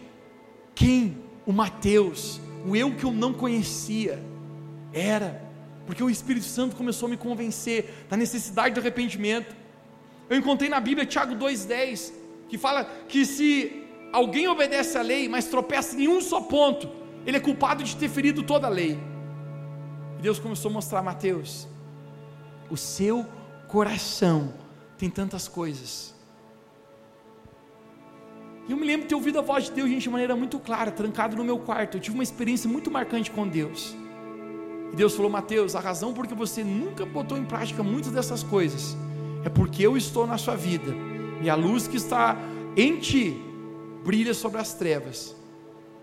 quem 0.73 1.17
o 1.45 1.51
Mateus, 1.51 2.39
o 2.65 2.75
eu 2.75 2.95
que 2.95 3.03
eu 3.03 3.11
não 3.11 3.33
conhecia, 3.33 4.23
era, 4.93 5.43
porque 5.85 6.03
o 6.03 6.09
Espírito 6.09 6.45
Santo 6.45 6.75
começou 6.75 7.07
a 7.07 7.09
me 7.09 7.17
convencer 7.17 8.05
da 8.09 8.15
necessidade 8.15 8.73
do 8.73 8.79
arrependimento. 8.79 9.55
Eu 10.29 10.37
encontrei 10.37 10.69
na 10.69 10.79
Bíblia 10.79 11.05
Tiago 11.05 11.35
2,10, 11.35 12.13
que 12.47 12.57
fala 12.57 12.85
que 13.07 13.25
se 13.25 13.83
alguém 14.13 14.47
obedece 14.47 14.97
à 14.97 15.01
lei, 15.01 15.27
mas 15.27 15.45
tropeça 15.45 15.99
em 15.99 16.07
um 16.07 16.21
só 16.21 16.41
ponto, 16.41 16.89
ele 17.25 17.37
é 17.37 17.39
culpado 17.39 17.83
de 17.83 17.95
ter 17.95 18.09
ferido 18.09 18.43
toda 18.43 18.67
a 18.67 18.69
lei. 18.69 18.97
E 20.17 20.21
Deus 20.21 20.39
começou 20.39 20.69
a 20.69 20.73
mostrar 20.73 21.01
Mateus, 21.01 21.67
o 22.69 22.77
seu 22.77 23.25
coração 23.67 24.53
tem 24.97 25.09
tantas 25.09 25.47
coisas, 25.47 26.13
e 28.69 28.71
eu 28.71 28.77
me 28.77 28.85
lembro 28.85 29.01
de 29.01 29.09
ter 29.09 29.15
ouvido 29.15 29.39
a 29.39 29.41
voz 29.41 29.65
de 29.65 29.71
Deus, 29.71 29.89
gente, 29.89 30.03
de 30.03 30.09
maneira 30.11 30.35
muito 30.35 30.59
clara, 30.59 30.91
trancado 30.91 31.35
no 31.35 31.43
meu 31.43 31.57
quarto. 31.57 31.97
Eu 31.97 32.01
tive 32.01 32.15
uma 32.15 32.21
experiência 32.21 32.69
muito 32.69 32.91
marcante 32.91 33.31
com 33.31 33.47
Deus. 33.47 33.95
E 34.93 34.95
Deus 34.95 35.15
falou: 35.15 35.31
Mateus, 35.31 35.75
a 35.75 35.79
razão 35.79 36.13
por 36.13 36.27
que 36.27 36.35
você 36.35 36.63
nunca 36.63 37.03
botou 37.03 37.35
em 37.35 37.43
prática 37.43 37.81
muitas 37.81 38.11
dessas 38.11 38.43
coisas 38.43 38.95
é 39.43 39.49
porque 39.49 39.81
eu 39.81 39.97
estou 39.97 40.27
na 40.27 40.37
sua 40.37 40.55
vida. 40.55 40.93
E 41.41 41.49
a 41.49 41.55
luz 41.55 41.87
que 41.87 41.97
está 41.97 42.37
em 42.77 42.99
ti 42.99 43.41
brilha 44.05 44.35
sobre 44.35 44.61
as 44.61 44.75
trevas. 44.75 45.35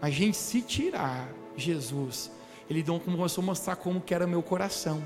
Mas, 0.01 0.13
gente, 0.13 0.37
se 0.37 0.61
tirar 0.61 1.29
Jesus, 1.57 2.33
ele 2.69 2.83
começou 2.83 3.43
a 3.43 3.45
mostrar 3.45 3.77
como 3.77 4.01
que 4.01 4.13
era 4.13 4.27
meu 4.27 4.43
coração. 4.43 5.01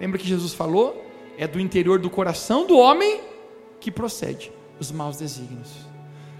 Lembra 0.00 0.18
que 0.18 0.26
Jesus 0.26 0.54
falou? 0.54 1.06
É 1.36 1.46
do 1.46 1.60
interior 1.60 1.98
do 1.98 2.08
coração 2.08 2.66
do 2.66 2.78
homem 2.78 3.20
que 3.78 3.90
procede 3.90 4.50
os 4.78 4.90
maus 4.90 5.18
desígnios. 5.18 5.70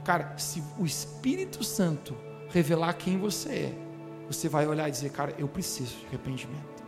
Cara, 0.05 0.35
se 0.39 0.63
o 0.79 0.87
Espírito 0.87 1.63
Santo 1.63 2.17
revelar 2.49 2.95
quem 2.95 3.19
você 3.19 3.49
é, 3.51 3.73
você 4.27 4.49
vai 4.49 4.67
olhar 4.67 4.89
e 4.89 4.91
dizer, 4.91 5.11
cara, 5.11 5.35
eu 5.39 5.47
preciso 5.47 5.97
de 5.99 6.07
arrependimento. 6.07 6.81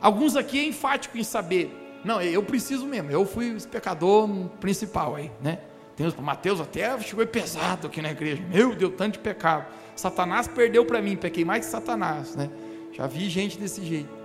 Alguns 0.00 0.36
aqui 0.36 0.58
é 0.58 0.64
enfático 0.64 1.18
em 1.18 1.24
saber, 1.24 1.70
não, 2.04 2.20
eu 2.20 2.42
preciso 2.42 2.86
mesmo, 2.86 3.10
eu 3.10 3.24
fui 3.24 3.56
pecador 3.70 4.28
principal 4.60 5.16
aí, 5.16 5.30
né? 5.40 5.60
Tem 5.96 6.06
os 6.06 6.14
Mateus 6.14 6.60
até 6.60 6.98
chegou 7.00 7.26
pesado 7.26 7.86
aqui 7.86 8.02
na 8.02 8.10
igreja. 8.10 8.42
Meu 8.50 8.74
Deus, 8.74 8.94
tanto 8.96 9.14
de 9.14 9.18
pecado. 9.20 9.66
Satanás 9.94 10.48
perdeu 10.48 10.84
para 10.84 11.00
mim, 11.00 11.16
pequei 11.16 11.44
mais 11.44 11.64
que 11.64 11.70
Satanás, 11.70 12.34
né? 12.34 12.50
Já 12.92 13.06
vi 13.06 13.28
gente 13.28 13.58
desse 13.58 13.84
jeito. 13.84 14.23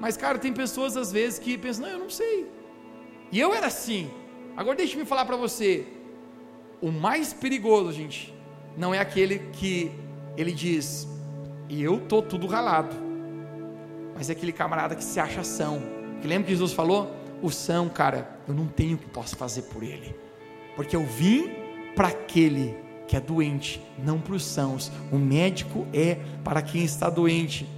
Mas, 0.00 0.16
cara, 0.16 0.38
tem 0.38 0.52
pessoas 0.52 0.96
às 0.96 1.12
vezes 1.12 1.38
que 1.38 1.58
pensam, 1.58 1.86
não, 1.86 1.92
eu 1.92 1.98
não 1.98 2.10
sei. 2.10 2.50
E 3.30 3.38
eu 3.38 3.54
era 3.54 3.66
assim. 3.66 4.10
Agora 4.56 4.76
deixe-me 4.76 5.04
falar 5.04 5.26
para 5.26 5.36
você. 5.36 5.86
O 6.80 6.90
mais 6.90 7.32
perigoso, 7.32 7.92
gente, 7.92 8.34
não 8.76 8.94
é 8.94 8.98
aquele 8.98 9.38
que 9.52 9.92
ele 10.36 10.52
diz, 10.52 11.06
e 11.68 11.82
eu 11.82 12.00
tô 12.00 12.22
tudo 12.22 12.46
ralado. 12.46 12.96
Mas 14.14 14.30
é 14.30 14.32
aquele 14.32 14.52
camarada 14.52 14.96
que 14.96 15.04
se 15.04 15.20
acha 15.20 15.44
são. 15.44 15.82
Que 16.20 16.26
lembra 16.26 16.44
que 16.44 16.50
Jesus 16.50 16.72
falou? 16.72 17.14
O 17.42 17.50
são, 17.50 17.88
cara, 17.88 18.38
eu 18.48 18.54
não 18.54 18.66
tenho 18.66 18.96
o 18.96 18.98
que 18.98 19.08
posso 19.08 19.36
fazer 19.36 19.62
por 19.62 19.82
ele. 19.82 20.16
Porque 20.76 20.96
eu 20.96 21.04
vim 21.04 21.50
para 21.94 22.08
aquele 22.08 22.76
que 23.06 23.16
é 23.16 23.20
doente, 23.20 23.82
não 23.98 24.20
para 24.20 24.34
os 24.34 24.44
sãos. 24.44 24.90
O 25.12 25.18
médico 25.18 25.86
é 25.92 26.16
para 26.42 26.62
quem 26.62 26.84
está 26.84 27.10
doente. 27.10 27.68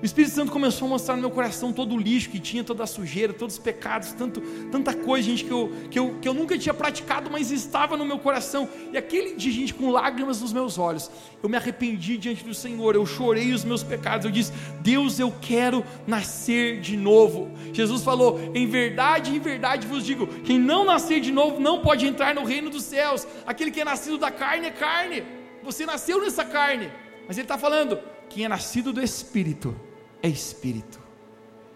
O 0.00 0.04
Espírito 0.04 0.32
Santo 0.32 0.52
começou 0.52 0.86
a 0.86 0.90
mostrar 0.90 1.16
no 1.16 1.22
meu 1.22 1.30
coração 1.30 1.72
todo 1.72 1.92
o 1.92 1.98
lixo 1.98 2.30
que 2.30 2.38
tinha, 2.38 2.62
toda 2.62 2.84
a 2.84 2.86
sujeira, 2.86 3.32
todos 3.32 3.56
os 3.56 3.60
pecados, 3.60 4.12
tanto, 4.12 4.40
tanta 4.70 4.94
coisa, 4.94 5.26
gente, 5.26 5.42
que 5.42 5.50
eu, 5.50 5.72
que, 5.90 5.98
eu, 5.98 6.16
que 6.22 6.28
eu 6.28 6.32
nunca 6.32 6.56
tinha 6.56 6.72
praticado, 6.72 7.28
mas 7.28 7.50
estava 7.50 7.96
no 7.96 8.04
meu 8.04 8.16
coração. 8.20 8.68
E 8.92 8.96
aquele 8.96 9.34
dia, 9.34 9.50
gente, 9.50 9.74
com 9.74 9.90
lágrimas 9.90 10.40
nos 10.40 10.52
meus 10.52 10.78
olhos, 10.78 11.10
eu 11.42 11.48
me 11.48 11.56
arrependi 11.56 12.16
diante 12.16 12.44
do 12.44 12.54
Senhor, 12.54 12.94
eu 12.94 13.04
chorei 13.04 13.52
os 13.52 13.64
meus 13.64 13.82
pecados, 13.82 14.24
eu 14.24 14.30
disse: 14.30 14.52
Deus, 14.82 15.18
eu 15.18 15.34
quero 15.40 15.84
nascer 16.06 16.80
de 16.80 16.96
novo. 16.96 17.50
Jesus 17.72 18.04
falou: 18.04 18.38
Em 18.54 18.68
verdade, 18.68 19.34
em 19.34 19.40
verdade 19.40 19.84
vos 19.84 20.06
digo: 20.06 20.28
quem 20.44 20.60
não 20.60 20.84
nascer 20.84 21.18
de 21.18 21.32
novo 21.32 21.58
não 21.58 21.82
pode 21.82 22.06
entrar 22.06 22.36
no 22.36 22.44
reino 22.44 22.70
dos 22.70 22.84
céus. 22.84 23.26
Aquele 23.44 23.72
que 23.72 23.80
é 23.80 23.84
nascido 23.84 24.16
da 24.16 24.30
carne 24.30 24.68
é 24.68 24.70
carne. 24.70 25.24
Você 25.64 25.84
nasceu 25.84 26.20
nessa 26.20 26.44
carne, 26.44 26.88
mas 27.26 27.36
Ele 27.36 27.46
está 27.46 27.58
falando: 27.58 27.98
quem 28.30 28.44
é 28.44 28.48
nascido 28.48 28.92
do 28.92 29.02
Espírito 29.02 29.87
é 30.22 30.28
espírito. 30.28 30.98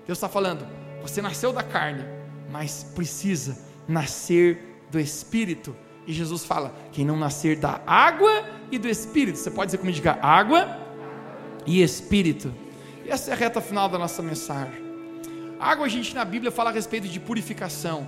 Deus 0.07 0.19
está 0.19 0.29
falando, 0.29 0.67
você 1.01 1.23
nasceu 1.23 1.53
da 1.53 1.63
carne, 1.63 2.05
mas 2.51 2.85
precisa 2.95 3.59
nascer 3.87 4.85
do 4.91 4.99
espírito. 4.99 5.75
E 6.07 6.13
Jesus 6.13 6.45
fala: 6.45 6.75
quem 6.93 7.05
não 7.05 7.17
nascer 7.17 7.57
da 7.57 7.81
água 7.87 8.45
e 8.71 8.79
do 8.79 8.89
espírito, 8.89 9.39
você 9.39 9.51
pode 9.51 9.69
dizer 9.69 9.79
como 9.79 9.93
diga 9.93 10.19
água 10.21 10.79
e 11.67 11.83
espírito. 11.83 12.53
E 13.05 13.11
essa 13.11 13.31
é 13.31 13.35
a 13.35 13.37
reta 13.37 13.61
final 13.61 13.89
da 13.89 13.99
nossa 13.99 14.23
mensagem. 14.23 14.83
Água, 15.59 15.87
a 15.87 15.89
gente 15.89 16.15
na 16.15 16.25
Bíblia 16.25 16.51
fala 16.51 16.71
a 16.71 16.73
respeito 16.73 17.07
de 17.07 17.21
purificação. 17.21 18.07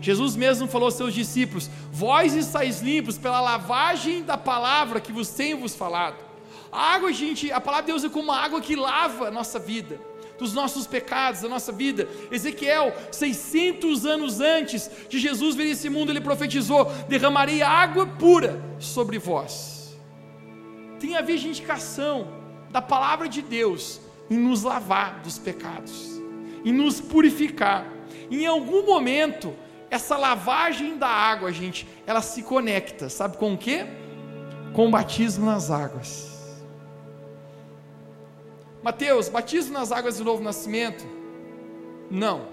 Jesus 0.00 0.36
mesmo 0.36 0.66
falou 0.66 0.86
aos 0.86 0.94
seus 0.94 1.14
discípulos: 1.14 1.70
Vós 1.90 2.34
estáis 2.34 2.80
limpos 2.80 3.16
pela 3.16 3.40
lavagem 3.40 4.22
da 4.22 4.36
palavra 4.36 5.00
que 5.00 5.12
vos 5.12 5.28
tenho 5.30 5.58
vos 5.58 5.74
falado. 5.74 6.31
A 6.72 6.94
água, 6.94 7.12
gente, 7.12 7.52
a 7.52 7.60
palavra 7.60 7.84
de 7.84 7.92
Deus 7.92 8.04
é 8.04 8.08
como 8.08 8.24
uma 8.24 8.40
água 8.40 8.58
que 8.58 8.74
lava 8.74 9.28
a 9.28 9.30
nossa 9.30 9.58
vida, 9.58 10.00
dos 10.38 10.54
nossos 10.54 10.86
pecados, 10.86 11.42
da 11.42 11.48
nossa 11.48 11.70
vida. 11.70 12.08
Ezequiel, 12.30 12.96
600 13.10 14.06
anos 14.06 14.40
antes 14.40 14.90
de 15.06 15.18
Jesus 15.18 15.54
vir 15.54 15.70
esse 15.70 15.90
mundo, 15.90 16.10
ele 16.10 16.20
profetizou: 16.22 16.86
derramarei 17.10 17.60
água 17.60 18.06
pura 18.06 18.58
sobre 18.78 19.18
vós. 19.18 19.94
Tem 20.98 21.14
a 21.14 21.20
ver 21.20 21.34
a 21.34 21.46
indicação 21.46 22.26
da 22.70 22.80
palavra 22.80 23.28
de 23.28 23.42
Deus 23.42 24.00
em 24.30 24.38
nos 24.38 24.62
lavar 24.62 25.20
dos 25.20 25.38
pecados, 25.38 26.22
em 26.64 26.72
nos 26.72 27.02
purificar. 27.02 27.86
Em 28.30 28.46
algum 28.46 28.86
momento, 28.86 29.54
essa 29.90 30.16
lavagem 30.16 30.96
da 30.96 31.08
água, 31.08 31.52
gente, 31.52 31.86
ela 32.06 32.22
se 32.22 32.42
conecta, 32.42 33.10
sabe 33.10 33.36
com 33.36 33.52
o 33.52 33.58
que? 33.58 33.84
Com 34.72 34.88
o 34.88 34.90
batismo 34.90 35.44
nas 35.44 35.70
águas. 35.70 36.31
Mateus, 38.82 39.28
batismo 39.28 39.74
nas 39.74 39.92
águas 39.92 40.18
do 40.18 40.24
novo 40.24 40.42
nascimento? 40.42 41.06
Não. 42.10 42.48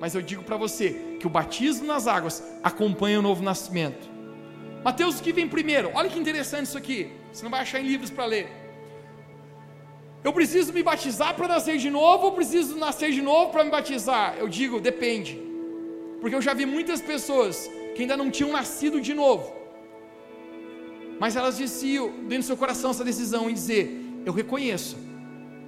Mas 0.00 0.14
eu 0.14 0.22
digo 0.22 0.42
para 0.42 0.56
você 0.56 1.16
que 1.20 1.26
o 1.26 1.30
batismo 1.30 1.86
nas 1.86 2.06
águas 2.06 2.42
acompanha 2.62 3.18
o 3.18 3.22
novo 3.22 3.42
nascimento. 3.42 4.08
Mateus, 4.82 5.20
o 5.20 5.22
que 5.22 5.32
vem 5.32 5.46
primeiro? 5.46 5.90
Olha 5.94 6.08
que 6.08 6.18
interessante 6.18 6.66
isso 6.66 6.78
aqui. 6.78 7.12
Você 7.30 7.42
não 7.42 7.50
vai 7.50 7.60
achar 7.60 7.78
em 7.78 7.86
livros 7.86 8.10
para 8.10 8.24
ler. 8.24 8.48
Eu 10.22 10.32
preciso 10.32 10.72
me 10.72 10.82
batizar 10.82 11.34
para 11.34 11.46
nascer 11.46 11.76
de 11.76 11.90
novo 11.90 12.26
ou 12.26 12.32
preciso 12.32 12.78
nascer 12.78 13.12
de 13.12 13.20
novo 13.20 13.50
para 13.52 13.64
me 13.64 13.70
batizar? 13.70 14.36
Eu 14.38 14.48
digo, 14.48 14.80
depende. 14.80 15.40
Porque 16.20 16.34
eu 16.34 16.40
já 16.40 16.54
vi 16.54 16.64
muitas 16.64 17.02
pessoas 17.02 17.70
que 17.94 18.00
ainda 18.02 18.16
não 18.16 18.30
tinham 18.30 18.50
nascido 18.50 18.98
de 18.98 19.12
novo. 19.12 19.54
Mas 21.20 21.36
elas 21.36 21.58
diziam 21.58 22.08
dentro 22.08 22.38
do 22.38 22.44
seu 22.44 22.56
coração 22.56 22.90
essa 22.90 23.04
decisão 23.04 23.50
em 23.50 23.54
dizer: 23.54 23.84
Eu 24.24 24.32
reconheço 24.32 24.96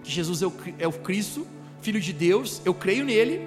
que 0.06 0.12
Jesus 0.12 0.40
é 0.40 0.46
o, 0.46 0.52
é 0.78 0.86
o 0.86 0.92
Cristo, 0.92 1.44
Filho 1.82 2.00
de 2.00 2.12
Deus, 2.12 2.62
eu 2.64 2.72
creio 2.72 3.04
nele. 3.04 3.40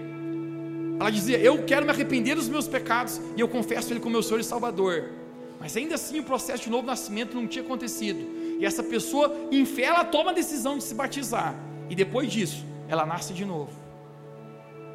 Ela 1.00 1.10
dizia: 1.10 1.38
Eu 1.38 1.64
quero 1.64 1.86
me 1.86 1.92
arrepender 1.92 2.36
dos 2.36 2.50
meus 2.50 2.68
pecados 2.68 3.20
e 3.36 3.40
eu 3.40 3.48
confesso 3.48 3.94
Ele 3.94 4.02
como 4.02 4.12
meu 4.12 4.22
Senhor 4.22 4.42
e 4.42 4.44
Salvador. 4.44 5.10
Mas 5.58 5.76
ainda 5.78 5.96
assim 5.96 6.20
o 6.20 6.24
processo 6.24 6.64
de 6.64 6.70
novo 6.70 6.86
nascimento 6.86 7.34
não 7.36 7.48
tinha 7.48 7.64
acontecido. 7.64 8.20
E 8.60 8.66
essa 8.66 8.84
pessoa, 8.84 9.34
em 9.52 9.66
fé, 9.66 9.84
ela 9.84 10.04
toma 10.04 10.32
a 10.32 10.34
decisão 10.34 10.78
de 10.78 10.84
se 10.84 10.94
batizar. 10.94 11.56
E 11.90 11.96
depois 11.96 12.30
disso, 12.30 12.66
ela 12.90 13.06
nasce 13.06 13.34
de 13.34 13.46
novo. 13.46 13.72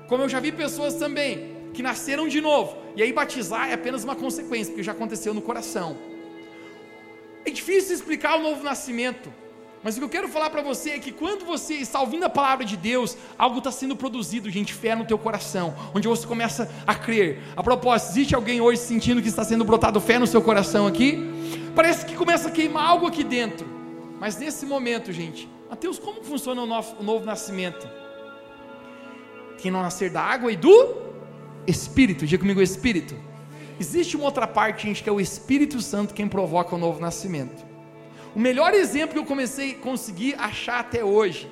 Como 0.06 0.22
eu 0.22 0.28
já 0.28 0.40
vi 0.40 0.52
pessoas 0.52 0.94
também 0.94 1.54
que 1.72 1.82
nasceram 1.82 2.28
de 2.28 2.40
novo. 2.42 2.76
E 2.94 3.02
aí 3.02 3.12
batizar 3.12 3.70
é 3.70 3.72
apenas 3.72 4.04
uma 4.04 4.14
consequência, 4.14 4.70
porque 4.70 4.82
já 4.82 4.92
aconteceu 4.92 5.32
no 5.32 5.40
coração. 5.40 5.96
É 7.44 7.50
difícil 7.50 7.94
explicar 7.94 8.38
o 8.38 8.42
novo 8.42 8.62
nascimento. 8.62 9.32
Mas 9.84 9.96
o 9.96 9.98
que 9.98 10.04
eu 10.04 10.08
quero 10.08 10.28
falar 10.28 10.48
para 10.48 10.62
você 10.62 10.92
é 10.92 10.98
que 10.98 11.12
quando 11.12 11.44
você 11.44 11.74
está 11.74 12.00
ouvindo 12.00 12.24
a 12.24 12.30
palavra 12.30 12.64
de 12.64 12.74
Deus, 12.74 13.18
algo 13.36 13.58
está 13.58 13.70
sendo 13.70 13.94
produzido, 13.94 14.48
gente, 14.48 14.72
fé 14.72 14.94
no 14.94 15.04
teu 15.04 15.18
coração, 15.18 15.74
onde 15.94 16.08
você 16.08 16.26
começa 16.26 16.70
a 16.86 16.94
crer. 16.94 17.42
A 17.54 17.62
propósito, 17.62 18.12
existe 18.12 18.34
alguém 18.34 18.62
hoje 18.62 18.80
sentindo 18.80 19.20
que 19.20 19.28
está 19.28 19.44
sendo 19.44 19.62
brotado 19.62 20.00
fé 20.00 20.18
no 20.18 20.26
seu 20.26 20.40
coração 20.40 20.86
aqui? 20.86 21.18
Parece 21.74 22.06
que 22.06 22.16
começa 22.16 22.48
a 22.48 22.50
queimar 22.50 22.88
algo 22.88 23.06
aqui 23.06 23.22
dentro. 23.22 23.68
Mas 24.18 24.38
nesse 24.38 24.64
momento, 24.64 25.12
gente, 25.12 25.46
Mateus, 25.68 25.98
como 25.98 26.24
funciona 26.24 26.62
o 26.62 26.66
novo, 26.66 26.96
o 26.98 27.02
novo 27.02 27.26
nascimento? 27.26 27.86
Quem 29.58 29.70
não 29.70 29.82
nascer 29.82 30.08
da 30.08 30.22
água 30.22 30.50
e 30.50 30.56
do 30.56 30.96
Espírito, 31.66 32.26
diga 32.26 32.40
comigo 32.40 32.62
Espírito. 32.62 33.14
Existe 33.78 34.16
uma 34.16 34.24
outra 34.24 34.46
parte, 34.46 34.84
gente, 34.84 35.02
que 35.02 35.10
é 35.10 35.12
o 35.12 35.20
Espírito 35.20 35.82
Santo 35.82 36.14
quem 36.14 36.26
provoca 36.26 36.74
o 36.74 36.78
novo 36.78 36.98
nascimento. 37.00 37.73
O 38.34 38.40
melhor 38.40 38.74
exemplo 38.74 39.14
que 39.14 39.18
eu 39.18 39.24
comecei 39.24 39.72
a 39.72 39.78
conseguir 39.78 40.34
achar 40.38 40.80
até 40.80 41.04
hoje. 41.04 41.50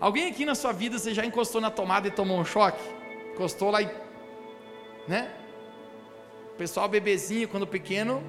Alguém 0.00 0.28
aqui 0.28 0.46
na 0.46 0.54
sua 0.54 0.72
vida 0.72 0.98
você 0.98 1.12
já 1.12 1.24
encostou 1.24 1.60
na 1.60 1.70
tomada 1.70 2.08
e 2.08 2.10
tomou 2.10 2.38
um 2.38 2.44
choque? 2.44 2.82
Encostou 3.34 3.70
lá 3.70 3.82
e. 3.82 3.90
Né? 5.06 5.30
O 6.52 6.56
pessoal 6.56 6.88
bebezinho, 6.88 7.46
quando 7.46 7.66
pequeno, 7.66 8.22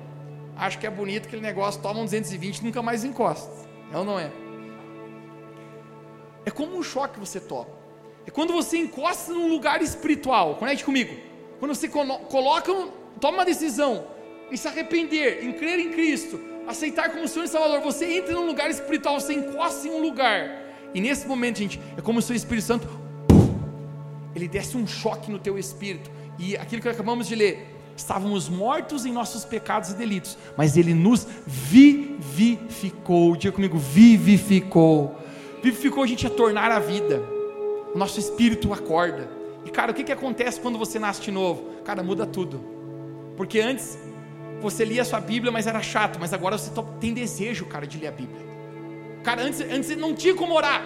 acha 0.58 0.78
que 0.78 0.86
é 0.86 0.90
bonito 0.90 1.28
aquele 1.28 1.42
negócio, 1.42 1.82
toma 1.82 2.02
um 2.02 2.04
220 2.04 2.58
e 2.58 2.64
nunca 2.66 2.82
mais 2.82 3.06
encosta. 3.06 3.50
É 3.94 3.98
ou 3.98 4.04
não 4.04 4.20
é? 4.20 4.30
É 6.46 6.52
como 6.52 6.78
um 6.78 6.84
choque 6.84 7.14
que 7.14 7.20
você 7.20 7.40
toma. 7.40 7.70
É 8.28 8.32
quando 8.32 8.52
você 8.52 8.78
encosta 8.78 9.32
num 9.32 9.48
lugar 9.48 9.82
espiritual. 9.82 10.56
Conecte 10.56 10.84
comigo. 10.84 11.16
Quando 11.60 11.74
você 11.74 11.88
coloca, 11.88 12.74
toma 13.22 13.38
uma 13.38 13.46
decisão 13.46 14.08
em 14.52 14.58
se 14.58 14.68
arrepender, 14.68 15.46
em 15.46 15.54
crer 15.54 15.80
em 15.80 15.92
Cristo, 15.92 16.55
aceitar 16.68 17.10
como 17.10 17.28
Senhor 17.28 17.46
e 17.46 17.48
Salvador, 17.48 17.82
você 17.82 18.06
entra 18.06 18.34
num 18.34 18.46
lugar 18.46 18.70
espiritual, 18.70 19.20
você 19.20 19.34
encosta 19.34 19.88
em 19.88 19.92
um 19.92 20.02
lugar. 20.02 20.64
E 20.94 21.02
nesse 21.02 21.28
momento, 21.28 21.60
gente, 21.60 21.80
é 21.98 22.02
como 22.02 22.22
se 22.22 22.32
o 22.32 22.36
Espírito 22.36 22.66
Santo 22.66 22.88
ele 24.36 24.48
desse 24.48 24.76
um 24.76 24.86
choque 24.86 25.32
no 25.32 25.40
teu 25.40 25.58
espírito. 25.58 26.12
E 26.38 26.58
aquilo 26.58 26.82
que 26.82 26.90
acabamos 26.90 27.28
de 27.28 27.36
ler, 27.36 27.74
estávamos 27.96 28.50
mortos 28.50 29.06
em 29.06 29.12
nossos 29.12 29.46
pecados 29.46 29.92
e 29.92 29.96
delitos, 29.96 30.38
mas 30.58 30.76
ele 30.76 30.94
nos 30.94 31.26
vivificou. 31.48 33.36
Diga 33.38 33.54
comigo, 33.54 33.78
vivificou. 33.78 35.16
Vivificou 35.64 36.04
a 36.04 36.08
gente 36.08 36.28
a 36.28 36.30
tornar 36.30 36.70
a 36.72 36.80
vida. 36.80 37.24
O 37.94 37.98
nosso 37.98 38.20
espírito 38.20 38.74
acorda. 38.74 39.30
E 39.64 39.70
cara, 39.70 39.92
o 39.92 39.96
que, 39.96 40.04
que 40.04 40.12
acontece 40.12 40.60
quando 40.60 40.78
você 40.78 41.00
nasce 41.00 41.22
de 41.22 41.32
novo? 41.32 41.64
Cara, 41.86 42.04
muda 42.04 42.26
tudo. 42.26 42.62
Porque 43.38 43.62
antes 43.62 43.98
você 44.62 44.84
lia 44.84 45.02
a 45.02 45.06
sua 45.06 45.20
Bíblia, 45.20 45.52
mas 45.52 45.68
era 45.68 45.82
chato, 45.82 46.20
mas 46.20 46.34
agora 46.34 46.58
você 46.58 46.72
tem 47.00 47.14
desejo, 47.14 47.66
cara, 47.66 47.86
de 47.86 47.98
ler 47.98 48.08
a 48.08 48.12
Bíblia. 48.12 48.46
Cara, 49.24 49.42
antes, 49.42 49.62
antes 49.62 49.96
não 49.98 50.14
tinha 50.14 50.36
como 50.36 50.54
orar. 50.54 50.84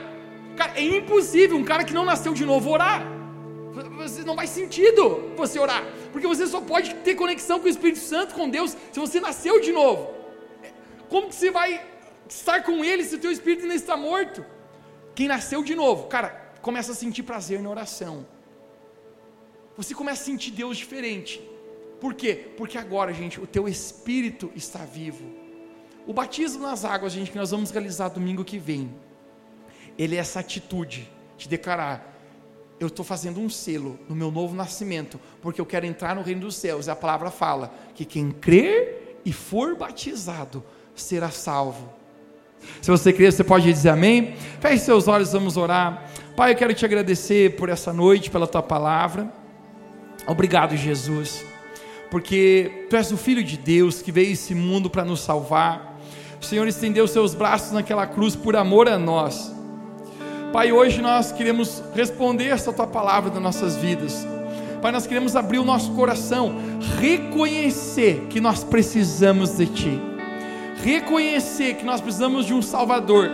Cara, 0.56 0.78
é 0.78 0.84
impossível 0.84 1.58
um 1.58 1.64
cara 1.64 1.84
que 1.84 1.94
não 1.94 2.06
nasceu 2.06 2.34
de 2.34 2.46
novo 2.46 2.70
orar. 2.70 3.06
Você 3.98 4.24
não 4.24 4.36
faz 4.36 4.50
sentido 4.50 5.34
você 5.36 5.60
orar, 5.60 5.84
porque 6.12 6.28
você 6.28 6.46
só 6.48 6.60
pode 6.60 6.94
ter 6.96 7.16
conexão 7.16 7.60
com 7.60 7.66
o 7.66 7.70
Espírito 7.70 8.00
Santo, 8.00 8.34
com 8.34 8.50
Deus, 8.50 8.76
se 8.92 9.00
você 9.00 9.20
nasceu 9.20 9.62
de 9.62 9.72
novo. 9.72 10.12
Como 11.08 11.28
que 11.30 11.36
você 11.36 11.52
vai 11.52 11.82
estar 12.28 12.64
com 12.64 12.84
Ele 12.84 13.04
se 13.04 13.16
o 13.16 13.20
teu 13.20 13.32
espírito 13.32 13.64
ainda 13.64 13.76
está 13.76 13.96
morto? 13.98 14.46
Quem 15.16 15.28
nasceu 15.28 15.64
de 15.64 15.76
novo, 15.76 16.08
cara, 16.08 16.30
começa 16.62 16.92
a 16.92 16.96
sentir 16.96 17.24
prazer 17.24 17.62
na 17.62 17.70
oração. 17.70 18.26
Você 19.76 19.94
começa 19.96 20.22
a 20.22 20.26
sentir 20.26 20.52
Deus 20.52 20.78
diferente. 20.78 21.42
Por 22.00 22.14
quê? 22.14 22.48
Porque 22.58 22.78
agora, 22.78 23.14
gente, 23.14 23.40
o 23.40 23.48
teu 23.48 23.68
espírito 23.68 24.52
está 24.56 24.80
vivo. 24.80 25.26
O 26.08 26.14
batismo 26.14 26.64
nas 26.64 26.86
águas, 26.86 27.14
gente, 27.14 27.32
que 27.32 27.38
nós 27.38 27.52
vamos 27.52 27.72
realizar 27.72 28.10
domingo 28.10 28.44
que 28.44 28.58
vem, 28.58 28.90
ele 29.98 30.16
é 30.16 30.20
essa 30.20 30.40
atitude 30.40 31.10
de 31.38 31.48
declarar: 31.48 32.16
eu 32.80 32.88
estou 32.88 33.04
fazendo 33.04 33.40
um 33.40 33.50
selo 33.50 34.00
no 34.08 34.16
meu 34.16 34.32
novo 34.32 34.56
nascimento, 34.56 35.20
porque 35.42 35.60
eu 35.60 35.66
quero 35.66 35.86
entrar 35.86 36.16
no 36.16 36.22
reino 36.22 36.42
dos 36.42 36.56
céus. 36.56 36.88
E 36.88 36.90
a 36.90 36.96
palavra 36.96 37.30
fala 37.30 37.74
que 37.94 38.06
quem 38.06 38.32
crer 38.32 39.22
e 39.26 39.34
for 39.34 39.76
batizado 39.76 40.64
será 40.96 41.30
salvo. 41.30 41.94
Se 42.82 42.90
você 42.90 43.14
crer, 43.14 43.32
você 43.32 43.44
pode 43.44 43.72
dizer 43.72 43.90
amém. 43.90 44.36
Feche 44.60 44.84
seus 44.84 45.08
olhos, 45.08 45.32
vamos 45.32 45.58
orar. 45.58 46.10
Pai, 46.36 46.54
eu 46.54 46.56
quero 46.56 46.74
te 46.74 46.86
agradecer 46.86 47.56
por 47.56 47.70
essa 47.70 47.92
noite, 47.92 48.30
pela 48.30 48.48
tua 48.48 48.64
palavra. 48.64 49.32
Obrigado, 50.28 50.76
Jesus, 50.76 51.44
porque 52.10 52.86
tu 52.90 52.96
és 52.96 53.12
o 53.12 53.18
Filho 53.18 53.44
de 53.44 53.58
Deus 53.58 54.02
que 54.02 54.12
veio 54.12 54.32
esse 54.32 54.56
mundo 54.56 54.90
para 54.90 55.06
nos 55.06 55.22
salvar. 55.22 56.00
O 56.42 56.46
Senhor 56.46 56.68
estendeu 56.68 57.08
seus 57.08 57.34
braços 57.36 57.72
naquela 57.72 58.08
cruz 58.08 58.36
por 58.36 58.56
amor 58.56 58.88
a 58.88 58.98
nós. 58.98 59.54
Pai, 60.52 60.72
hoje 60.72 61.02
nós 61.02 61.32
queremos 61.32 61.84
responder 61.94 62.46
essa 62.46 62.74
tua 62.74 62.88
palavra 62.88 63.30
das 63.30 63.42
nossas 63.42 63.76
vidas. 63.76 64.26
Pai, 64.82 64.92
nós 64.92 65.06
queremos 65.06 65.36
abrir 65.36 65.60
o 65.60 65.66
nosso 65.66 65.92
coração, 65.92 66.56
reconhecer 67.00 68.28
que 68.30 68.40
nós 68.40 68.64
precisamos 68.64 69.58
de 69.58 69.68
Ti, 69.68 70.02
reconhecer 70.82 71.76
que 71.76 71.86
nós 71.86 72.02
precisamos 72.02 72.46
de 72.46 72.54
um 72.54 72.62
Salvador, 72.62 73.30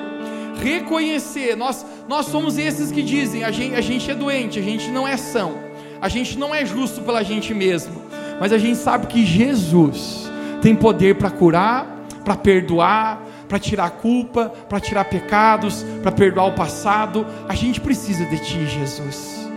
reconhecer, 0.61 1.55
nós, 1.55 1.85
nós 2.09 2.25
somos 2.25 2.57
esses 2.57 2.91
que 2.91 3.03
dizem: 3.03 3.43
a 3.43 3.51
gente, 3.51 3.75
a 3.75 3.81
gente 3.81 4.09
é 4.09 4.15
doente, 4.15 4.59
a 4.59 4.61
gente 4.61 4.89
não 4.89 5.07
é 5.07 5.15
são, 5.15 5.53
a 6.01 6.09
gente 6.09 6.37
não 6.37 6.53
é 6.53 6.65
justo 6.65 7.01
pela 7.01 7.23
gente 7.23 7.53
mesmo, 7.53 7.93
mas 8.39 8.51
a 8.51 8.57
gente 8.57 8.77
sabe 8.77 9.07
que 9.07 9.25
Jesus 9.25 10.29
tem 10.61 10.75
poder 10.75 11.15
para 11.15 11.29
curar, 11.29 12.05
para 12.23 12.35
perdoar, 12.35 13.21
para 13.47 13.59
tirar 13.59 13.89
culpa, 13.91 14.51
para 14.67 14.79
tirar 14.79 15.05
pecados, 15.05 15.85
para 16.01 16.11
perdoar 16.11 16.47
o 16.47 16.53
passado. 16.53 17.25
A 17.47 17.55
gente 17.55 17.79
precisa 17.79 18.25
de 18.25 18.39
Ti, 18.39 18.65
Jesus. 18.65 19.47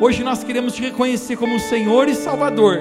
Hoje 0.00 0.22
nós 0.22 0.44
queremos 0.44 0.74
te 0.74 0.82
reconhecer 0.82 1.36
como 1.36 1.58
Senhor 1.58 2.08
e 2.08 2.14
Salvador. 2.14 2.80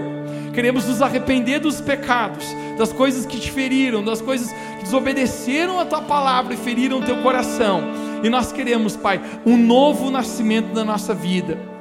Queremos 0.54 0.86
nos 0.88 1.02
arrepender 1.02 1.60
dos 1.60 1.80
pecados, 1.80 2.46
das 2.78 2.92
coisas 2.92 3.26
que 3.26 3.40
te 3.40 3.52
feriram, 3.52 4.04
das 4.04 4.22
coisas 4.22 4.52
que 4.78 4.84
desobedeceram 4.84 5.80
a 5.80 5.86
tua 5.86 6.02
palavra 6.02 6.54
e 6.54 6.58
feriram 6.58 7.00
o 7.00 7.06
teu 7.06 7.18
coração. 7.18 7.84
E 8.24 8.30
nós 8.30 8.52
queremos, 8.52 8.96
Pai, 8.96 9.22
um 9.46 9.58
novo 9.58 10.10
nascimento 10.10 10.74
na 10.74 10.84
nossa 10.84 11.14
vida 11.14 11.75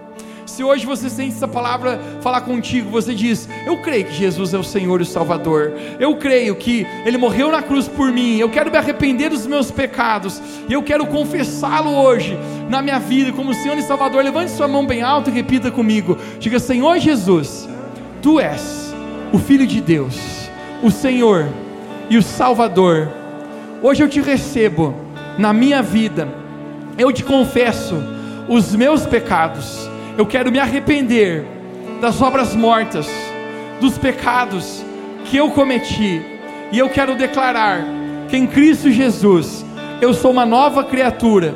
se 0.54 0.62
hoje 0.62 0.86
você 0.86 1.10
sente 1.10 1.34
essa 1.34 1.48
palavra 1.48 2.00
falar 2.20 2.42
contigo, 2.42 2.88
você 2.88 3.12
diz: 3.12 3.48
Eu 3.66 3.78
creio 3.78 4.04
que 4.04 4.14
Jesus 4.14 4.54
é 4.54 4.58
o 4.58 4.62
Senhor 4.62 5.00
e 5.00 5.02
o 5.02 5.06
Salvador. 5.06 5.72
Eu 5.98 6.14
creio 6.16 6.54
que 6.54 6.86
Ele 7.04 7.18
morreu 7.18 7.50
na 7.50 7.60
cruz 7.60 7.88
por 7.88 8.12
mim. 8.12 8.38
Eu 8.38 8.48
quero 8.48 8.70
me 8.70 8.78
arrepender 8.78 9.30
dos 9.30 9.48
meus 9.48 9.72
pecados. 9.72 10.40
E 10.68 10.72
eu 10.72 10.80
quero 10.80 11.06
confessá-lo 11.06 11.90
hoje 11.90 12.38
na 12.68 12.80
minha 12.80 13.00
vida 13.00 13.32
como 13.32 13.52
Senhor 13.52 13.76
e 13.76 13.82
Salvador. 13.82 14.22
Levante 14.22 14.52
sua 14.52 14.68
mão 14.68 14.86
bem 14.86 15.02
alta 15.02 15.28
e 15.28 15.32
repita 15.32 15.72
comigo: 15.72 16.16
Diga, 16.38 16.60
Senhor 16.60 17.00
Jesus, 17.00 17.68
Tu 18.22 18.38
és 18.38 18.94
o 19.32 19.38
Filho 19.38 19.66
de 19.66 19.80
Deus, 19.80 20.48
o 20.84 20.90
Senhor 20.90 21.48
e 22.08 22.16
o 22.16 22.22
Salvador. 22.22 23.08
Hoje 23.82 24.04
eu 24.04 24.08
te 24.08 24.20
recebo 24.20 24.94
na 25.36 25.52
minha 25.52 25.82
vida. 25.82 26.28
Eu 26.96 27.12
te 27.12 27.24
confesso 27.24 27.96
os 28.48 28.72
meus 28.76 29.04
pecados 29.04 29.83
eu 30.16 30.24
quero 30.24 30.50
me 30.50 30.58
arrepender 30.58 31.44
das 32.00 32.20
obras 32.22 32.54
mortas, 32.54 33.08
dos 33.80 33.98
pecados 33.98 34.84
que 35.24 35.36
eu 35.36 35.50
cometi, 35.50 36.22
e 36.70 36.78
eu 36.78 36.88
quero 36.88 37.16
declarar 37.16 37.84
que 38.28 38.36
em 38.36 38.46
Cristo 38.46 38.90
Jesus 38.90 39.64
eu 40.00 40.14
sou 40.14 40.30
uma 40.30 40.46
nova 40.46 40.84
criatura. 40.84 41.54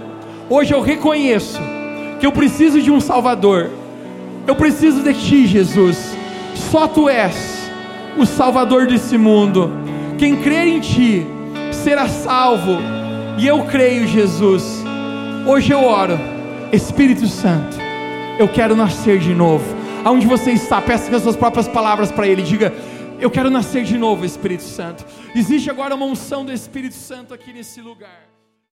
Hoje 0.49 0.73
eu 0.73 0.81
reconheço 0.81 1.61
que 2.19 2.27
eu 2.27 2.33
preciso 2.33 2.81
de 2.81 2.91
um 2.91 3.01
Salvador. 3.01 3.71
Eu 4.47 4.57
preciso 4.57 5.03
de 5.03 5.13
Ti, 5.13 5.47
Jesus. 5.47 6.17
Só 6.55 6.87
Tu 6.87 7.09
és 7.09 7.71
o 8.17 8.25
Salvador 8.25 8.87
desse 8.87 9.19
mundo. 9.19 9.71
Quem 10.17 10.37
crer 10.37 10.67
em 10.67 10.81
Ti 10.81 11.27
será 11.71 12.09
salvo. 12.09 12.79
E 13.39 13.47
eu 13.47 13.65
creio, 13.65 14.07
Jesus. 14.07 14.83
Hoje 15.47 15.73
eu 15.73 15.85
oro, 15.85 16.19
Espírito 16.73 17.27
Santo 17.27 17.78
eu 18.39 18.49
quero 18.49 18.77
nascer 18.77 19.19
de 19.19 19.35
novo. 19.35 19.65
Aonde 20.05 20.27
você 20.27 20.53
está, 20.53 20.81
peça 20.81 21.15
as 21.15 21.23
suas 21.23 21.37
próprias 21.37 21.67
palavras 21.67 22.13
para 22.13 22.27
Ele. 22.27 22.43
Diga: 22.43 22.73
Eu 23.21 23.31
quero 23.31 23.51
nascer 23.51 23.85
de 23.85 23.99
novo, 23.99 24.25
Espírito 24.25 24.63
Santo. 24.63 25.05
Existe 25.35 25.69
agora 25.69 25.95
uma 25.95 26.07
unção 26.07 26.45
do 26.45 26.53
Espírito 26.53 26.95
Santo 26.95 27.35
aqui 27.35 27.53
nesse 27.53 27.81
lugar. 27.81 28.28